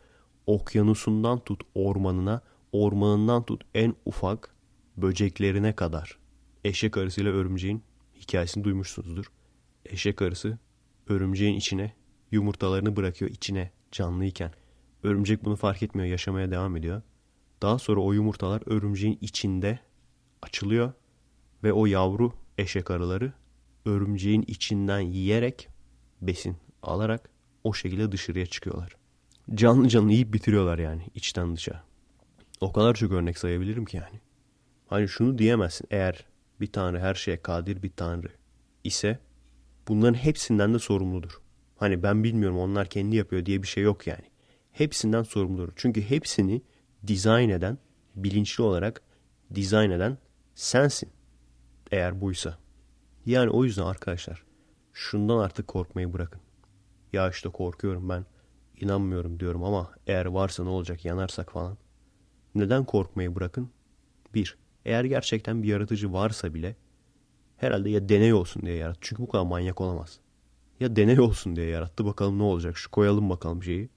Okyanusundan 0.47 1.39
tut 1.39 1.63
ormanına, 1.75 2.41
ormanından 2.73 3.43
tut 3.43 3.63
en 3.75 3.95
ufak 4.05 4.55
böceklerine 4.97 5.77
kadar. 5.77 6.19
Eşek 6.65 6.97
arısıyla 6.97 7.33
örümceğin 7.33 7.83
hikayesini 8.21 8.65
duymuşsunuzdur. 8.65 9.27
Eşek 9.87 10.23
arısı 10.23 10.59
örümceğin 11.09 11.55
içine 11.55 11.93
yumurtalarını 12.31 12.97
bırakıyor 12.97 13.31
içine 13.31 13.71
canlıyken. 13.93 14.53
Örümcek 15.03 15.45
bunu 15.45 15.57
fark 15.57 15.83
etmiyor 15.83 16.09
yaşamaya 16.09 16.51
devam 16.51 16.77
ediyor. 16.77 17.03
Daha 17.63 17.79
sonra 17.79 18.01
o 18.01 18.13
yumurtalar 18.13 18.63
örümceğin 18.67 19.19
içinde 19.21 19.79
açılıyor 20.43 20.93
ve 21.65 21.73
o 21.73 21.87
yavru 21.87 22.33
eşek 22.59 22.91
arıları 22.91 23.33
örümceğin 23.85 24.45
içinden 24.47 25.01
yiyerek 25.01 25.69
besin 26.21 26.57
alarak 26.83 27.31
o 27.65 27.75
şekilde 27.75 28.13
dışarıya 28.13 28.47
çıkıyorlar. 28.47 28.97
Canlı 29.55 29.89
canlı 29.89 30.13
yiyip 30.13 30.35
bitiriyorlar 30.35 30.79
yani 30.79 31.03
içten 31.15 31.57
dışa. 31.57 31.85
O 32.61 32.73
kadar 32.73 32.95
çok 32.95 33.13
örnek 33.13 33.39
sayabilirim 33.39 33.85
ki 33.85 33.97
yani. 33.97 34.21
Hani 34.87 35.09
şunu 35.09 35.39
diyemezsin 35.39 35.87
eğer 35.91 36.27
bir 36.61 36.73
tanrı 36.73 37.01
her 37.01 37.15
şeye 37.15 37.43
kadir 37.43 37.83
bir 37.83 37.91
tanrı 37.91 38.29
ise 38.85 39.19
bunların 39.89 40.15
hepsinden 40.15 40.75
de 40.75 40.79
sorumludur. 40.79 41.41
Hani 41.77 42.03
ben 42.03 42.25
bilmiyorum 42.25 42.59
onlar 42.59 42.89
kendi 42.89 43.17
yapıyor 43.17 43.47
diye 43.47 43.63
bir 43.63 43.69
şey 43.69 43.85
yok 43.85 44.07
yani. 44.07 44.25
Hepsinden 44.73 45.23
sorumludur. 45.23 45.73
Çünkü 45.77 46.03
hepsini 46.03 46.63
dizayn 47.07 47.49
eden, 47.49 47.79
bilinçli 48.15 48.63
olarak 48.63 49.03
dizayn 49.55 49.91
eden 49.91 50.19
sensin. 50.55 51.11
Eğer 51.91 52.21
buysa. 52.21 52.59
Yani 53.27 53.51
o 53.51 53.65
yüzden 53.65 53.83
arkadaşlar 53.83 54.45
şundan 54.93 55.39
artık 55.39 55.69
korkmayı 55.69 56.13
bırakın. 56.13 56.41
Ya 57.13 57.31
işte 57.31 57.49
korkuyorum 57.49 58.09
ben 58.09 58.27
inanmıyorum 58.81 59.41
diyorum 59.41 59.65
ama 59.65 59.91
eğer 60.07 60.27
varsa 60.27 60.63
ne 60.63 60.69
olacak 60.69 61.05
yanarsak 61.05 61.53
falan. 61.53 61.77
Neden 62.55 62.85
korkmayı 62.85 63.35
bırakın? 63.35 63.71
Bir, 64.35 64.57
eğer 64.85 65.05
gerçekten 65.05 65.63
bir 65.63 65.69
yaratıcı 65.69 66.13
varsa 66.13 66.55
bile 66.55 66.77
herhalde 67.57 67.91
ya 67.91 68.09
deney 68.09 68.35
olsun 68.35 68.63
diye 68.63 68.77
yarattı. 68.77 68.99
Çünkü 69.01 69.23
bu 69.23 69.29
kadar 69.29 69.45
manyak 69.45 69.81
olamaz. 69.81 70.19
Ya 70.81 70.97
deney 70.97 71.21
olsun 71.21 71.57
diye 71.57 71.67
yarattı 71.67 72.05
bakalım 72.05 72.39
ne 72.39 72.43
olacak. 72.43 72.77
Şu 72.77 72.91
koyalım 72.91 73.31
bakalım 73.31 73.63
şeyi. 73.63 73.89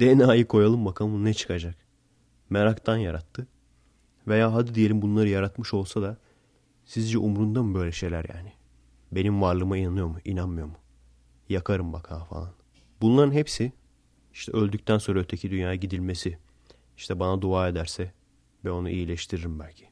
DNA'yı 0.00 0.46
koyalım 0.46 0.84
bakalım 0.84 1.24
ne 1.24 1.34
çıkacak. 1.34 1.74
Meraktan 2.50 2.96
yarattı. 2.96 3.46
Veya 4.28 4.54
hadi 4.54 4.74
diyelim 4.74 5.02
bunları 5.02 5.28
yaratmış 5.28 5.74
olsa 5.74 6.02
da 6.02 6.16
sizce 6.84 7.18
umrunda 7.18 7.62
mı 7.62 7.74
böyle 7.74 7.92
şeyler 7.92 8.26
yani? 8.34 8.52
Benim 9.12 9.42
varlığıma 9.42 9.76
inanıyor 9.76 10.06
mu? 10.06 10.18
İnanmıyor 10.24 10.66
mu? 10.66 10.76
Yakarım 11.48 11.92
bak 11.92 12.10
ha 12.10 12.24
falan. 12.24 12.52
Bunların 13.00 13.32
hepsi 13.32 13.72
işte 14.32 14.52
öldükten 14.52 14.98
sonra 14.98 15.20
öteki 15.20 15.50
dünyaya 15.50 15.74
gidilmesi. 15.74 16.38
İşte 16.96 17.20
bana 17.20 17.42
dua 17.42 17.68
ederse 17.68 18.12
ve 18.64 18.70
onu 18.70 18.90
iyileştiririm 18.90 19.60
belki 19.60 19.88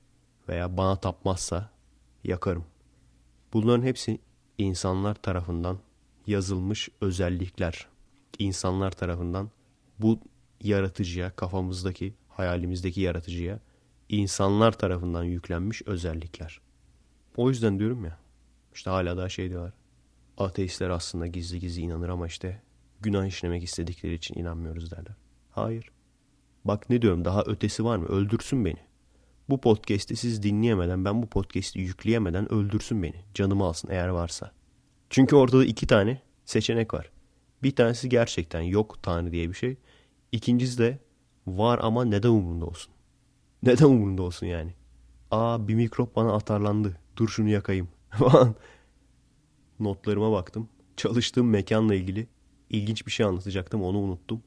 veya 0.48 0.76
bana 0.76 0.96
tapmazsa 0.96 1.70
yakarım. 2.24 2.64
Bunların 3.52 3.82
hepsi 3.82 4.18
insanlar 4.58 5.14
tarafından 5.14 5.78
yazılmış 6.26 6.88
özellikler. 7.00 7.86
İnsanlar 8.38 8.90
tarafından 8.90 9.50
bu 9.98 10.20
yaratıcıya, 10.62 11.36
kafamızdaki, 11.36 12.14
hayalimizdeki 12.28 13.00
yaratıcıya 13.00 13.60
insanlar 14.08 14.72
tarafından 14.72 15.24
yüklenmiş 15.24 15.82
özellikler. 15.82 16.60
O 17.36 17.48
yüzden 17.48 17.78
diyorum 17.78 18.04
ya, 18.04 18.18
işte 18.78 18.90
hala 18.90 19.16
daha 19.16 19.28
şey 19.28 19.50
diyorlar. 19.50 19.72
ateistler 20.36 20.90
aslında 20.90 21.26
gizli 21.26 21.60
gizli 21.60 21.82
inanır 21.82 22.08
ama 22.08 22.26
işte 22.26 22.62
günah 23.00 23.26
işlemek 23.26 23.62
istedikleri 23.62 24.14
için 24.14 24.40
inanmıyoruz 24.40 24.90
derler. 24.90 25.16
Hayır. 25.50 25.90
Bak 26.64 26.90
ne 26.90 27.02
diyorum 27.02 27.24
daha 27.24 27.42
ötesi 27.42 27.84
var 27.84 27.96
mı? 27.96 28.06
Öldürsün 28.06 28.64
beni. 28.64 28.78
Bu 29.48 29.60
podcast'i 29.60 30.16
siz 30.16 30.42
dinleyemeden 30.42 31.04
ben 31.04 31.22
bu 31.22 31.26
podcast'i 31.26 31.78
yükleyemeden 31.78 32.52
öldürsün 32.52 33.02
beni. 33.02 33.24
Canımı 33.34 33.64
alsın 33.64 33.88
eğer 33.90 34.08
varsa. 34.08 34.52
Çünkü 35.10 35.36
ortada 35.36 35.64
iki 35.64 35.86
tane 35.86 36.22
seçenek 36.44 36.94
var. 36.94 37.10
Bir 37.62 37.76
tanesi 37.76 38.08
gerçekten 38.08 38.60
yok 38.60 39.02
Tanrı 39.02 39.32
diye 39.32 39.48
bir 39.48 39.54
şey. 39.54 39.76
İkincisi 40.32 40.78
de 40.78 40.98
var 41.46 41.80
ama 41.82 42.04
neden 42.04 42.28
umurunda 42.28 42.66
olsun? 42.66 42.92
Neden 43.62 43.84
umurunda 43.84 44.22
olsun 44.22 44.46
yani? 44.46 44.74
Aa 45.30 45.68
bir 45.68 45.74
mikrop 45.74 46.16
bana 46.16 46.32
atarlandı. 46.32 46.96
Dur 47.16 47.28
şunu 47.28 47.48
yakayım. 47.48 47.88
falan. 48.18 48.54
Notlarıma 49.80 50.32
baktım. 50.32 50.68
Çalıştığım 50.96 51.50
mekanla 51.50 51.94
ilgili 51.94 52.26
ilginç 52.70 53.06
bir 53.06 53.12
şey 53.12 53.26
anlatacaktım 53.26 53.82
onu 53.82 53.98
unuttum. 53.98 54.42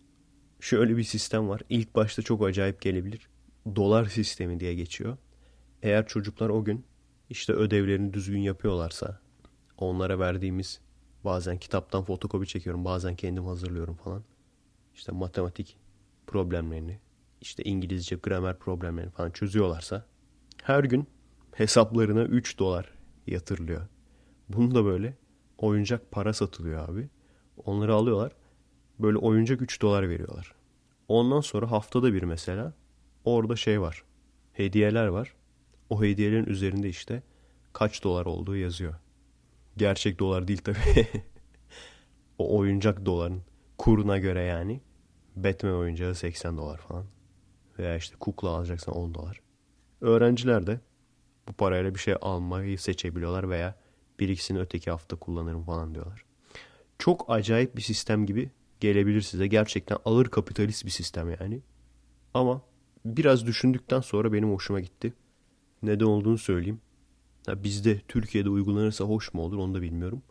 Şöyle 0.60 0.98
bir 0.98 1.04
sistem 1.04 1.50
var. 1.50 1.62
İlk 1.70 1.96
başta 1.96 2.22
çok 2.22 2.46
acayip 2.46 2.82
gelebilir. 2.82 3.30
Dolar 3.76 4.06
sistemi 4.06 4.60
diye 4.60 4.76
geçiyor. 4.76 5.18
Eğer 5.82 6.08
çocuklar 6.08 6.50
o 6.50 6.64
gün 6.64 6.86
işte 7.30 7.54
ödevlerini 7.54 8.14
düzgün 8.14 8.40
yapıyorlarsa 8.40 9.20
onlara 9.78 10.20
verdiğimiz 10.20 10.82
bazen 11.26 11.58
kitaptan 11.58 12.04
fotokopi 12.04 12.48
çekiyorum 12.48 12.86
bazen 12.86 13.16
kendim 13.16 13.46
hazırlıyorum 13.46 13.96
falan. 13.96 14.24
İşte 14.96 15.12
matematik 15.12 15.78
problemlerini 16.28 17.00
işte 17.42 17.64
İngilizce 17.64 18.16
gramer 18.16 18.60
problemlerini 18.60 19.12
falan 19.12 19.32
çözüyorlarsa 19.32 20.06
her 20.64 20.84
gün 20.84 21.08
hesaplarına 21.52 22.24
3 22.24 22.60
dolar 22.60 23.01
yatırılıyor. 23.28 23.88
Bunu 24.50 24.76
da 24.76 24.86
böyle 24.86 25.18
oyuncak 25.58 26.12
para 26.12 26.34
satılıyor 26.34 26.90
abi. 26.90 27.10
Onları 27.66 27.94
alıyorlar. 27.94 28.32
Böyle 29.00 29.18
oyuncak 29.18 29.62
3 29.62 29.82
dolar 29.82 30.10
veriyorlar. 30.10 30.56
Ondan 31.08 31.42
sonra 31.42 31.72
haftada 31.72 32.14
bir 32.14 32.24
mesela 32.24 32.74
orada 33.26 33.56
şey 33.56 33.82
var. 33.82 34.04
Hediyeler 34.54 35.08
var. 35.08 35.34
O 35.90 36.04
hediyelerin 36.04 36.46
üzerinde 36.46 36.90
işte 36.90 37.24
kaç 37.74 38.04
dolar 38.04 38.26
olduğu 38.26 38.56
yazıyor. 38.56 38.94
Gerçek 39.78 40.20
dolar 40.20 40.48
değil 40.48 40.62
tabii. 40.64 41.08
o 42.38 42.58
oyuncak 42.58 43.06
doların 43.06 43.42
kuruna 43.78 44.18
göre 44.18 44.42
yani. 44.42 44.82
Batman 45.36 45.74
oyuncağı 45.74 46.16
80 46.16 46.58
dolar 46.58 46.78
falan. 46.78 47.06
Veya 47.80 47.96
işte 47.96 48.16
kukla 48.20 48.50
alacaksan 48.50 48.96
10 48.96 49.14
dolar. 49.14 49.42
Öğrenciler 50.02 50.68
de 50.68 50.80
bu 51.48 51.54
parayla 51.54 51.96
bir 51.96 52.00
şey 52.00 52.16
almayı 52.22 52.80
seçebiliyorlar 52.80 53.50
veya 53.50 53.76
bir 54.20 54.30
ikisini 54.30 54.60
öteki 54.60 54.92
hafta 54.92 55.16
kullanırım 55.16 55.64
falan 55.64 55.96
diyorlar. 55.96 56.26
Çok 57.00 57.26
acayip 57.28 57.76
bir 57.76 57.82
sistem 57.82 58.26
gibi 58.26 58.52
gelebilir 58.80 59.22
size. 59.22 59.48
Gerçekten 59.48 59.98
ağır 60.06 60.28
kapitalist 60.28 60.86
bir 60.86 60.92
sistem 60.92 61.30
yani. 61.40 61.62
Ama 62.34 62.62
biraz 63.06 63.46
düşündükten 63.46 64.02
sonra 64.02 64.34
benim 64.34 64.54
hoşuma 64.54 64.80
gitti. 64.80 65.14
Neden 65.84 66.06
olduğunu 66.06 66.38
söyleyeyim. 66.38 66.82
Ha, 67.46 67.64
bizde 67.64 68.02
Türkiye'de 68.08 68.50
uygulanırsa 68.50 69.06
hoş 69.06 69.34
mu 69.34 69.42
olur 69.42 69.58
onu 69.58 69.74
da 69.74 69.82
bilmiyorum. 69.82 70.22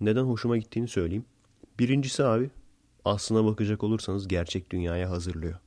Neden 0.00 0.24
hoşuma 0.24 0.56
gittiğini 0.56 0.88
söyleyeyim. 0.88 1.24
Birincisi 1.78 2.24
abi 2.24 2.50
aslına 3.04 3.44
bakacak 3.44 3.84
olursanız 3.84 4.28
gerçek 4.28 4.70
dünyaya 4.70 5.10
hazırlıyor. 5.10 5.58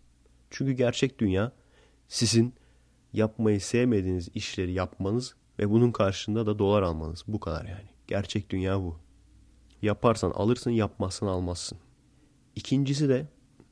Çünkü 0.50 0.72
gerçek 0.72 1.20
dünya 1.20 1.52
sizin 2.08 2.54
yapmayı 3.14 3.62
sevmediğiniz 3.62 4.30
işleri 4.34 4.72
yapmanız 4.72 5.36
ve 5.60 5.70
bunun 5.70 5.92
karşında 5.92 6.46
da 6.46 6.60
dolar 6.60 6.82
almanız. 6.82 7.24
Bu 7.28 7.40
kadar 7.40 7.66
yani. 7.66 7.90
Gerçek 8.08 8.50
dünya 8.50 8.80
bu. 8.80 8.98
Yaparsan 9.82 10.32
alırsın, 10.32 10.72
yapmazsan 10.72 11.28
almazsın. 11.28 11.78
İkincisi 12.56 13.10
de 13.10 13.28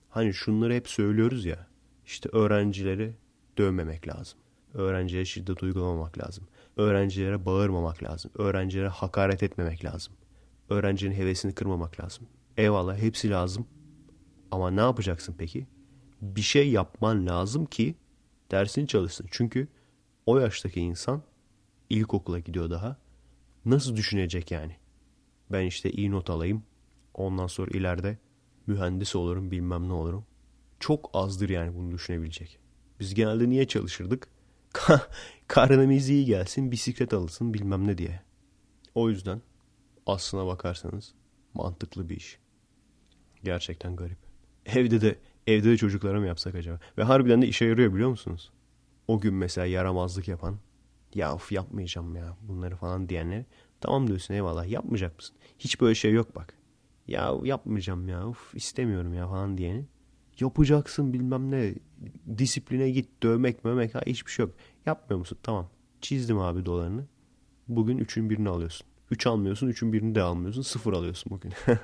hani 0.10 0.34
şunları 0.34 0.74
hep 0.74 0.88
söylüyoruz 0.88 1.46
ya. 1.46 1.68
İşte 2.06 2.30
öğrencileri 2.30 3.16
dövmemek 3.58 4.08
lazım. 4.08 4.40
Öğrencilere 4.74 5.26
şiddet 5.26 5.64
uygulamamak 5.64 6.18
lazım. 6.18 6.48
Öğrencilere 6.78 7.46
bağırmamak 7.46 8.04
lazım. 8.04 8.32
Öğrencilere 8.36 8.88
hakaret 8.88 9.44
etmemek 9.44 9.86
lazım. 9.86 10.14
Öğrencinin 10.70 11.16
hevesini 11.16 11.54
kırmamak 11.54 12.00
lazım. 12.00 12.28
Eyvallah 12.58 12.98
hepsi 12.98 13.30
lazım. 13.30 13.68
Ama 14.52 14.72
ne 14.72 14.82
yapacaksın 14.82 15.36
peki? 15.38 15.68
Bir 16.22 16.42
şey 16.42 16.70
yapman 16.72 17.26
lazım 17.26 17.66
ki 17.66 17.96
dersini 18.52 18.88
çalışsın. 18.88 19.28
Çünkü 19.32 19.68
o 20.26 20.39
yaştaki 20.39 20.82
insan 20.82 21.24
ilkokula 21.89 22.39
gidiyor 22.39 22.70
daha. 22.70 22.98
Nasıl 23.66 23.95
düşünecek 23.95 24.52
yani? 24.52 24.76
Ben 25.52 25.66
işte 25.66 25.91
iyi 25.91 26.12
not 26.12 26.30
alayım. 26.30 26.64
Ondan 27.14 27.48
sonra 27.48 27.72
ileride 27.72 28.18
mühendis 28.68 29.16
olurum 29.16 29.52
bilmem 29.52 29.89
ne 29.89 29.93
olurum. 29.93 30.26
Çok 30.80 31.10
azdır 31.14 31.50
yani 31.50 31.76
bunu 31.76 31.91
düşünebilecek. 31.91 32.60
Biz 33.00 33.14
genelde 33.14 33.50
niye 33.50 33.68
çalışırdık? 33.68 34.28
Karnemiz 35.48 36.10
iyi 36.10 36.26
gelsin, 36.26 36.72
bisiklet 36.72 37.14
alırsın 37.14 37.54
bilmem 37.54 37.88
ne 37.88 37.98
diye. 37.98 38.22
O 38.95 39.10
yüzden 39.10 39.41
aslına 40.06 40.45
bakarsanız 40.45 41.14
mantıklı 41.54 42.10
bir 42.10 42.16
iş. 42.16 42.39
Gerçekten 43.43 43.95
garip. 43.95 44.18
Evde 44.66 45.02
de 45.02 45.20
evde 45.48 45.70
de 45.70 45.78
çocuklara 45.78 46.20
mı 46.20 46.28
yapsak 46.28 46.56
acaba? 46.56 46.80
Ve 46.98 47.04
harbiden 47.04 47.41
de 47.41 47.48
işe 47.48 47.66
yarıyor 47.66 47.93
biliyor 47.93 48.10
musunuz? 48.10 48.52
O 49.08 49.20
gün 49.20 49.34
mesela 49.34 49.68
yaramazlık 49.68 50.28
yapan 50.28 50.58
ya 51.16 51.36
of 51.36 51.52
yapmayacağım 51.52 52.16
ya 52.16 52.38
bunları 52.41 52.76
falan 52.76 53.10
diyenler 53.10 53.43
tamam 53.82 54.08
diyorsun 54.08 54.34
eyvallah 54.34 54.68
yapmayacak 54.68 55.16
mısın? 55.16 55.36
Hiç 55.60 55.82
böyle 55.82 55.95
şey 55.95 56.12
yok 56.12 56.36
bak. 56.36 56.54
Ya 57.08 57.34
yapmayacağım 57.43 58.08
ya 58.08 58.28
of 58.28 58.56
istemiyorum 58.56 59.14
ya 59.14 59.28
falan 59.28 59.58
diyeni. 59.58 59.86
Yapacaksın 60.39 61.14
bilmem 61.14 61.52
ne 61.52 61.74
disipline 62.38 62.89
git 62.89 63.24
dövmek 63.24 63.66
mömek 63.66 63.95
ha 63.95 64.02
hiçbir 64.06 64.32
şey 64.32 64.45
yok. 64.45 64.56
Yapmıyor 64.86 65.20
musun? 65.20 65.38
Tamam. 65.43 65.70
Çizdim 66.02 66.39
abi 66.39 66.66
dolarını. 66.66 67.06
Bugün 67.68 67.98
üçün 67.98 68.30
birini 68.30 68.50
alıyorsun. 68.50 68.88
Üç 69.12 69.28
almıyorsun, 69.28 69.68
üçün 69.68 69.93
birini 69.93 70.16
de 70.16 70.22
almıyorsun. 70.22 70.62
Sıfır 70.62 70.93
alıyorsun 70.93 71.32
bugün. 71.32 71.54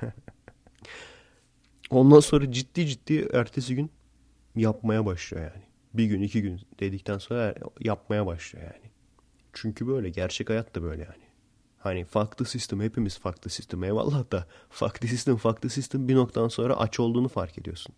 Ondan 1.90 2.20
sonra 2.20 2.52
ciddi 2.52 2.86
ciddi 2.86 3.28
ertesi 3.32 3.74
gün 3.74 3.90
yapmaya 4.56 5.06
başlıyor 5.06 5.44
yani. 5.44 5.64
Bir 5.94 6.04
gün, 6.04 6.22
iki 6.22 6.42
gün 6.42 6.60
dedikten 6.80 7.18
sonra 7.18 7.54
yapmaya 7.80 8.26
başlıyor 8.26 8.64
yani. 8.64 8.90
Çünkü 9.52 9.86
böyle. 9.86 10.10
Gerçek 10.10 10.50
hayat 10.50 10.74
da 10.74 10.82
böyle 10.82 11.02
yani. 11.02 11.24
Hani 11.78 12.04
farklı 12.04 12.44
sistem 12.44 12.80
hepimiz 12.80 13.18
farklı 13.18 13.50
sistem 13.50 13.84
eyvallah 13.84 14.32
da 14.32 14.46
farklı 14.70 15.08
sistem 15.08 15.36
farklı 15.36 15.70
sistem 15.70 16.08
bir 16.08 16.14
noktadan 16.14 16.48
sonra 16.48 16.76
aç 16.76 17.00
olduğunu 17.00 17.28
fark 17.28 17.58
ediyorsun. 17.58 17.94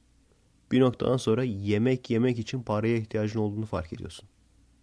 Bir 0.72 0.80
noktadan 0.80 1.16
sonra 1.16 1.45
yemek 1.45 2.11
yemek 2.11 2.39
için 2.39 2.62
paraya 2.62 2.97
ihtiyacın 2.97 3.41
olduğunu 3.41 3.66
fark 3.66 3.93
ediyorsun. 3.93 4.28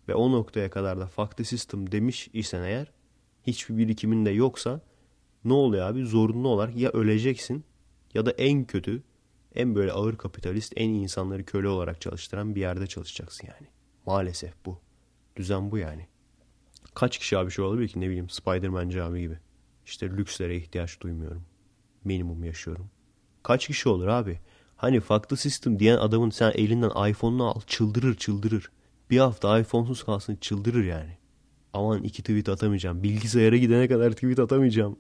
Ve 0.08 0.16
o 0.16 0.32
noktaya 0.32 0.70
kadar 0.70 1.00
da 1.00 1.08
farklı 1.08 1.46
sistem 1.46 1.92
demiş 1.92 2.30
isen 2.34 2.64
eğer 2.64 2.92
hiçbir 3.48 3.78
birikimin 3.78 4.26
de 4.26 4.30
yoksa 4.30 4.82
ne 5.46 5.54
oluyor 5.54 5.88
abi? 5.88 6.06
Zorunlu 6.06 6.48
olarak 6.48 6.76
ya 6.76 6.90
öleceksin 6.90 7.64
ya 8.14 8.26
da 8.26 8.32
en 8.32 8.66
kötü 8.66 9.04
en 9.56 9.76
böyle 9.76 9.92
ağır 9.92 10.18
kapitalist 10.18 10.74
en 10.76 10.90
insanları 10.90 11.46
köle 11.46 11.68
olarak 11.68 12.02
çalıştıran 12.02 12.56
bir 12.56 12.62
yerde 12.62 12.88
çalışacaksın 12.88 13.48
yani. 13.48 13.68
Maalesef 14.06 14.54
bu. 14.66 14.80
Düzen 15.36 15.72
bu 15.72 15.78
yani. 15.78 16.08
Kaç 16.94 17.18
kişi 17.18 17.38
abi 17.38 17.52
şey 17.52 17.66
olabilir 17.66 17.88
ki 17.88 18.02
ne 18.02 18.08
bileyim 18.08 18.30
Spider-Man 18.30 18.90
abi 18.90 19.22
gibi. 19.22 19.38
İşte 19.86 20.10
lükslere 20.10 20.58
ihtiyaç 20.58 21.02
duymuyorum. 21.02 21.46
Minimum 22.04 22.44
yaşıyorum. 22.44 22.90
Kaç 23.44 23.68
kişi 23.68 23.90
olur 23.90 24.08
abi? 24.08 24.40
Hani 24.76 25.00
farklı 25.00 25.38
sistem 25.38 25.80
diyen 25.80 25.98
adamın 25.98 26.30
sen 26.30 26.52
elinden 26.56 27.10
iPhone'unu 27.10 27.50
al 27.50 27.62
çıldırır 27.68 28.16
çıldırır. 28.16 28.72
Bir 29.10 29.18
hafta 29.18 29.60
iPhone'suz 29.60 30.04
kalsın 30.04 30.36
çıldırır 30.36 30.84
yani. 30.84 31.18
Aman 31.74 32.04
iki 32.04 32.22
tweet 32.22 32.50
atamayacağım. 32.50 33.04
Bilgisayara 33.04 33.58
gidene 33.58 33.88
kadar 33.88 34.12
tweet 34.12 34.40
atamayacağım. 34.40 35.00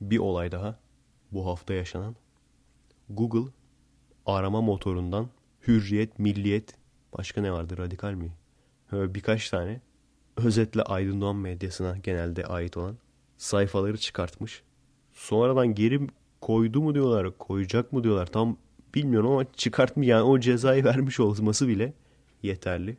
Bir 0.00 0.18
olay 0.18 0.52
daha. 0.52 0.78
Bu 1.32 1.46
hafta 1.46 1.74
yaşanan. 1.74 2.16
Google 3.10 3.50
arama 4.26 4.60
motorundan 4.60 5.28
hürriyet, 5.66 6.18
milliyet, 6.18 6.74
başka 7.18 7.40
ne 7.40 7.52
vardı 7.52 7.78
radikal 7.78 8.12
mi? 8.12 8.32
Böyle 8.92 9.14
birkaç 9.14 9.50
tane 9.50 9.80
özetle 10.36 10.82
Aydın 10.82 11.20
Doğan 11.20 11.36
medyasına 11.36 11.96
genelde 11.96 12.46
ait 12.46 12.76
olan 12.76 12.96
sayfaları 13.38 13.98
çıkartmış. 13.98 14.62
Sonradan 15.12 15.74
geri 15.74 16.00
koydu 16.40 16.82
mu 16.82 16.94
diyorlar, 16.94 17.38
koyacak 17.38 17.92
mı 17.92 18.04
diyorlar 18.04 18.26
tam 18.26 18.56
bilmiyorum 18.94 19.30
ama 19.30 19.52
çıkartmış 19.52 20.06
yani 20.08 20.22
o 20.22 20.40
cezayı 20.40 20.84
vermiş 20.84 21.20
olması 21.20 21.68
bile 21.68 21.92
yeterli. 22.42 22.96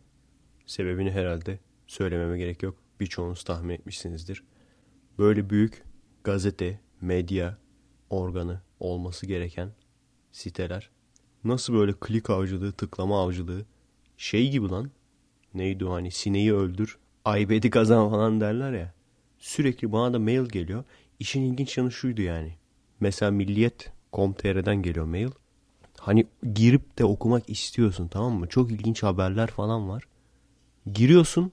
Sebebini 0.66 1.12
herhalde 1.12 1.60
söylememe 1.88 2.38
gerek 2.38 2.64
yok. 2.64 2.76
Birçoğunuz 3.00 3.44
tahmin 3.44 3.74
etmişsinizdir. 3.74 4.44
Böyle 5.18 5.50
büyük 5.50 5.84
gazete, 6.24 6.80
medya 7.02 7.58
organı 8.10 8.62
olması 8.80 9.26
gereken 9.26 9.72
siteler 10.32 10.90
nasıl 11.44 11.74
böyle 11.74 11.94
klik 11.94 12.30
avcılığı, 12.30 12.72
tıklama 12.72 13.24
avcılığı 13.24 13.66
şey 14.18 14.52
gibi 14.52 14.70
lan 14.70 14.92
neydi 15.54 15.86
o 15.86 15.94
hani 15.94 16.12
sineği 16.12 16.54
öldür, 16.54 16.98
aybedi 17.26 17.70
kazan 17.70 18.10
falan 18.10 18.42
derler 18.42 18.72
ya. 18.72 18.94
Sürekli 19.40 19.92
bana 19.92 20.14
da 20.14 20.20
mail 20.20 20.46
geliyor. 20.46 20.84
işin 21.20 21.42
ilginç 21.42 21.78
yanı 21.78 21.92
şuydu 21.92 22.22
yani. 22.22 22.56
Mesela 23.00 23.32
Milliyet.com.tr'den 23.32 24.76
geliyor 24.76 25.06
mail. 25.06 25.30
Hani 25.98 26.28
girip 26.54 26.98
de 26.98 27.06
okumak 27.06 27.50
istiyorsun 27.50 28.08
tamam 28.08 28.34
mı? 28.40 28.48
Çok 28.48 28.72
ilginç 28.72 29.04
haberler 29.04 29.48
falan 29.48 29.90
var. 29.90 30.04
Giriyorsun 30.94 31.52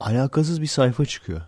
alakasız 0.00 0.62
bir 0.62 0.66
sayfa 0.66 1.04
çıkıyor. 1.04 1.42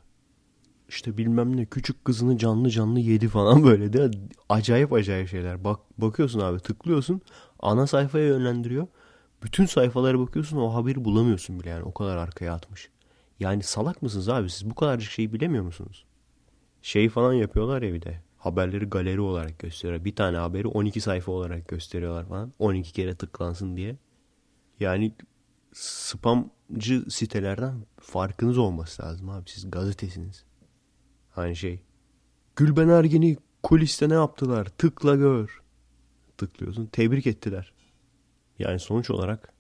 İşte 0.93 1.18
bilmem 1.18 1.57
ne 1.57 1.66
küçük 1.66 2.05
kızını 2.05 2.38
canlı 2.38 2.70
canlı 2.70 3.01
yedi 3.01 3.28
falan 3.28 3.64
böyle 3.64 3.93
de 3.93 4.11
acayip 4.49 4.93
acayip 4.93 5.28
şeyler. 5.28 5.64
Bak 5.64 5.80
bakıyorsun 5.99 6.40
abi 6.40 6.61
tıklıyorsun 6.61 7.20
ana 7.61 7.86
sayfaya 7.86 8.26
yönlendiriyor. 8.26 8.86
Bütün 9.43 9.66
sayfalara 9.66 10.18
bakıyorsun 10.18 10.57
o 10.57 10.74
haberi 10.74 11.05
bulamıyorsun 11.05 11.61
bile 11.61 11.68
yani 11.68 11.82
o 11.82 11.95
kadar 11.95 12.16
arkaya 12.16 12.55
atmış. 12.55 12.90
Yani 13.40 13.62
salak 13.62 14.03
mısınız 14.03 14.28
abi 14.28 14.51
siz 14.51 14.70
bu 14.70 14.74
kadarcık 14.74 15.11
şeyi 15.11 15.32
bilemiyor 15.32 15.64
musunuz? 15.64 16.05
Şey 16.82 17.09
falan 17.09 17.32
yapıyorlar 17.32 17.82
ya 17.82 17.95
bir 17.95 18.03
de 18.03 18.20
haberleri 18.38 18.84
galeri 18.84 19.20
olarak 19.20 19.59
gösteriyor. 19.59 20.05
Bir 20.05 20.16
tane 20.16 20.36
haberi 20.36 20.68
12 20.68 21.01
sayfa 21.01 21.32
olarak 21.32 21.68
gösteriyorlar 21.68 22.28
falan. 22.28 22.53
12 22.59 22.93
kere 22.93 23.14
tıklansın 23.14 23.76
diye. 23.76 23.97
Yani 24.80 25.12
spamcı 25.72 27.05
sitelerden 27.11 27.74
farkınız 28.01 28.59
olması 28.59 29.03
lazım 29.03 29.28
abi. 29.28 29.51
Siz 29.51 29.70
gazetesiniz. 29.70 30.45
Şey. 31.55 31.80
Gülben 32.57 32.89
Ergen'i 32.89 33.37
kuliste 33.62 34.09
ne 34.09 34.14
yaptılar? 34.14 34.64
Tıkla 34.64 35.16
gör. 35.16 35.62
Tıklıyorsun. 36.39 36.87
Tebrik 36.87 37.26
ettiler. 37.26 37.72
Yani 38.59 38.78
sonuç 38.78 39.11
olarak 39.11 39.53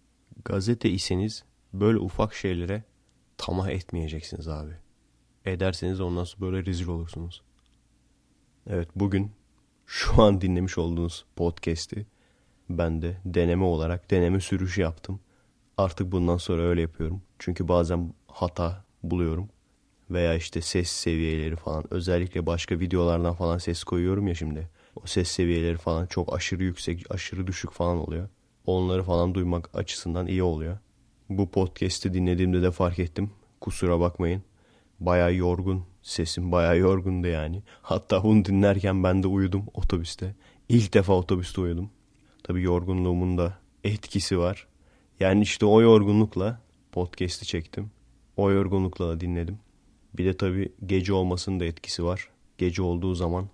gazete 0.44 0.90
iseniz 0.90 1.44
böyle 1.72 1.98
ufak 1.98 2.34
şeylere 2.34 2.84
tamah 3.36 3.68
etmeyeceksiniz 3.68 4.48
abi. 4.48 4.72
Ederseniz 5.44 6.00
ondan 6.00 6.24
sonra 6.24 6.40
böyle 6.42 6.66
rezil 6.66 6.88
olursunuz. 6.88 7.42
Evet 8.66 8.88
bugün 8.96 9.32
şu 9.86 10.22
an 10.22 10.40
dinlemiş 10.40 10.78
olduğunuz 10.78 11.24
podcast'i 11.36 12.06
ben 12.70 13.02
de 13.02 13.16
deneme 13.24 13.64
olarak 13.64 14.10
deneme 14.10 14.40
sürüşü 14.40 14.80
yaptım. 14.80 15.20
Artık 15.76 16.12
bundan 16.12 16.36
sonra 16.36 16.62
öyle 16.62 16.80
yapıyorum. 16.80 17.22
Çünkü 17.38 17.68
bazen 17.68 18.14
hata 18.28 18.84
buluyorum. 19.02 19.48
Veya 20.12 20.34
işte 20.34 20.60
ses 20.60 20.90
seviyeleri 20.90 21.56
falan. 21.56 21.84
Özellikle 21.90 22.46
başka 22.46 22.80
videolardan 22.80 23.34
falan 23.34 23.58
ses 23.58 23.84
koyuyorum 23.84 24.26
ya 24.26 24.34
şimdi. 24.34 24.68
O 24.96 25.06
ses 25.06 25.28
seviyeleri 25.28 25.76
falan 25.76 26.06
çok 26.06 26.34
aşırı 26.36 26.64
yüksek, 26.64 27.04
aşırı 27.10 27.46
düşük 27.46 27.70
falan 27.72 27.98
oluyor. 27.98 28.28
Onları 28.66 29.02
falan 29.02 29.34
duymak 29.34 29.70
açısından 29.74 30.26
iyi 30.26 30.42
oluyor. 30.42 30.78
Bu 31.28 31.50
podcast'i 31.50 32.14
dinlediğimde 32.14 32.62
de 32.62 32.70
fark 32.70 32.98
ettim. 32.98 33.30
Kusura 33.60 34.00
bakmayın. 34.00 34.42
Baya 35.00 35.30
yorgun. 35.30 35.84
Sesim 36.02 36.52
baya 36.52 36.74
yorgundu 36.74 37.26
yani. 37.26 37.62
Hatta 37.82 38.24
bunu 38.24 38.44
dinlerken 38.44 39.04
ben 39.04 39.22
de 39.22 39.26
uyudum 39.26 39.64
otobüste. 39.74 40.34
İlk 40.68 40.94
defa 40.94 41.12
otobüste 41.12 41.60
uyudum. 41.60 41.90
Tabii 42.42 42.62
yorgunluğumun 42.62 43.38
da 43.38 43.58
etkisi 43.84 44.38
var. 44.38 44.66
Yani 45.20 45.42
işte 45.42 45.66
o 45.66 45.80
yorgunlukla 45.80 46.60
podcast'i 46.92 47.46
çektim. 47.46 47.90
O 48.36 48.50
yorgunlukla 48.50 49.08
da 49.08 49.20
dinledim. 49.20 49.58
Bir 50.14 50.24
de 50.24 50.36
tabii 50.36 50.72
gece 50.86 51.12
olmasının 51.12 51.60
da 51.60 51.64
etkisi 51.64 52.04
var. 52.04 52.28
Gece 52.58 52.82
olduğu 52.82 53.14
zaman 53.14 53.48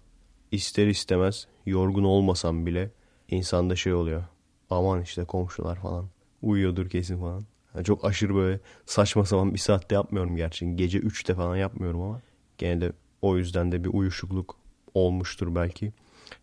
ister 0.53 0.87
istemez 0.87 1.47
yorgun 1.67 2.05
olmasam 2.05 2.67
bile 2.67 2.91
insanda 3.29 3.77
şey 3.77 3.95
oluyor. 3.95 4.25
Aman 4.71 5.03
işte 5.03 5.25
komşular 5.25 5.77
falan 5.77 6.09
uyuyordur 6.43 6.91
kesin 6.91 7.21
falan. 7.21 7.45
Yani 7.75 7.85
çok 7.85 8.05
aşırı 8.05 8.35
böyle 8.35 8.61
saçma 8.87 9.25
sapan 9.25 9.55
bir 9.55 9.59
saatte 9.59 9.95
yapmıyorum 9.95 10.37
gerçi. 10.37 10.77
Gece 10.77 10.99
3'te 10.99 11.35
falan 11.35 11.57
yapmıyorum 11.57 12.03
ama 12.03 12.21
gene 12.59 12.81
de 12.81 12.93
o 13.23 13.37
yüzden 13.37 13.73
de 13.73 13.85
bir 13.85 13.91
uyuşukluk 13.93 14.57
olmuştur 14.95 15.55
belki. 15.55 15.93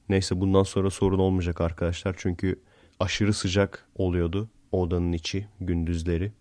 Neyse 0.09 0.41
bundan 0.41 0.63
sonra 0.63 0.89
sorun 0.89 1.19
olmayacak 1.19 1.61
arkadaşlar. 1.61 2.15
Çünkü 2.17 2.59
aşırı 2.99 3.33
sıcak 3.33 3.87
oluyordu 3.95 4.49
odanın 4.71 5.11
içi 5.11 5.47
gündüzleri. 5.61 6.31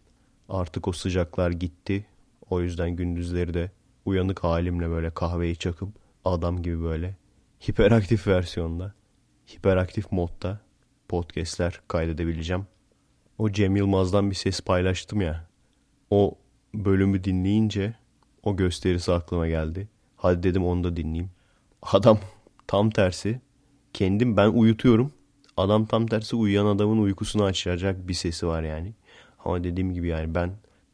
Artık 0.49 0.89
o 0.89 0.93
sıcaklar 0.93 1.51
gitti. 1.51 2.07
O 2.55 2.61
yüzden 2.61 2.91
gündüzleri 2.91 3.55
de 3.55 3.71
uyanık 4.05 4.45
halimle 4.45 4.89
böyle 4.91 5.11
kahveyi 5.11 5.57
çakıp 5.57 5.89
adam 6.25 6.63
gibi 6.63 6.83
böyle 6.83 7.17
hiperaktif 7.69 8.27
versiyonda, 8.27 8.95
hiperaktif 9.55 10.13
modda 10.13 10.61
podcastler 11.09 11.81
kaydedebileceğim. 11.89 12.67
O 13.39 13.51
Cem 13.51 13.77
Yılmaz'dan 13.77 14.31
bir 14.31 14.35
ses 14.35 14.61
paylaştım 14.61 15.21
ya. 15.21 15.49
O 16.11 16.35
bölümü 16.75 17.25
dinleyince 17.25 17.95
o 18.43 18.57
gösterisi 18.57 19.13
aklıma 19.13 19.49
geldi. 19.49 19.89
Hadi 20.17 20.43
dedim 20.43 20.65
onu 20.65 20.85
da 20.85 20.97
dinleyeyim. 20.97 21.31
Adam 21.83 22.19
tam 22.67 22.91
tersi. 22.91 23.41
Kendim 23.93 24.37
ben 24.37 24.49
uyutuyorum. 24.49 25.13
Adam 25.57 25.87
tam 25.87 26.07
tersi 26.07 26.37
uyuyan 26.37 26.67
adamın 26.67 26.99
uykusunu 26.99 27.45
açacak 27.45 28.09
bir 28.09 28.15
sesi 28.15 28.47
var 28.47 28.63
yani. 28.63 28.95
Ama 29.45 29.65
dediğim 29.65 29.95
gibi 29.95 30.09
yani 30.09 30.35
ben 30.35 30.51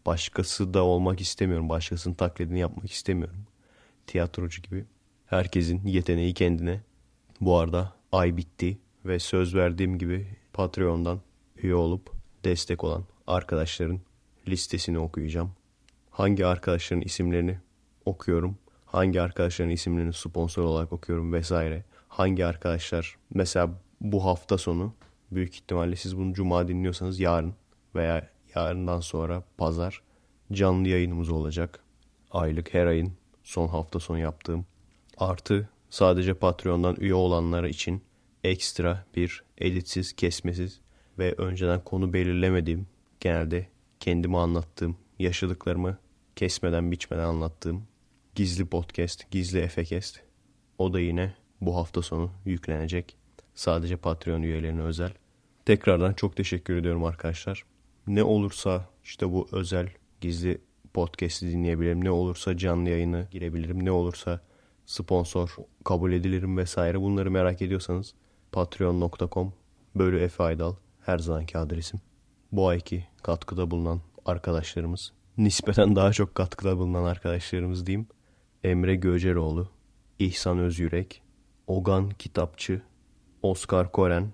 başkası 0.07 0.75
da 0.75 0.85
olmak 0.85 1.21
istemiyorum. 1.21 1.69
Başkasının 1.69 2.15
taklidini 2.15 2.59
yapmak 2.59 2.91
istemiyorum. 2.91 3.47
Tiyatrocu 4.07 4.63
gibi. 4.63 4.85
Herkesin 5.27 5.87
yeteneği 5.87 6.35
kendine. 6.35 6.81
Bu 7.41 7.59
arada 7.59 7.93
ay 8.13 8.37
bitti 8.37 8.79
ve 9.05 9.19
söz 9.19 9.55
verdiğim 9.55 9.99
gibi 9.99 10.27
Patreon'dan 10.53 11.21
üye 11.57 11.75
olup 11.75 12.11
destek 12.45 12.85
olan 12.85 13.05
arkadaşların 13.27 14.01
listesini 14.49 14.99
okuyacağım. 14.99 15.53
Hangi 16.11 16.47
arkadaşların 16.47 17.03
isimlerini 17.03 17.59
okuyorum, 18.05 18.59
hangi 18.87 19.21
arkadaşların 19.21 19.73
isimlerini 19.73 20.13
sponsor 20.13 20.65
olarak 20.65 20.93
okuyorum 20.93 21.33
vesaire. 21.33 21.85
Hangi 22.09 22.47
arkadaşlar 22.47 23.17
mesela 23.35 23.71
bu 24.01 24.25
hafta 24.25 24.59
sonu 24.59 24.95
büyük 25.31 25.55
ihtimalle 25.55 25.97
siz 25.97 26.17
bunu 26.17 26.35
cuma 26.35 26.69
dinliyorsanız 26.69 27.21
yarın 27.21 27.55
veya 27.95 28.30
yarından 28.55 29.01
sonra 29.01 29.43
pazar 29.59 30.03
canlı 30.53 30.89
yayınımız 30.89 31.31
olacak. 31.31 31.81
Aylık 32.31 32.75
her 32.75 32.87
ayın 32.87 33.13
son 33.45 33.69
hafta 33.69 34.01
sonu 34.01 34.19
yaptığım 34.19 34.67
artı 35.19 35.69
sadece 35.91 36.35
Patreon'dan 36.35 36.97
üye 37.01 37.15
olanlara 37.15 37.69
için 37.69 38.03
ekstra 38.45 39.05
bir 39.17 39.43
editsiz, 39.59 40.13
kesmesiz 40.13 40.81
ve 41.19 41.35
önceden 41.39 41.85
konu 41.85 42.13
belirlemediğim, 42.13 42.87
genelde 43.21 43.69
kendimi 44.01 44.39
anlattığım, 44.39 44.97
yaşadıklarımı 45.19 45.99
kesmeden 46.37 46.93
biçmeden 46.93 47.25
anlattığım 47.25 47.87
gizli 48.35 48.67
podcast, 48.67 49.31
gizli 49.31 49.59
efekest. 49.59 50.21
O 50.79 50.93
da 50.93 51.01
yine 51.01 51.35
bu 51.61 51.77
hafta 51.77 52.03
sonu 52.03 52.31
yüklenecek. 52.45 53.17
Sadece 53.55 53.97
Patreon 53.97 54.43
üyelerine 54.43 54.83
özel. 54.83 55.13
Tekrardan 55.65 56.13
çok 56.13 56.37
teşekkür 56.37 56.77
ediyorum 56.77 57.05
arkadaşlar. 57.05 57.65
Ne 58.11 58.23
olursa 58.25 58.89
işte 59.05 59.33
bu 59.33 59.49
özel 59.53 59.89
gizli 60.21 60.61
podcast'i 60.95 61.51
dinleyebilirim. 61.53 62.05
Ne 62.05 62.11
olursa 62.11 62.57
canlı 62.57 62.89
yayını 62.89 63.29
girebilirim. 63.31 63.85
Ne 63.85 63.91
olursa 63.91 64.41
sponsor 64.87 65.57
kabul 65.85 66.13
edilirim 66.13 66.59
vesaire. 66.59 67.01
Bunları 67.01 67.31
merak 67.31 67.63
ediyorsanız 67.63 68.15
patreon.com 68.53 69.53
bölü 69.95 70.21
Efe 70.21 70.43
Aydal 70.43 70.75
her 71.01 71.19
zamanki 71.19 71.59
adresim. 71.59 72.01
Bu 72.53 72.69
ayki 72.69 73.07
katkıda 73.23 73.71
bulunan 73.71 74.01
arkadaşlarımız, 74.27 75.13
nispeten 75.39 75.97
daha 75.97 76.13
çok 76.13 76.35
katkıda 76.35 76.79
bulunan 76.79 77.05
arkadaşlarımız 77.05 77.87
diyeyim. 77.87 78.07
Emre 78.65 78.95
Göceroğlu, 78.95 79.69
İhsan 80.19 80.59
Özyürek, 80.59 81.23
Ogan 81.67 82.11
Kitapçı, 82.11 82.83
Oscar 83.43 83.93
Koren, 83.93 84.33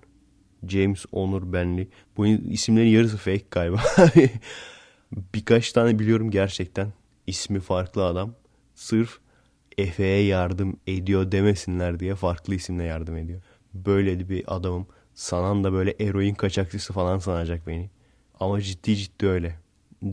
James 0.67 1.05
Onur 1.11 1.53
Benli. 1.53 1.87
Bu 2.17 2.27
isimlerin 2.27 2.87
yarısı 2.87 3.17
fake 3.17 3.45
galiba. 3.51 3.81
Birkaç 5.33 5.71
tane 5.71 5.99
biliyorum 5.99 6.31
gerçekten. 6.31 6.93
ismi 7.27 7.59
farklı 7.59 8.05
adam. 8.05 8.33
Sırf 8.75 9.19
Efe'ye 9.77 10.25
yardım 10.25 10.79
ediyor 10.87 11.31
demesinler 11.31 11.99
diye 11.99 12.15
farklı 12.15 12.55
isimle 12.55 12.83
yardım 12.83 13.17
ediyor. 13.17 13.41
Böyle 13.73 14.29
bir 14.29 14.43
adamım. 14.55 14.87
Sanan 15.13 15.63
da 15.63 15.73
böyle 15.73 15.95
eroin 15.99 16.33
kaçakçısı 16.33 16.93
falan 16.93 17.19
sanacak 17.19 17.67
beni. 17.67 17.89
Ama 18.39 18.61
ciddi 18.61 18.95
ciddi 18.95 19.27
öyle. 19.27 19.59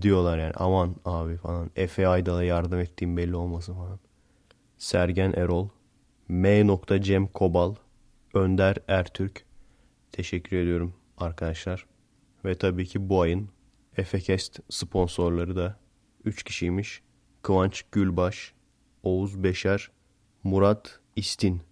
Diyorlar 0.03 0.39
yani 0.39 0.53
aman 0.57 0.97
abi 1.05 1.37
falan. 1.37 1.71
Efe 1.77 2.09
Aydal'a 2.09 2.45
yardım 2.45 2.79
ettiğim 2.81 3.17
belli 3.17 3.37
olmasın 3.37 3.75
falan. 3.75 3.99
Sergen 4.79 5.33
Erol. 5.37 5.69
M. 6.29 6.69
Cem 7.01 7.27
Kobal. 7.27 7.75
Önder 8.35 8.77
Ertürk. 8.89 9.44
Teşekkür 10.15 10.57
ediyorum 10.57 10.95
arkadaşlar. 11.19 11.87
Ve 12.45 12.55
tabii 12.55 12.87
ki 12.87 13.09
bu 13.09 13.21
ayın 13.21 13.49
Efekest 13.97 14.61
sponsorları 14.71 15.57
da 15.57 15.77
3 16.25 16.43
kişiymiş. 16.43 17.03
Kıvanç 17.43 17.85
Gülbaş, 17.93 18.53
Oğuz 19.03 19.43
Beşer, 19.43 19.91
Murat 20.45 21.01
İstin. 21.17 21.63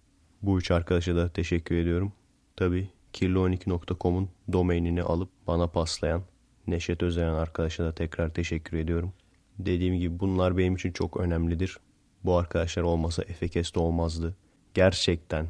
Bu 0.41 0.59
üç 0.59 0.71
arkadaşa 0.71 1.15
da 1.15 1.29
teşekkür 1.29 1.75
ediyorum. 1.75 2.13
Tabii 2.55 2.89
kirli12.com'un 3.13 4.29
domainini 4.51 5.03
alıp 5.03 5.29
bana 5.47 5.67
paslayan 5.67 6.23
Neşet 6.67 7.03
Özayan 7.03 7.33
arkadaşa 7.33 7.85
da 7.85 7.95
tekrar 7.95 8.33
teşekkür 8.33 8.77
ediyorum. 8.77 9.13
Dediğim 9.59 9.99
gibi 9.99 10.19
bunlar 10.19 10.57
benim 10.57 10.75
için 10.75 10.91
çok 10.91 11.17
önemlidir. 11.17 11.77
Bu 12.23 12.37
arkadaşlar 12.37 12.83
olmasa 12.83 13.23
Efekest 13.23 13.77
olmazdı. 13.77 14.35
Gerçekten 14.73 15.47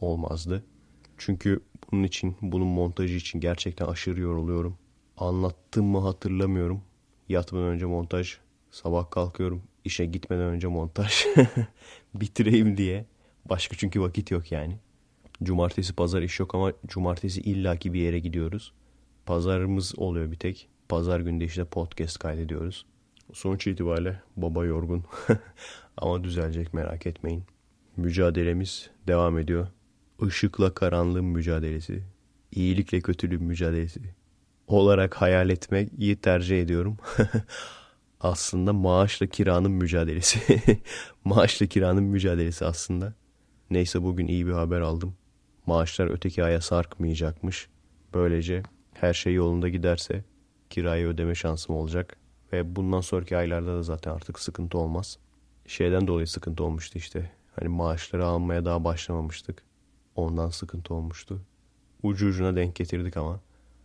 olmazdı. 0.00 0.64
Çünkü 1.18 1.60
bunun 1.92 2.02
için, 2.02 2.36
bunun 2.42 2.66
montajı 2.66 3.14
için 3.14 3.40
gerçekten 3.40 3.86
aşırı 3.86 4.20
yoruluyorum. 4.20 4.78
Anlattım 5.16 5.86
mı 5.86 5.98
hatırlamıyorum. 5.98 6.82
Yatmadan 7.28 7.66
önce 7.66 7.86
montaj, 7.86 8.36
sabah 8.70 9.10
kalkıyorum, 9.10 9.62
işe 9.84 10.04
gitmeden 10.06 10.44
önce 10.44 10.66
montaj. 10.66 11.26
Bitireyim 12.14 12.76
diye. 12.76 13.06
Başka 13.44 13.76
çünkü 13.76 14.00
vakit 14.00 14.30
yok 14.30 14.52
yani. 14.52 14.78
Cumartesi 15.42 15.92
pazar 15.92 16.22
iş 16.22 16.40
yok 16.40 16.54
ama 16.54 16.72
cumartesi 16.86 17.40
illaki 17.40 17.92
bir 17.92 18.00
yere 18.00 18.18
gidiyoruz. 18.18 18.72
Pazarımız 19.26 19.98
oluyor 19.98 20.30
bir 20.30 20.36
tek. 20.36 20.68
Pazar 20.88 21.20
günde 21.20 21.44
işte 21.44 21.64
podcast 21.64 22.18
kaydediyoruz. 22.18 22.86
Sonuç 23.32 23.66
itibariyle 23.66 24.20
baba 24.36 24.64
yorgun. 24.64 25.04
ama 25.96 26.24
düzelecek 26.24 26.74
merak 26.74 27.06
etmeyin. 27.06 27.44
Mücadelemiz 27.96 28.90
devam 29.06 29.38
ediyor. 29.38 29.68
Işıkla 30.22 30.74
karanlığın 30.74 31.24
mücadelesi. 31.24 32.02
iyilikle 32.52 33.00
kötülüğün 33.00 33.42
mücadelesi. 33.42 34.00
Olarak 34.66 35.14
hayal 35.14 35.50
etmek 35.50 35.90
iyi 35.98 36.16
tercih 36.16 36.62
ediyorum. 36.62 36.96
aslında 38.20 38.72
maaşla 38.72 39.26
kiranın 39.26 39.72
mücadelesi. 39.72 40.62
maaşla 41.24 41.66
kiranın 41.66 42.04
mücadelesi 42.04 42.64
aslında. 42.64 43.14
Neyse 43.70 44.02
bugün 44.02 44.26
iyi 44.26 44.46
bir 44.46 44.52
haber 44.52 44.80
aldım. 44.80 45.14
Maaşlar 45.66 46.10
öteki 46.10 46.44
aya 46.44 46.60
sarkmayacakmış. 46.60 47.68
Böylece 48.14 48.62
her 48.94 49.14
şey 49.14 49.34
yolunda 49.34 49.68
giderse 49.68 50.24
kirayı 50.70 51.06
ödeme 51.06 51.34
şansım 51.34 51.76
olacak. 51.76 52.16
Ve 52.52 52.76
bundan 52.76 53.00
sonraki 53.00 53.36
aylarda 53.36 53.76
da 53.76 53.82
zaten 53.82 54.10
artık 54.10 54.38
sıkıntı 54.38 54.78
olmaz. 54.78 55.18
Şeyden 55.66 56.06
dolayı 56.06 56.26
sıkıntı 56.26 56.64
olmuştu 56.64 56.98
işte. 56.98 57.30
Hani 57.56 57.68
maaşları 57.68 58.26
almaya 58.26 58.64
daha 58.64 58.84
başlamamıştık. 58.84 59.62
Ondan 60.16 60.48
sıkıntı 60.48 60.94
olmuştu. 60.94 61.40
Ucu 62.02 62.26
ucuna 62.26 62.56
denk 62.56 62.74
getirdik 62.74 63.16
ama. 63.16 63.40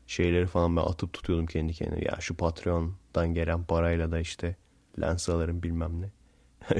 Şeyleri 0.08 0.48
falan 0.48 0.76
ben 0.76 0.82
atıp 0.82 1.14
tutuyordum 1.14 1.46
kendi 1.46 1.74
kendime. 1.74 2.06
Ya 2.06 2.18
şu 2.20 2.38
Patreon'dan 2.38 3.34
gelen 3.34 3.64
parayla 3.64 4.12
da 4.12 4.20
işte 4.20 4.56
lens 5.02 5.30
alırım 5.30 5.64
bilmem 5.64 6.02
ne. 6.02 6.12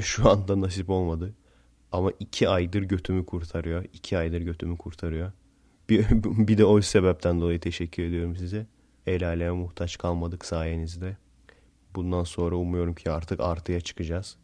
şu 0.02 0.30
anda 0.30 0.60
nasip 0.60 0.90
olmadı. 0.90 1.34
Ama 1.92 2.10
iki 2.20 2.48
aydır 2.48 2.82
götümü 2.82 3.26
kurtarıyor. 3.26 3.84
İki 3.92 4.18
aydır 4.18 4.40
götümü 4.40 4.76
kurtarıyor. 4.76 5.32
Bir, 5.88 6.06
bir 6.24 6.58
de 6.58 6.64
o 6.64 6.80
sebepten 6.80 7.40
dolayı 7.40 7.60
teşekkür 7.60 8.02
ediyorum 8.02 8.36
size. 8.36 8.66
El 9.06 9.26
aleme 9.28 9.50
muhtaç 9.50 9.98
kalmadık 9.98 10.44
sayenizde. 10.44 11.16
Bundan 11.94 12.24
sonra 12.24 12.56
umuyorum 12.56 12.94
ki 12.94 13.10
artık 13.10 13.40
artıya 13.40 13.80
çıkacağız. 13.80 14.36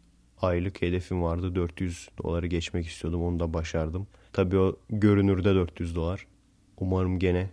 Aylık 0.42 0.82
hedefim 0.82 1.22
vardı 1.22 1.54
400 1.54 2.08
doları 2.22 2.46
geçmek 2.46 2.86
istiyordum 2.86 3.22
onu 3.22 3.40
da 3.40 3.54
başardım. 3.54 4.06
Tabii 4.38 4.58
o 4.58 4.76
görünürde 4.90 5.54
400 5.54 5.94
dolar. 5.94 6.26
Umarım 6.76 7.18
gene 7.18 7.50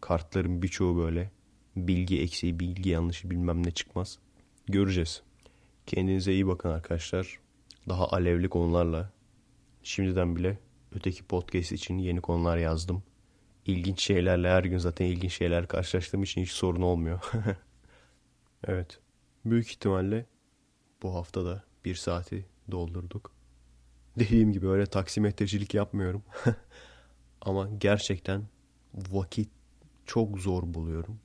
kartların 0.00 0.62
birçoğu 0.62 0.96
böyle 0.96 1.30
bilgi 1.76 2.22
eksiği 2.22 2.60
bilgi 2.60 2.90
yanlışı 2.90 3.30
bilmem 3.30 3.66
ne 3.66 3.70
çıkmaz. 3.70 4.18
Göreceğiz. 4.66 5.22
Kendinize 5.86 6.32
iyi 6.32 6.46
bakın 6.46 6.68
arkadaşlar. 6.68 7.38
Daha 7.88 8.08
alevli 8.08 8.48
konularla 8.48 9.12
şimdiden 9.82 10.36
bile 10.36 10.58
öteki 10.92 11.24
podcast 11.24 11.72
için 11.72 11.98
yeni 11.98 12.20
konular 12.20 12.58
yazdım. 12.58 13.02
İlginç 13.66 14.00
şeylerle 14.02 14.48
her 14.48 14.64
gün 14.64 14.78
zaten 14.78 15.06
ilginç 15.06 15.32
şeyler 15.32 15.68
karşılaştığım 15.68 16.22
için 16.22 16.42
hiç 16.42 16.50
sorun 16.50 16.82
olmuyor. 16.82 17.20
evet. 18.66 19.00
Büyük 19.44 19.70
ihtimalle 19.70 20.26
bu 21.02 21.14
hafta 21.14 21.44
da 21.44 21.64
bir 21.84 21.94
saati 21.94 22.46
doldurduk. 22.70 23.37
Dediğim 24.20 24.52
gibi 24.52 24.68
öyle 24.68 24.86
taksimetrecilik 24.86 25.74
yapmıyorum. 25.74 26.22
Ama 27.40 27.68
gerçekten 27.78 28.42
vakit 28.94 29.48
çok 30.06 30.38
zor 30.38 30.62
buluyorum. 30.74 31.20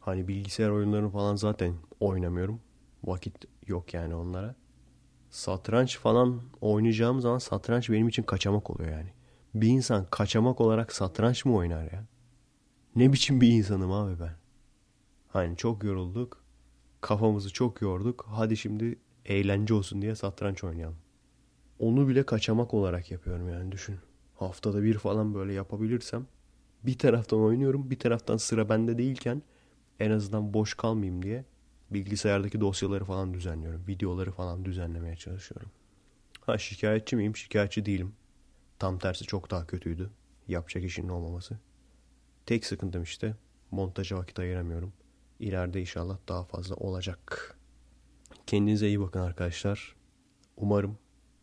Hani 0.00 0.28
bilgisayar 0.28 0.68
oyunlarını 0.68 1.10
falan 1.10 1.36
zaten 1.36 1.74
oynamıyorum. 2.00 2.60
Vakit 3.04 3.34
yok 3.66 3.94
yani 3.94 4.14
onlara. 4.14 4.54
Satranç 5.30 5.98
falan 5.98 6.42
oynayacağım 6.60 7.20
zaman 7.20 7.38
satranç 7.38 7.90
benim 7.90 8.08
için 8.08 8.22
kaçamak 8.22 8.70
oluyor 8.70 8.90
yani. 8.92 9.10
Bir 9.54 9.68
insan 9.68 10.06
kaçamak 10.10 10.60
olarak 10.60 10.92
satranç 10.92 11.44
mı 11.44 11.54
oynar 11.56 11.84
ya? 11.84 12.04
Ne 12.96 13.12
biçim 13.12 13.40
bir 13.40 13.48
insanım 13.48 13.92
abi 13.92 14.20
ben? 14.20 14.34
Hani 15.28 15.56
çok 15.56 15.84
yorulduk. 15.84 16.44
Kafamızı 17.00 17.52
çok 17.52 17.82
yorduk. 17.82 18.26
Hadi 18.28 18.56
şimdi 18.56 18.98
eğlence 19.24 19.74
olsun 19.74 20.02
diye 20.02 20.14
satranç 20.16 20.64
oynayalım. 20.64 20.96
Onu 21.80 22.08
bile 22.08 22.22
kaçamak 22.22 22.74
olarak 22.74 23.10
yapıyorum 23.10 23.48
yani 23.48 23.72
düşün. 23.72 23.96
Haftada 24.34 24.82
bir 24.82 24.98
falan 24.98 25.34
böyle 25.34 25.52
yapabilirsem 25.52 26.26
bir 26.82 26.98
taraftan 26.98 27.40
oynuyorum 27.40 27.90
bir 27.90 27.98
taraftan 27.98 28.36
sıra 28.36 28.68
bende 28.68 28.98
değilken 28.98 29.42
en 30.00 30.10
azından 30.10 30.54
boş 30.54 30.74
kalmayayım 30.74 31.22
diye 31.22 31.44
bilgisayardaki 31.90 32.60
dosyaları 32.60 33.04
falan 33.04 33.34
düzenliyorum. 33.34 33.84
Videoları 33.88 34.32
falan 34.32 34.64
düzenlemeye 34.64 35.16
çalışıyorum. 35.16 35.70
Ha 36.40 36.58
şikayetçi 36.58 37.16
miyim? 37.16 37.36
Şikayetçi 37.36 37.86
değilim. 37.86 38.12
Tam 38.78 38.98
tersi 38.98 39.24
çok 39.24 39.50
daha 39.50 39.66
kötüydü. 39.66 40.10
Yapacak 40.48 40.84
işin 40.84 41.08
olmaması. 41.08 41.58
Tek 42.46 42.66
sıkıntım 42.66 43.02
işte 43.02 43.34
montaja 43.70 44.16
vakit 44.16 44.38
ayıramıyorum. 44.38 44.92
İleride 45.38 45.80
inşallah 45.80 46.18
daha 46.28 46.44
fazla 46.44 46.74
olacak. 46.74 47.56
Kendinize 48.46 48.88
iyi 48.88 49.00
bakın 49.00 49.20
arkadaşlar. 49.20 49.96
Umarım 50.56 50.98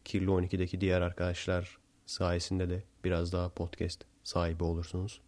Kirli 0.08 0.30
12'deki 0.30 0.82
diğer 0.82 1.02
arkadaşlar 1.02 1.78
sayesinde 2.06 2.70
de 2.70 2.84
biraz 3.04 3.34
daha 3.34 3.50
podcast 3.50 4.06
sahibi 4.24 4.64
olursunuz. 4.64 5.22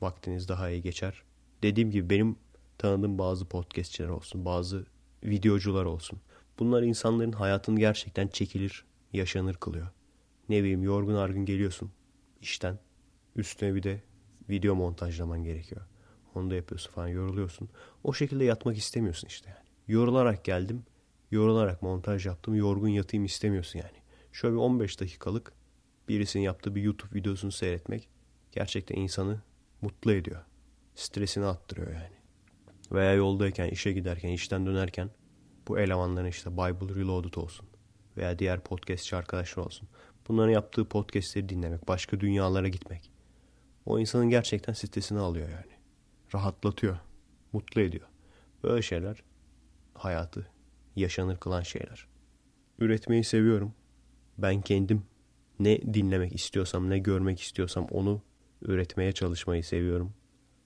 Vaktiniz 0.00 0.48
daha 0.48 0.70
iyi 0.70 0.82
geçer. 0.82 1.22
Dediğim 1.62 1.90
gibi 1.90 2.10
benim 2.10 2.36
tanıdığım 2.78 3.18
bazı 3.18 3.44
podcastçiler 3.44 4.08
olsun, 4.08 4.44
bazı 4.44 4.86
videocular 5.24 5.84
olsun. 5.84 6.20
Bunlar 6.58 6.82
insanların 6.82 7.32
hayatını 7.32 7.78
gerçekten 7.78 8.28
çekilir, 8.28 8.84
yaşanır 9.12 9.54
kılıyor. 9.54 9.88
Ne 10.48 10.60
bileyim 10.60 10.82
yorgun 10.82 11.14
argın 11.14 11.44
geliyorsun 11.44 11.92
işten. 12.40 12.78
Üstüne 13.36 13.74
bir 13.74 13.82
de 13.82 14.02
video 14.48 14.74
montajlaman 14.74 15.44
gerekiyor. 15.44 15.82
Onu 16.34 16.50
da 16.50 16.54
yapıyorsun 16.54 16.92
falan 16.92 17.08
yoruluyorsun. 17.08 17.68
O 18.04 18.12
şekilde 18.12 18.44
yatmak 18.44 18.76
istemiyorsun 18.76 19.28
işte 19.28 19.50
yani. 19.50 19.68
Yorularak 19.88 20.44
geldim. 20.44 20.82
Yorularak 21.30 21.82
montaj 21.82 22.26
yaptım. 22.26 22.54
Yorgun 22.54 22.88
yatayım 22.88 23.24
istemiyorsun 23.24 23.78
yani. 23.78 24.01
Şöyle 24.32 24.54
bir 24.54 24.60
15 24.60 25.00
dakikalık 25.00 25.52
birisinin 26.08 26.42
yaptığı 26.42 26.74
bir 26.74 26.82
YouTube 26.82 27.14
videosunu 27.14 27.52
seyretmek 27.52 28.08
gerçekten 28.52 28.96
insanı 28.96 29.42
mutlu 29.80 30.12
ediyor. 30.12 30.44
Stresini 30.94 31.44
attırıyor 31.44 31.92
yani. 31.92 32.16
Veya 32.92 33.12
yoldayken, 33.12 33.68
işe 33.68 33.92
giderken, 33.92 34.28
işten 34.28 34.66
dönerken 34.66 35.10
bu 35.68 35.78
elemanların 35.78 36.26
işte 36.26 36.52
Bible 36.52 36.94
Reloaded 36.94 37.34
olsun 37.34 37.66
veya 38.16 38.38
diğer 38.38 38.60
podcastçi 38.60 39.16
arkadaşlar 39.16 39.62
olsun. 39.62 39.88
Bunların 40.28 40.52
yaptığı 40.52 40.88
podcastleri 40.88 41.48
dinlemek, 41.48 41.88
başka 41.88 42.20
dünyalara 42.20 42.68
gitmek. 42.68 43.10
O 43.86 43.98
insanın 43.98 44.30
gerçekten 44.30 44.72
stresini 44.72 45.18
alıyor 45.18 45.48
yani. 45.48 45.72
Rahatlatıyor, 46.34 46.98
mutlu 47.52 47.80
ediyor. 47.80 48.08
Böyle 48.62 48.82
şeyler 48.82 49.22
hayatı 49.94 50.46
yaşanır 50.96 51.36
kılan 51.36 51.62
şeyler. 51.62 52.06
Üretmeyi 52.78 53.24
seviyorum. 53.24 53.74
Ben 54.38 54.60
kendim 54.60 55.02
ne 55.58 55.94
dinlemek 55.94 56.34
istiyorsam, 56.34 56.90
ne 56.90 56.98
görmek 56.98 57.40
istiyorsam 57.40 57.86
onu 57.90 58.22
üretmeye 58.62 59.12
çalışmayı 59.12 59.64
seviyorum. 59.64 60.12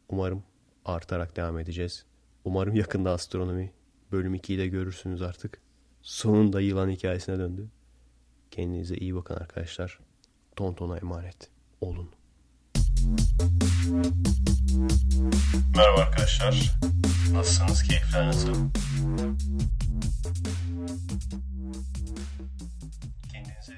Umarım 0.08 0.42
artarak 0.84 1.36
devam 1.36 1.58
edeceğiz. 1.58 2.06
Umarım 2.44 2.74
yakında 2.74 3.10
astronomi 3.10 3.72
bölüm 4.12 4.34
2'yi 4.34 4.58
de 4.58 4.66
görürsünüz 4.66 5.22
artık. 5.22 5.60
Sonunda 6.02 6.60
yılan 6.60 6.90
hikayesine 6.90 7.38
döndü. 7.38 7.68
Kendinize 8.50 8.96
iyi 8.96 9.14
bakın 9.14 9.34
arkadaşlar. 9.34 10.00
Tonton'a 10.56 10.98
emanet 10.98 11.50
olun. 11.80 12.10
Merhaba 15.76 16.00
arkadaşlar. 16.00 16.78
Nasılsınız? 17.32 17.82
Keyifler 17.82 18.26
nasıl? 18.26 18.54
Kendinize 23.32 23.72